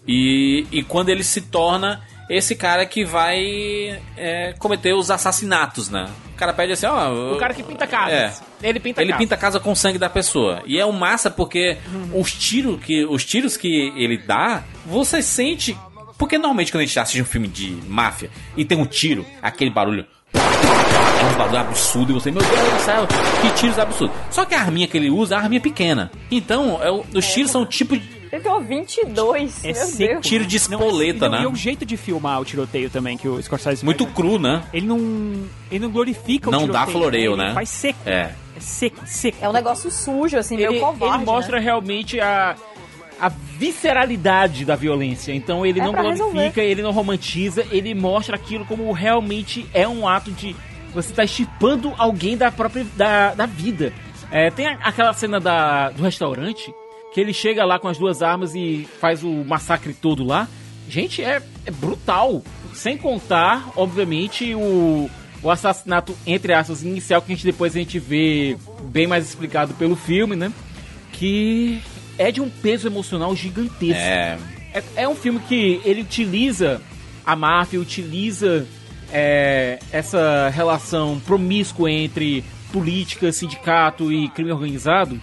[0.07, 6.09] E, e quando ele se torna esse cara que vai é, cometer os assassinatos, né?
[6.33, 7.35] O cara pede assim, ó...
[7.35, 8.43] O cara que pinta casas.
[8.63, 8.69] É.
[8.69, 9.23] Ele pinta ele casa.
[9.23, 10.63] pinta a casa com o sangue da pessoa.
[10.67, 11.77] E é um massa porque
[12.13, 15.77] os, tiro que, os tiros que ele dá, você sente.
[16.19, 19.71] Porque normalmente quando a gente assiste um filme de máfia e tem um tiro, aquele
[19.71, 20.07] barulho.
[20.33, 23.07] É um barulho absurdo e você, meu Deus do céu,
[23.41, 24.17] que tiros absurdos.
[24.31, 26.11] Só que a arminha que ele usa é a arminha pequena.
[26.31, 27.95] Então, é os tiros são tipo.
[27.95, 29.99] Ele uma 22, É meu seco.
[29.99, 30.27] Deus.
[30.27, 31.45] Tiro de espoleta, Não, né?
[31.45, 34.63] E o jeito de filmar o tiroteio também, que o Scorsese Muito faz, cru, né?
[34.73, 34.99] Ele não,
[35.71, 36.87] ele não glorifica o Não tiroteio.
[36.87, 37.55] dá floreio, ele né?
[37.55, 37.99] Faz seco.
[38.07, 38.35] É.
[38.57, 39.39] É seco, seco.
[39.41, 41.65] É um negócio sujo, assim, ele, meio covarde, ele mostra né?
[41.65, 42.55] realmente a,
[43.21, 45.33] a visceralidade da violência.
[45.33, 46.63] Então ele É não glorifica, resolver.
[46.63, 50.55] ele não romantiza, ele mostra aquilo como realmente é um ato de
[50.95, 53.93] você tá estipando alguém da própria da, da vida.
[54.31, 56.73] É, tem a- aquela cena da, do restaurante
[57.15, 60.49] que ele chega lá com as duas armas e faz o massacre todo lá.
[60.89, 62.43] Gente, é, é brutal.
[62.75, 65.09] Sem contar, obviamente, o,
[65.41, 69.73] o assassinato, entre aspas, inicial, que a gente depois a gente vê bem mais explicado
[69.75, 70.53] pelo filme, né?
[71.13, 71.81] Que
[72.19, 74.03] é de um peso emocional gigantesco.
[74.03, 74.37] É.
[74.75, 76.83] É, é um filme que ele utiliza
[77.25, 78.67] a máfia, utiliza
[79.13, 82.43] é, essa relação promíscua entre
[82.73, 85.21] política, sindicato e crime organizado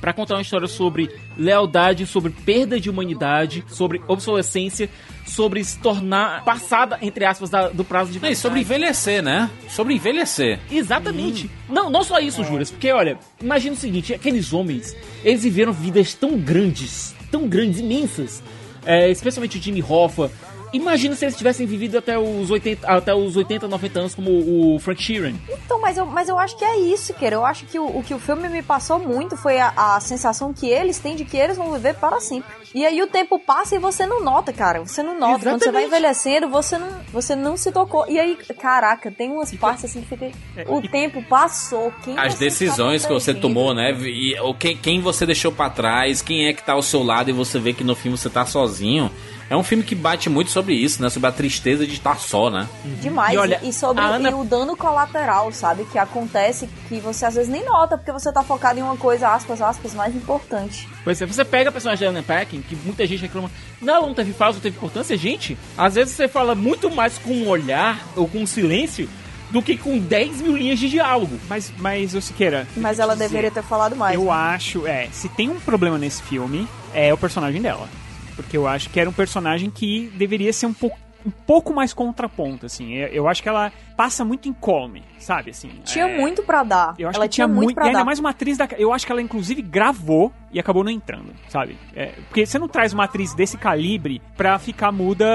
[0.00, 4.88] para contar uma história sobre lealdade, sobre perda de humanidade, sobre obsolescência,
[5.26, 9.50] sobre se tornar passada, entre aspas, da- do prazo de e sobre envelhecer, né?
[9.68, 10.58] Sobre envelhecer.
[10.70, 11.50] Exatamente.
[11.68, 16.14] Não, não só isso, Juras, porque olha, imagina o seguinte, aqueles homens, eles viveram vidas
[16.14, 18.42] tão grandes, tão grandes, imensas,
[18.84, 20.30] é, especialmente o Jimmy Hoffa.
[20.72, 24.78] Imagina se eles tivessem vivido até os 80, até os 80 90 anos como o
[24.78, 25.34] Frank Sheeran.
[25.48, 27.36] Então, mas eu, mas eu acho que é isso, Queira.
[27.36, 30.52] Eu acho que o, o que o filme me passou muito foi a, a sensação
[30.52, 32.60] que eles têm de que eles vão viver para sempre.
[32.72, 34.80] E aí o tempo passa e você não nota, cara.
[34.80, 35.42] Você não nota.
[35.42, 35.86] Quando você vai Exatamente.
[35.86, 38.06] envelhecendo, você não, você não se tocou.
[38.08, 40.30] E aí, caraca, tem umas partes assim que fica.
[40.68, 41.92] O tempo passou.
[42.04, 43.92] Quem As decisões que você tomou, né?
[43.92, 47.30] E, ou quem, quem você deixou pra trás, quem é que tá ao seu lado
[47.30, 49.10] e você vê que no filme você tá sozinho.
[49.50, 51.10] É um filme que bate muito sobre isso, né?
[51.10, 52.68] Sobre a tristeza de estar só, né?
[53.02, 53.34] Demais.
[53.34, 55.84] E olha, e, sobre Ana- e o dano colateral, sabe?
[55.86, 59.28] Que acontece que você às vezes nem nota, porque você tá focado em uma coisa,
[59.30, 60.88] aspas, aspas, mais importante.
[61.02, 63.50] Pois é, você pega a personagem da Ellen Packing, que muita gente reclama,
[63.82, 65.16] não, ela não teve fala, não teve importância.
[65.16, 69.08] Gente, às vezes você fala muito mais com um olhar ou com um silêncio
[69.50, 71.40] do que com 10 mil linhas de diálogo.
[71.48, 72.68] Mas, mas o Siqueira.
[72.76, 74.14] Mas ela deveria ter falado mais.
[74.14, 74.30] Eu né?
[74.30, 77.88] acho, é, se tem um problema nesse filme, é o personagem dela.
[78.42, 81.92] Porque eu acho que era um personagem que deveria ser um pouco um pouco mais
[81.92, 82.94] contraponto, assim.
[82.94, 85.70] Eu, acho que ela passa muito incólume, sabe, assim.
[85.84, 86.94] Tinha é, muito pra dar.
[86.98, 88.04] Eu acho ela que tinha muito, pra e ainda dar.
[88.04, 91.76] mais uma atriz da, eu acho que ela inclusive gravou e acabou não entrando, sabe?
[91.94, 95.26] É, porque você não traz uma atriz desse calibre pra ficar muda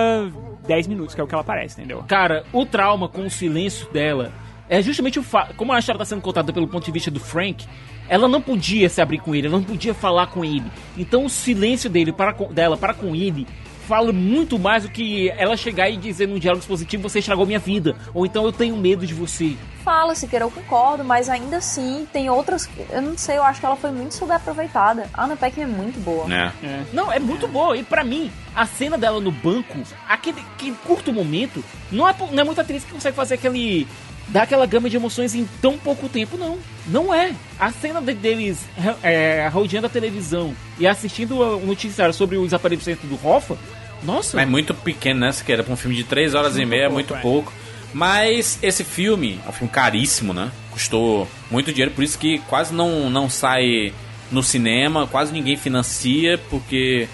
[0.67, 2.03] 10 minutos, que é o que ela parece, entendeu?
[2.07, 4.33] Cara, o trauma com o silêncio dela
[4.67, 5.53] é justamente o fato.
[5.55, 7.65] Como a história está sendo contada pelo ponto de vista do Frank,
[8.07, 10.65] ela não podia se abrir com ele, ela não podia falar com ele.
[10.97, 13.47] Então o silêncio dele para com- dela para com ele
[13.87, 17.59] fala muito mais do que ela chegar e dizer num diálogo positivo: Você estragou minha
[17.59, 17.95] vida.
[18.13, 19.55] Ou então eu tenho medo de você.
[19.83, 22.67] Fala, Siqueira, eu concordo, mas ainda assim tem outras.
[22.89, 25.07] Eu não sei, eu acho que ela foi muito subaproveitada.
[25.13, 26.25] A Anna Paquin é muito boa.
[26.63, 26.83] É.
[26.91, 27.77] Não, é muito boa.
[27.77, 29.77] E pra mim, a cena dela no banco,
[30.09, 33.87] aquele, aquele curto momento, não é, não é muita atriz que consegue fazer aquele.
[34.27, 36.57] Dar aquela gama de emoções em tão pouco tempo, não.
[36.87, 37.33] Não é.
[37.59, 38.59] A cena de- deles
[39.03, 43.57] é, rodeando a televisão e assistindo o noticiário sobre o desaparecimento do Hoffa,
[44.03, 44.39] nossa.
[44.41, 45.31] É muito pequeno, né?
[45.45, 47.19] Que era pra um filme de 3 horas e Muito meia, é pouco, muito é.
[47.21, 47.53] pouco.
[47.93, 50.51] Mas esse filme é um filme caríssimo, né?
[50.71, 53.93] Custou muito dinheiro, por isso que quase não, não sai
[54.31, 57.07] no cinema, quase ninguém financia, porque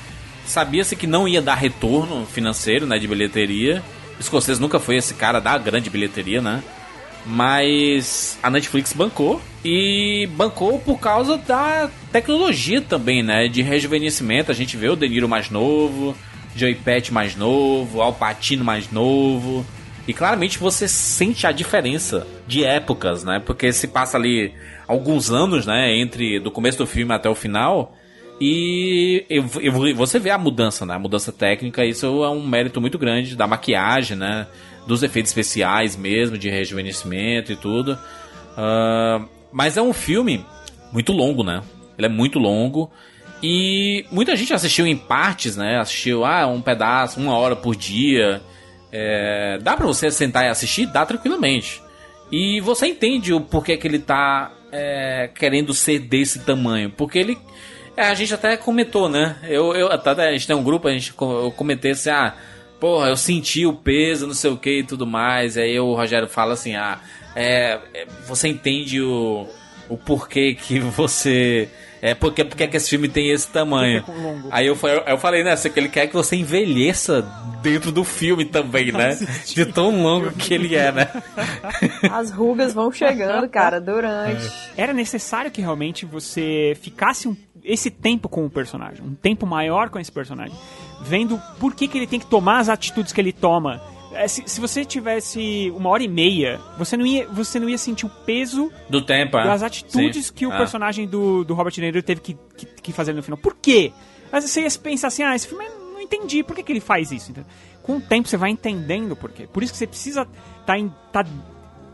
[0.45, 2.97] sabia-se que não ia dar retorno financeiro, né?
[2.97, 3.83] De bilheteria.
[4.19, 6.63] O Scorsese nunca foi esse cara da grande bilheteria, né?
[7.25, 13.47] Mas a Netflix bancou e bancou por causa da tecnologia também, né?
[13.47, 14.51] De rejuvenescimento.
[14.51, 16.15] A gente vê o De Niro mais novo,
[16.55, 19.65] Joey Pett mais novo, Al Pacino mais novo.
[20.07, 23.39] E claramente você sente a diferença de épocas, né?
[23.45, 24.51] Porque se passa ali
[24.87, 25.95] alguns anos, né?
[25.95, 27.95] Entre do começo do filme até o final.
[28.43, 30.95] E eu- eu- você vê a mudança, né?
[30.95, 34.47] A mudança técnica, isso é um mérito muito grande da maquiagem, né?
[34.91, 37.97] Dos efeitos especiais mesmo, de rejuvenescimento e tudo.
[38.57, 40.45] Ah, mas é um filme
[40.91, 41.61] muito longo, né?
[41.97, 42.91] Ele é muito longo.
[43.41, 45.79] E muita gente assistiu em partes, né?
[45.79, 48.41] Assistiu, ah, um pedaço, uma hora por dia.
[48.91, 50.85] É, dá pra você sentar e assistir?
[50.87, 51.81] Dá tranquilamente.
[52.31, 56.91] E você entende o porquê que ele tá é, querendo ser desse tamanho?
[56.91, 57.37] Porque ele.
[57.95, 59.37] é, a gente até comentou, né?
[59.43, 62.35] Eu, eu, até a gente tem um grupo, a gente eu comentei assim, ah,
[62.81, 65.55] porra, eu senti o peso, não sei o que e tudo mais.
[65.57, 66.99] Aí o Rogério fala assim, ah,
[67.35, 69.47] é, é, você entende o,
[69.87, 71.69] o porquê que você.
[72.01, 74.03] É, porque, porque que esse filme tem esse tamanho.
[74.49, 75.55] Aí eu, fa- eu falei, né?
[75.55, 77.21] que Ele quer que você envelheça
[77.61, 79.15] dentro do filme também, né?
[79.45, 81.07] De tão longo que ele é, né?
[82.11, 84.51] As rugas vão chegando, cara, durante.
[84.75, 89.91] Era necessário que realmente você ficasse um- esse tempo com o personagem, um tempo maior
[89.91, 90.55] com esse personagem,
[91.03, 93.81] vendo por que, que ele tem que tomar as atitudes que ele toma.
[94.13, 97.77] É, Se, se você tivesse uma hora e meia, você não ia, você não ia
[97.77, 99.43] sentir o peso Do tempo, é.
[99.45, 100.33] das atitudes Sim.
[100.33, 100.57] que o Ah.
[100.57, 103.37] personagem do, do Robert De Niro teve que, que, que fazer no final.
[103.37, 103.91] Por quê?
[104.31, 106.79] Mas você ia pensar assim, ah, esse filme eu não entendi, por que, que ele
[106.81, 107.31] faz isso?
[107.31, 107.49] entendeu?
[107.81, 109.47] Com o tempo você vai entendendo por quê.
[109.51, 110.27] Por isso que você precisa
[110.65, 110.93] tá em.
[111.11, 111.25] Tá,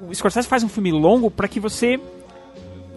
[0.01, 1.99] o Scorsese faz um filme longo pra que você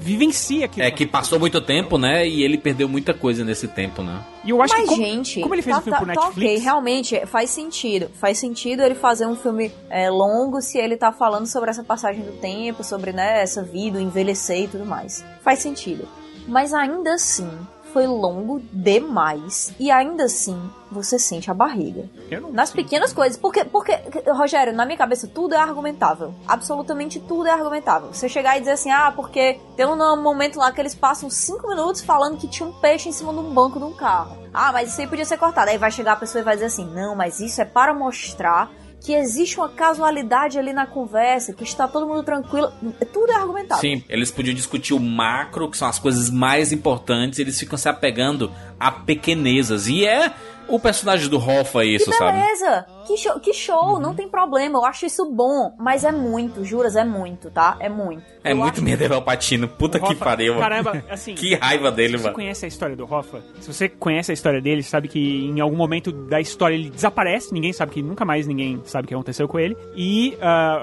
[0.00, 0.86] vivencie aquilo.
[0.86, 2.26] É que passou muito tempo, né?
[2.26, 4.24] E ele perdeu muita coisa nesse tempo, né?
[4.44, 6.14] E eu acho Mas, que como, gente, como ele fez tá, um filme tá, pro
[6.14, 8.10] tá Netflix, ok, realmente faz sentido.
[8.14, 12.22] Faz sentido ele fazer um filme é, longo se ele tá falando sobre essa passagem
[12.22, 15.24] do tempo, sobre né, essa vida, o envelhecer e tudo mais.
[15.42, 16.08] Faz sentido.
[16.48, 17.50] Mas ainda assim,
[17.92, 19.74] foi longo demais.
[19.78, 20.58] E ainda assim,
[20.90, 22.08] você sente a barriga.
[22.52, 23.38] Nas pequenas coisas.
[23.38, 23.92] Porque, porque,
[24.30, 26.34] Rogério, na minha cabeça, tudo é argumentável.
[26.46, 28.12] Absolutamente tudo é argumentável.
[28.12, 31.68] Você chegar e dizer assim, ah, porque tem um momento lá que eles passam cinco
[31.68, 34.36] minutos falando que tinha um peixe em cima de um banco de um carro.
[34.52, 35.70] Ah, mas isso aí podia ser cortado.
[35.70, 38.70] Aí vai chegar a pessoa e vai dizer assim, não, mas isso é para mostrar
[39.00, 42.70] que existe uma casualidade ali na conversa, que está todo mundo tranquilo.
[43.12, 43.80] Tudo é argumentável.
[43.80, 47.88] Sim, eles podiam discutir o macro, que são as coisas mais importantes, eles ficam se
[47.88, 49.88] apegando a pequenezas.
[49.88, 50.32] E é
[50.74, 52.38] o personagem do Hoffa isso, que sabe?
[52.38, 52.86] beleza!
[53.06, 56.94] Que show, que show não tem problema, eu acho isso bom, mas é muito, juras,
[56.96, 57.76] é muito, tá?
[57.80, 58.22] É muito.
[58.44, 59.68] É muito Medieval Patino.
[59.68, 60.54] Puta que Hoffa- pariu.
[60.54, 60.62] mano.
[60.62, 61.34] Caramba, assim.
[61.34, 62.34] que raiva dele, Se você mano.
[62.34, 65.76] conhece a história do Hoffa, se você conhece a história dele, sabe que em algum
[65.76, 69.48] momento da história ele desaparece, ninguém sabe que nunca mais ninguém sabe o que aconteceu
[69.48, 69.76] com ele.
[69.96, 70.36] E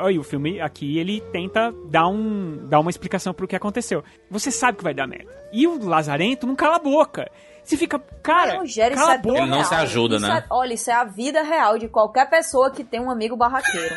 [0.04, 4.04] aí o filme aqui ele tenta dar, um, dar uma explicação pro que aconteceu.
[4.30, 5.32] Você sabe que vai dar merda.
[5.54, 7.30] E o Lazarento não cala a boca.
[7.68, 9.40] Você fica, cara, Rogério, cala a isso é boca.
[9.42, 10.38] Ele não se ajuda, Isso né?
[10.38, 13.94] é- olha, isso é a vida real de qualquer pessoa que tem um amigo barraqueiro.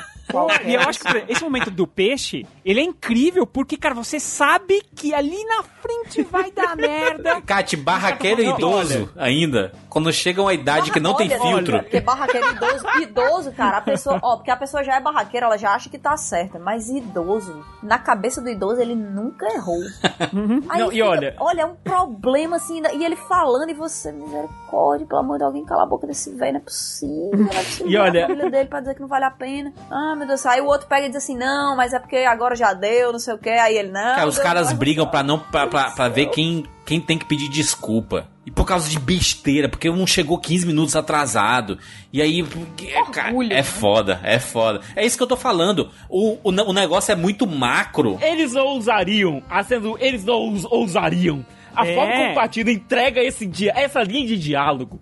[0.65, 4.83] E eu acho que esse momento do peixe, ele é incrível porque, cara, você sabe
[4.95, 7.41] que ali na frente vai dar merda.
[7.47, 11.75] Cate, barraqueiro Não, idoso ainda, quando chega uma idade que não tem Olha, filtro.
[11.75, 15.47] olha, Porque barraqueiro idoso, idoso, cara, a pessoa, ó, porque a pessoa já é barraqueira,
[15.47, 19.81] ela já acha que tá certa, mas idoso, na cabeça do idoso, ele nunca errou.
[20.69, 24.13] Aí Não, e fica- olha- olha, é um problema assim, e ele falando e você,
[24.13, 27.63] misericórdia, pelo amor de alguém, cala a boca desse velho, não é possível, não é
[27.65, 27.91] possível.
[27.91, 29.73] E olha- a família dele pra dizer que não vale a pena.
[29.91, 32.55] Ah, meu Deus, aí o outro pega e diz assim, não, mas é porque agora
[32.55, 34.15] já deu, não sei o que, aí ele, não.
[34.15, 34.79] Cara, os caras mais.
[34.79, 38.29] brigam pra não pra, pra, pra ver quem, quem tem que pedir desculpa.
[38.47, 41.79] E por causa de besteira, porque um chegou 15 minutos atrasado.
[42.13, 42.45] E aí.
[43.13, 44.81] cara, é foda, é foda.
[44.97, 45.91] É isso que eu tô falando.
[46.09, 48.19] O, o, o negócio é muito macro.
[48.23, 51.45] Eles ousariam, sendo eles não ous- ousariam.
[51.77, 51.95] A É.
[51.95, 55.01] forma partido entrega esse dia, essa linha de diálogo,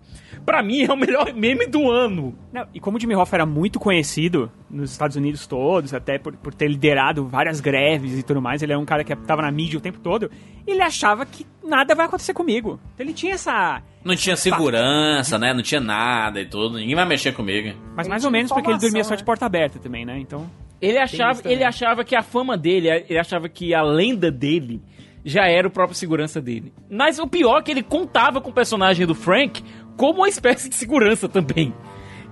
[0.48, 2.34] pra mim é o melhor meme do ano.
[2.50, 6.34] Não, e como o Jimmy Hoffa era muito conhecido nos Estados Unidos todos, até por,
[6.38, 9.50] por ter liderado várias greves e tudo mais, ele era um cara que tava na
[9.50, 10.30] mídia o tempo todo,
[10.66, 12.80] ele achava que nada vai acontecer comigo.
[12.94, 13.82] Então ele tinha essa...
[14.02, 15.52] Não tinha segurança, né?
[15.52, 16.78] Não tinha nada e tudo.
[16.78, 17.76] Ninguém vai mexer comigo.
[17.94, 20.18] Mas Ele mais ou menos porque ele dormia só de porta aberta também, né?
[20.18, 20.50] Então...
[20.80, 24.80] Ele achava, ele achava que a fama dele, ele achava que a lenda dele
[25.24, 26.72] já era o próprio segurança dele.
[26.88, 29.62] Mas o pior é que ele contava com o personagem do Frank
[29.98, 31.74] como uma espécie de segurança também.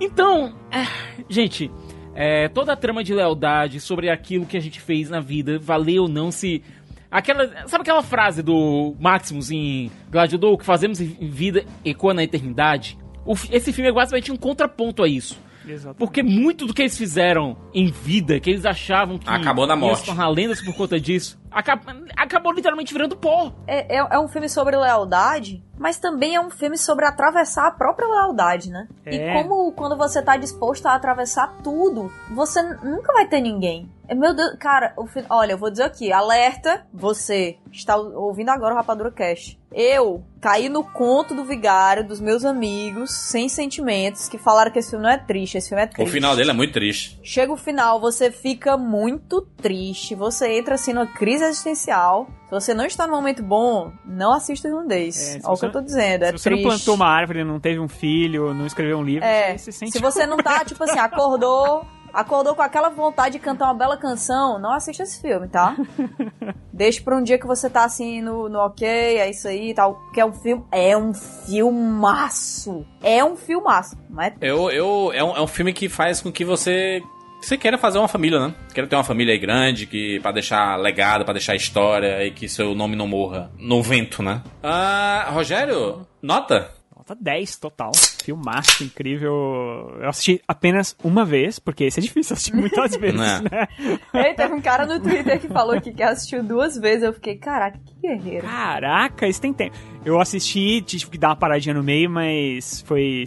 [0.00, 0.86] Então, ah,
[1.28, 1.68] gente,
[2.14, 6.04] é, toda a trama de lealdade sobre aquilo que a gente fez na vida, valeu
[6.04, 6.62] ou não se.
[7.10, 12.22] Aquela, sabe aquela frase do Maximus em Gladiador, o que fazemos em vida ecoa na
[12.22, 12.96] eternidade?
[13.24, 15.36] O esse filme é basicamente um contraponto a isso.
[15.66, 15.96] Exato.
[15.96, 19.80] Porque muito do que eles fizeram em vida, que eles achavam que Acabou na iam
[19.80, 20.06] morte.
[20.06, 23.52] tornar lendas por conta disso, acaba- acabou literalmente virando pó.
[23.66, 27.70] É, é, é um filme sobre lealdade, mas também é um filme sobre atravessar a
[27.70, 28.86] própria lealdade, né?
[29.04, 29.14] É.
[29.14, 33.90] E como quando você tá disposto a atravessar tudo, você nunca vai ter ninguém.
[34.08, 38.72] É, Meu Deus, cara, o olha, eu vou dizer aqui, alerta, você está ouvindo agora
[38.74, 39.58] o Rapadura Cast.
[39.72, 44.90] Eu caí no conto do vigário dos meus amigos, sem sentimentos, que falaram que esse
[44.90, 46.12] filme não é triste, esse filme é O triste.
[46.12, 47.18] final dele é muito triste.
[47.22, 52.26] Chega o final, você fica muito triste, você entra assim numa crise existencial.
[52.46, 55.36] Se você não está num momento bom, não assista o irlandês.
[55.36, 56.62] É, É, o que eu tô dizendo, é Se você triste.
[56.64, 59.78] não plantou uma árvore, não teve um filho, não escreveu um livro, É, você se
[59.78, 59.92] sente...
[59.92, 63.96] se você não tá, tipo assim, acordou, acordou com aquela vontade de cantar uma bela
[63.96, 65.76] canção, não assista esse filme, tá?
[66.72, 69.74] Deixa pra um dia que você tá assim no, no ok, é isso aí e
[69.74, 69.98] tal.
[70.12, 70.62] Que é um filme.
[70.70, 72.84] É um filmaço.
[73.02, 73.96] É um filmaço.
[74.10, 77.02] Mas Eu, eu, é, um, é um filme que faz com que você.
[77.46, 78.52] Você queira fazer uma família, né?
[78.74, 82.48] Queira ter uma família aí grande, que para deixar legado, pra deixar história e que
[82.48, 84.42] seu nome não morra no vento, né?
[84.60, 86.72] Ah, Rogério, nota?
[86.96, 87.92] Nota 10 total.
[88.24, 89.96] Filmaço incrível.
[90.00, 93.40] Eu assisti apenas uma vez, porque esse é difícil assistir muitas vezes, Né.
[93.48, 93.68] né?
[94.12, 97.04] Ei, teve um cara no Twitter que falou que, que assistiu duas vezes.
[97.04, 98.44] Eu fiquei, caraca, que guerreiro.
[98.44, 99.76] Caraca, isso tem tempo.
[100.04, 103.22] Eu assisti, tive que dar uma paradinha no meio, mas foi.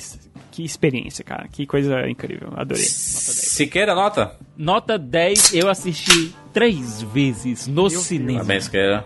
[0.60, 1.48] Que experiência, cara.
[1.48, 2.50] Que coisa incrível.
[2.54, 2.84] Adorei.
[2.84, 4.36] Siqueira, nota?
[4.58, 8.40] Nota 10, eu assisti três vezes no cinema.
[8.40, 9.06] Parabéns, Siqueira.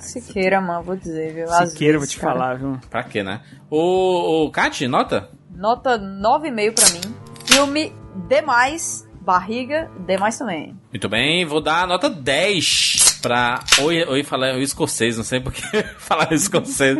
[0.00, 1.44] Siqueira, mano, vou dizer, viu?
[1.52, 2.32] Às Siqueira, vou vezes, te cara.
[2.32, 2.78] falar, viu?
[2.90, 3.42] Pra quê, né?
[3.70, 5.30] O, o Kat, nota?
[5.54, 7.14] Nota 9,5 pra mim.
[7.44, 7.92] Filme
[8.28, 10.76] demais, barriga, demais também.
[10.92, 13.60] Muito bem, vou dar nota 10 pra.
[13.80, 15.62] Oi, oi, falar o escocês, não sei porque
[15.98, 16.98] falar escocês.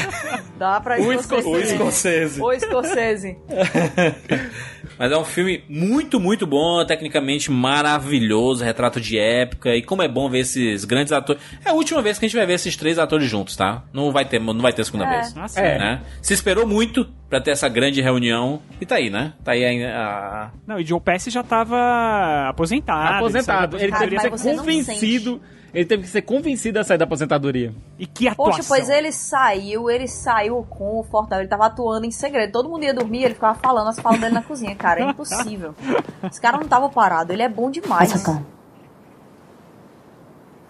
[0.58, 1.38] Dá pra O escocese.
[1.40, 2.40] esco- o escocese.
[2.40, 3.36] O escocese.
[4.98, 9.74] Mas é um filme muito, muito bom, tecnicamente maravilhoso, retrato de época.
[9.74, 11.42] E como é bom ver esses grandes atores.
[11.64, 13.82] É a última vez que a gente vai ver esses três atores juntos, tá?
[13.92, 15.10] Não vai ter, não vai ter segunda É.
[15.20, 15.34] vez.
[15.36, 15.60] Ah, sim.
[15.60, 16.02] Né?
[16.20, 18.61] Se esperou muito pra ter essa grande reunião.
[18.79, 19.33] E tá aí, né?
[19.43, 19.97] Tá aí a.
[19.97, 23.15] a- Não, e Joe Pesci já tava aposentado.
[23.17, 23.77] Aposentado.
[23.77, 25.41] Ele saiu da teve que mas ser você não convencido.
[25.73, 27.73] Ele teve que ser convencido a sair da aposentadoria.
[27.99, 32.51] E que Poxa, pois ele saiu, ele saiu confortável, ele tava atuando em segredo.
[32.53, 35.01] Todo mundo ia dormir, ele ficava falando as falas dele na cozinha, cara.
[35.01, 35.75] É impossível.
[36.23, 38.11] Esse cara não tava parado, ele é bom demais.
[38.11, 38.43] 잠깐.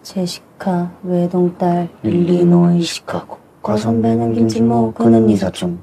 [0.04, 5.80] 제시카 외동딸 일리노이 시카고 거선배는 김치모 그는 이사촌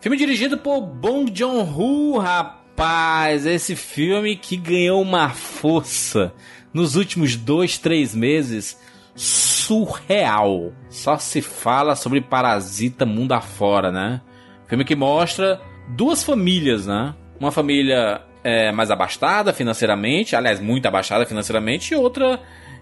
[0.00, 3.46] Filme dirigido por Bong Joon-ho, rapaz.
[3.46, 6.32] Esse filme que ganhou uma força
[6.72, 8.78] nos últimos dois, três meses
[9.14, 10.72] surreal.
[10.88, 14.20] Só se fala sobre Parasita mundo afora, né?
[14.66, 17.14] Filme que mostra duas famílias, né?
[17.38, 22.40] Uma família é, mais abastada financeiramente, aliás, muito abastada financeiramente, e outra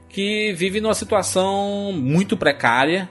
[0.09, 3.09] que vive numa situação muito precária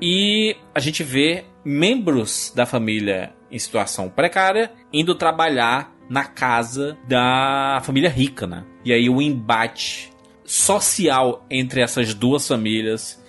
[0.00, 7.80] e a gente vê membros da família em situação precária indo trabalhar na casa da
[7.82, 8.64] família rica, né?
[8.84, 10.10] E aí o embate
[10.44, 13.22] social entre essas duas famílias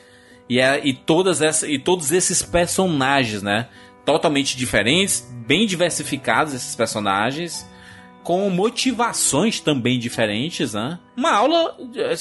[0.50, 3.68] e, e, todas essa, e todos esses personagens, né?
[4.04, 7.70] Totalmente diferentes, bem diversificados esses personagens,
[8.24, 11.00] com motivações também diferentes, né?
[11.16, 11.78] Uma aula.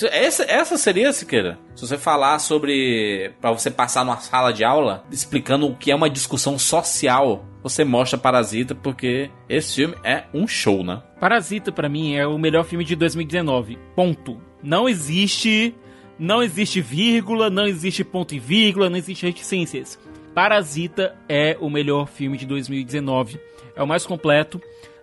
[0.06, 1.58] Essa, essa seria, Siqueira?
[1.74, 3.32] Se você falar sobre.
[3.40, 7.84] para você passar numa sala de aula explicando o que é uma discussão social, você
[7.84, 11.02] mostra Parasita, porque esse filme é um show, né?
[11.18, 13.78] Parasita, pra mim, é o melhor filme de 2019.
[13.94, 14.40] Ponto.
[14.62, 15.74] Não existe.
[16.18, 19.98] Não existe vírgula, não existe ponto e vírgula, não existe reticências.
[20.34, 23.40] Parasita é o melhor filme de 2019.
[23.74, 24.60] É o mais completo,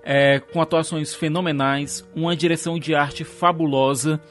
[0.10, 4.22] é, com atuações fenomenais, uma direção de arte fabulosa,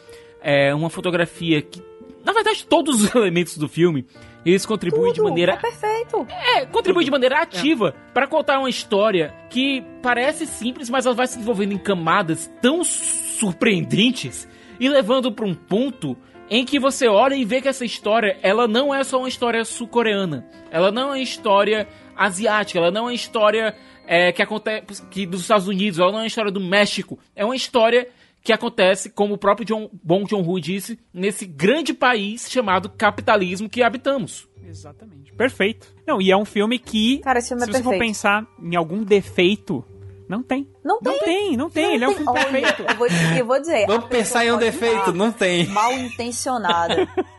[0.40, 1.82] é, uma fotografia que.
[2.24, 4.06] Na verdade, todos os elementos do filme
[4.44, 5.52] eles contribuem de maneira.
[5.52, 6.26] É perfeito.
[6.30, 11.26] É, contribui de maneira ativa para contar uma história que parece simples, mas ela vai
[11.26, 14.48] se desenvolvendo em camadas tão surpreendentes
[14.78, 16.16] e levando para um ponto
[16.48, 19.64] em que você olha e vê que essa história, ela não é só uma história
[19.64, 20.46] sul-coreana.
[20.70, 23.74] Ela não é uma história asiática, ela não é uma história
[24.06, 27.18] é, que acontece que dos Estados Unidos, ela não é uma história do México.
[27.34, 28.08] É uma história
[28.42, 33.82] que acontece, como o próprio John, Bong Joon-ho disse, nesse grande país chamado capitalismo que
[33.82, 34.48] habitamos.
[34.64, 35.32] Exatamente.
[35.32, 35.94] Perfeito.
[36.06, 38.08] Não, e é um filme que, Cara, esse filme se é você for perfeito.
[38.08, 39.84] pensar em algum defeito,
[40.28, 40.68] não tem.
[40.84, 41.12] Não tem.
[41.12, 41.94] Não tem, não tem.
[41.94, 42.82] Ele é um filme Olha, perfeito.
[42.82, 43.06] Eu vou,
[43.38, 43.86] eu vou dizer.
[43.86, 45.66] Vamos pensar em um defeito, não tem.
[45.66, 47.08] Mal intencionada.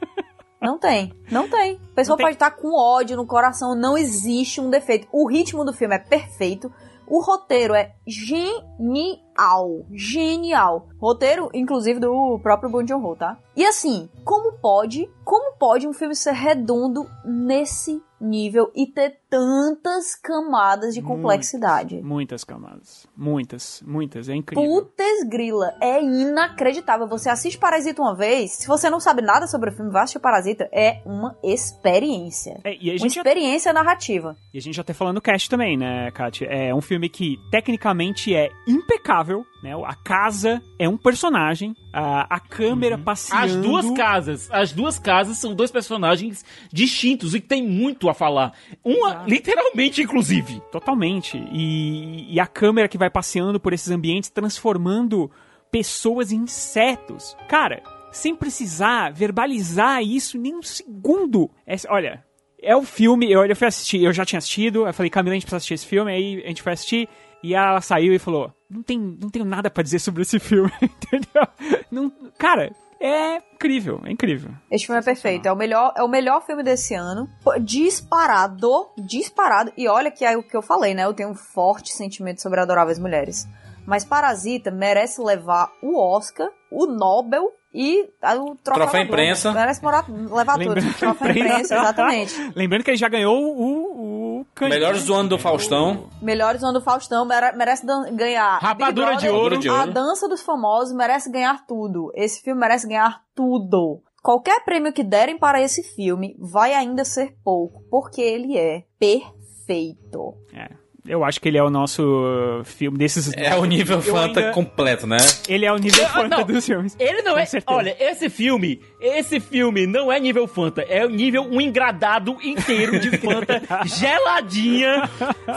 [0.61, 1.79] Não tem, não tem.
[1.91, 5.07] A pessoa pode estar com ódio no coração, não existe um defeito.
[5.11, 6.71] O ritmo do filme é perfeito,
[7.05, 9.26] o roteiro é genial.
[9.37, 9.85] Genial.
[9.91, 10.87] Genial.
[10.99, 13.37] Roteiro, inclusive, do próprio Bong Joon-ho, tá?
[13.55, 20.15] E assim, como pode, como pode um filme ser redondo nesse nível e ter tantas
[20.15, 22.01] camadas de complexidade?
[22.01, 23.05] Muitas camadas.
[23.15, 24.27] Muitas, muitas.
[24.29, 24.63] É incrível.
[24.67, 27.07] Putz grila, é inacreditável.
[27.07, 30.19] Você assiste Parasita uma vez, se você não sabe nada sobre o filme, vai assistir
[30.19, 32.59] Parasita, é uma experiência.
[32.63, 34.35] É, uma gente já- experiência narrativa.
[34.53, 36.45] E a gente já tá falando no cast também, né, Kátia?
[36.47, 39.26] É um filme que tecnicamente é impecável,
[39.61, 39.73] né?
[39.85, 43.43] A casa é um personagem, a, a câmera passeando...
[43.43, 48.13] As duas casas, as duas casas são dois personagens distintos e que tem muito a
[48.13, 48.53] falar.
[48.83, 50.61] Uma, literalmente, inclusive.
[50.71, 51.37] Totalmente.
[51.51, 55.31] E, e a câmera que vai passeando por esses ambientes, transformando
[55.71, 57.35] pessoas em insetos.
[57.47, 61.49] Cara, sem precisar verbalizar isso nem um segundo.
[61.65, 62.23] É- olha,
[62.61, 65.35] é o filme, eu, eu fui assistir, eu já tinha assistido, eu falei, Camila, a
[65.35, 67.07] gente precisa assistir esse filme, aí a gente foi assistir,
[67.43, 70.71] e ela saiu e falou, não, tem, não tenho nada pra dizer sobre esse filme,
[70.81, 71.47] entendeu?
[71.91, 74.51] Não, cara, é incrível, é incrível.
[74.71, 75.47] Este filme é perfeito.
[75.47, 77.27] É o melhor, é o melhor filme desse ano.
[77.61, 79.71] Disparado, disparado.
[79.77, 81.03] E olha que é o que eu falei, né?
[81.05, 83.47] Eu tenho um forte sentimento sobre Adoráveis Mulheres.
[83.85, 89.53] Mas Parasita merece levar o Oscar, o Nobel e a- o troféu, Troféu imprensa.
[89.53, 90.73] Merece morar, levar tudo.
[90.73, 92.51] Lembrando Troféu imprensa, exatamente.
[92.55, 94.26] Lembrando que ele já ganhou o, o
[94.61, 95.07] Melhores né?
[95.07, 96.09] do ano do Faustão.
[96.21, 98.59] Melhores ano do Faustão mere- merece dan- ganhar.
[98.59, 99.57] Rapadura de ouro.
[99.71, 102.11] A dança dos famosos merece ganhar tudo.
[102.15, 104.01] Esse filme merece ganhar tudo.
[104.23, 110.33] Qualquer prêmio que derem para esse filme vai ainda ser pouco, porque ele é perfeito.
[110.53, 110.69] É.
[111.07, 113.31] Eu acho que ele é o nosso filme desses.
[113.35, 115.17] É o nível Fanta ainda- completo, né?
[115.47, 116.95] Ele é o nível Eu- Fanta não, dos filmes.
[116.99, 117.45] Ele não é.
[117.45, 117.77] certeza.
[117.77, 122.99] Olha, esse filme, esse filme não é nível Fanta, é o nível um engradado inteiro
[122.99, 125.09] de Fanta geladinha,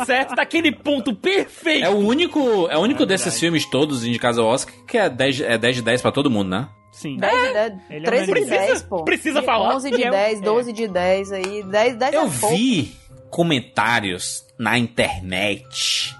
[0.06, 0.34] certo?
[0.34, 1.84] Daquele ponto perfeito.
[1.84, 5.40] É o único, é o único desses filmes todos indicados ao Oscar que é 10,
[5.40, 6.68] é 10 de 10 pra todo mundo, né?
[6.92, 7.16] Sim.
[7.16, 8.66] 10 de 10, Ele é 13 de unanimidade.
[8.66, 9.04] 10, pô.
[9.04, 9.74] precisa falar.
[9.76, 10.42] 11 de E é o- 10, é.
[10.42, 11.62] 12 de 10 aí.
[11.62, 12.56] 10, 10 Eu é pouco.
[12.56, 12.92] vi
[13.30, 16.14] comentários na internet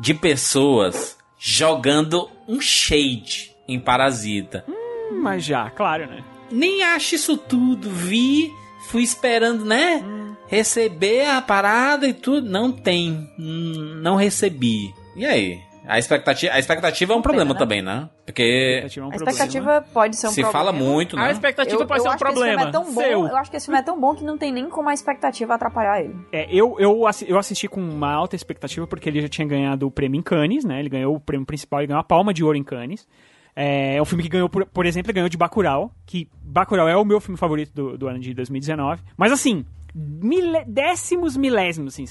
[0.00, 4.64] de pessoas jogando um shade em Parasita.
[4.68, 6.24] Hum, Mas já, claro, né?
[6.50, 7.90] Nem acho isso tudo.
[7.90, 8.50] Vi,
[8.88, 10.02] fui esperando, né?
[10.46, 12.48] Receber a parada e tudo.
[12.48, 13.28] Não tem.
[13.38, 14.92] Hum, Não recebi.
[15.16, 15.60] E aí?
[15.86, 17.58] A expectativa, a expectativa é um problema né?
[17.58, 18.08] também, né?
[18.24, 20.52] Porque Expectativa é um A expectativa pode ser um se problema.
[20.64, 21.32] fala muito, A né?
[21.32, 22.68] expectativa Eu, pode eu ser um acho que esse filme problema.
[22.68, 23.26] é tão bom, Seu.
[23.26, 25.54] eu acho que esse filme é tão bom que não tem nem como a expectativa
[25.54, 26.16] atrapalhar ele.
[26.32, 29.90] É, eu, eu, eu assisti com uma alta expectativa porque ele já tinha ganhado o
[29.90, 30.80] prêmio em Cannes, né?
[30.80, 33.06] Ele ganhou o prêmio principal, ele ganhou a Palma de Ouro em Cannes.
[33.54, 36.88] É, é um filme que ganhou, por, por exemplo, ele ganhou de Bacurau, que Bacurau
[36.88, 39.02] é o meu filme favorito do, do ano de 2019.
[39.16, 39.64] Mas assim,
[39.94, 42.04] mile- décimos milésimos, assim,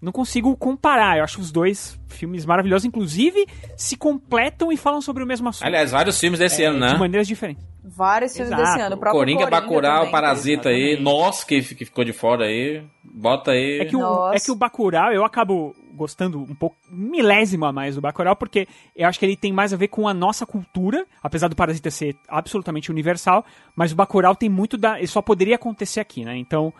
[0.00, 1.18] não consigo comparar.
[1.18, 3.46] Eu acho os dois filmes maravilhosos, inclusive
[3.76, 5.66] se completam e falam sobre o mesmo assunto.
[5.66, 6.92] Aliás, vários filmes desse É, ano, né?
[6.92, 7.64] De maneiras diferentes.
[7.84, 8.68] Vários filmes Exato.
[8.70, 8.96] desse ano.
[8.96, 10.12] O próprio Coringa, Bacurau, também.
[10.12, 10.92] Parasita aí.
[10.92, 11.02] Exatamente.
[11.02, 12.82] Nós que, que ficou de fora aí.
[13.02, 13.80] Bota aí.
[13.80, 17.96] É que, o, é que o Bacurau, eu acabo gostando um pouco, milésimo a mais
[17.96, 21.04] do Bacurau, porque eu acho que ele tem mais a ver com a nossa cultura,
[21.22, 23.44] apesar do Parasita ser absolutamente universal,
[23.76, 24.98] mas o Bacurau tem muito da...
[24.98, 26.36] ele só poderia acontecer aqui, né?
[26.36, 26.72] Então,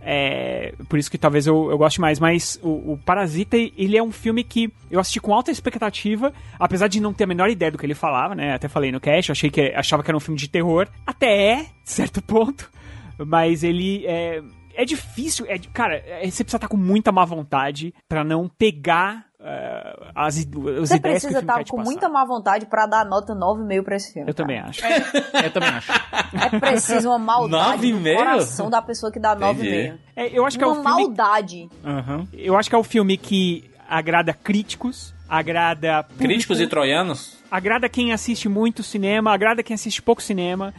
[0.00, 0.74] é...
[0.88, 4.12] Por isso que talvez eu, eu goste mais, mas o, o Parasita, ele é um
[4.12, 7.78] filme que eu assisti com alta expectativa, apesar de não ter a menor ideia do
[7.78, 8.54] que ele falava, né?
[8.54, 11.66] Até falei no cast, achei que, achava que era um filme de terror, até é,
[11.84, 12.70] certo ponto,
[13.18, 14.42] mas ele é,
[14.80, 19.26] é difícil, é, cara, é, você precisa estar com muita má vontade pra não pegar
[19.42, 23.34] eh, as, as Você ideias precisa estar te com muita má vontade pra dar nota
[23.34, 24.28] 9,5 pra esse filme.
[24.30, 24.82] Eu também acho.
[24.84, 25.92] Eu também acho.
[25.92, 28.16] É preciso uma maldade no 9,5?
[28.16, 29.68] coração da pessoa que dá Entendi.
[29.68, 29.98] 9,5.
[30.16, 31.68] É, eu acho que é Uma o filme, maldade.
[32.32, 37.38] eu acho que é o filme que agrada críticos, agrada público, Críticos e troianos?
[37.50, 40.72] agrada quem assiste muito cinema, agrada quem assiste pouco cinema.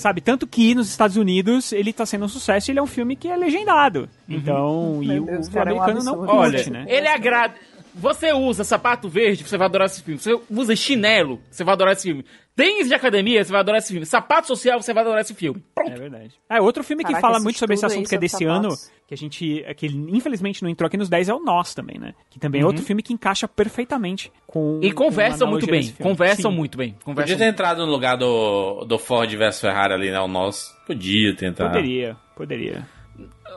[0.00, 2.86] Sabe, tanto que nos Estados Unidos ele tá sendo um sucesso e ele é um
[2.86, 4.08] filme que é legendado.
[4.26, 6.42] Então, e Meu o, Deus, o cara, é um americano não absurdo.
[6.42, 6.86] curte, Olha, né?
[6.88, 7.54] ele agrada.
[8.00, 10.18] Você usa sapato verde, você vai adorar esse filme.
[10.18, 12.24] Você usa chinelo, você vai adorar esse filme.
[12.56, 14.06] Tênis de academia, você vai adorar esse filme.
[14.06, 15.62] Sapato social, você vai adorar esse filme.
[15.86, 16.34] É verdade.
[16.48, 18.70] Ah, outro filme que Caraca, fala esse muito sobre esse assunto que é desse ano,
[18.70, 18.92] sapatos.
[19.06, 22.14] que a gente, que infelizmente não entrou aqui nos 10 é o Nós também, né?
[22.30, 25.92] Que também é outro filme que encaixa perfeitamente com E conversam muito bem.
[26.00, 26.56] Conversam Sim.
[26.56, 26.96] muito bem.
[27.04, 30.20] Podia ter entrado no lugar do, do Ford versus Ferrari ali, né?
[30.20, 30.74] O nosso.
[30.86, 31.72] Podia ter entrado.
[31.72, 32.99] Poderia, poderia.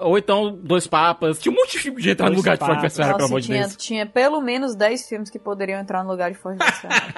[0.04, 1.40] Ou então, Dois Papas.
[1.40, 2.92] Tinha um monte de filme de entrar no Dois lugar de Ford Papas.
[2.92, 3.76] vs Ferrari, pelo Nossa, amor de tinha, Deus.
[3.78, 7.14] tinha pelo menos 10 filmes que poderiam entrar no lugar de Ford vs Ferrari.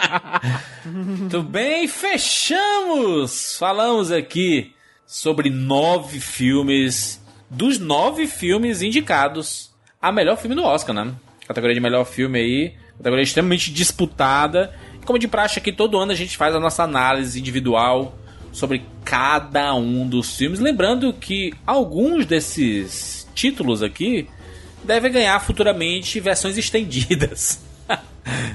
[0.85, 3.57] Muito bem, fechamos!
[3.57, 4.73] Falamos aqui
[5.05, 7.21] sobre nove filmes.
[7.49, 11.13] Dos nove filmes indicados a melhor filme do Oscar, né?
[11.47, 12.75] Categoria de melhor filme aí.
[12.97, 14.73] Categoria extremamente disputada.
[15.05, 18.15] como de praxe aqui, todo ano a gente faz a nossa análise individual
[18.55, 20.61] sobre cada um dos filmes.
[20.61, 24.29] Lembrando que alguns desses títulos aqui
[24.81, 27.61] devem ganhar futuramente versões estendidas.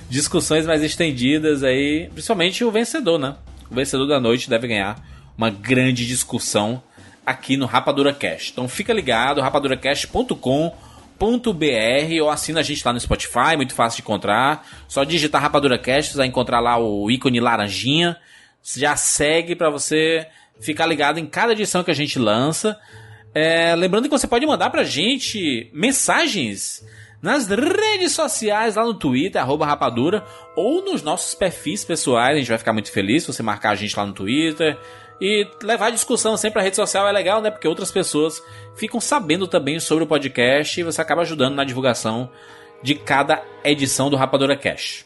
[0.08, 3.36] Discussões mais estendidas aí, principalmente o vencedor, né?
[3.70, 5.04] O vencedor da noite deve ganhar
[5.36, 6.82] uma grande discussão
[7.24, 8.52] aqui no Rapadura Cast.
[8.52, 14.66] Então fica ligado, rapaduracast.com.br ou assina a gente lá no Spotify, muito fácil de encontrar.
[14.88, 18.16] Só digitar Rapadura Cast, vai encontrar lá o ícone laranjinha.
[18.62, 20.26] Já segue para você
[20.60, 22.78] ficar ligado em cada edição que a gente lança.
[23.34, 26.84] É, lembrando que você pode mandar pra gente mensagens
[27.22, 30.24] nas redes sociais, lá no Twitter, rapadura,
[30.56, 32.36] ou nos nossos perfis pessoais.
[32.36, 34.78] A gente vai ficar muito feliz se você marcar a gente lá no Twitter.
[35.20, 37.50] E levar a discussão sempre pra rede social é legal, né?
[37.50, 38.42] Porque outras pessoas
[38.74, 42.30] ficam sabendo também sobre o podcast e você acaba ajudando na divulgação
[42.82, 45.04] de cada edição do Rapadura Cash.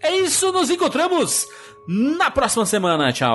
[0.00, 1.46] É isso, nos encontramos
[1.88, 3.10] na próxima semana.
[3.12, 3.34] Tchau.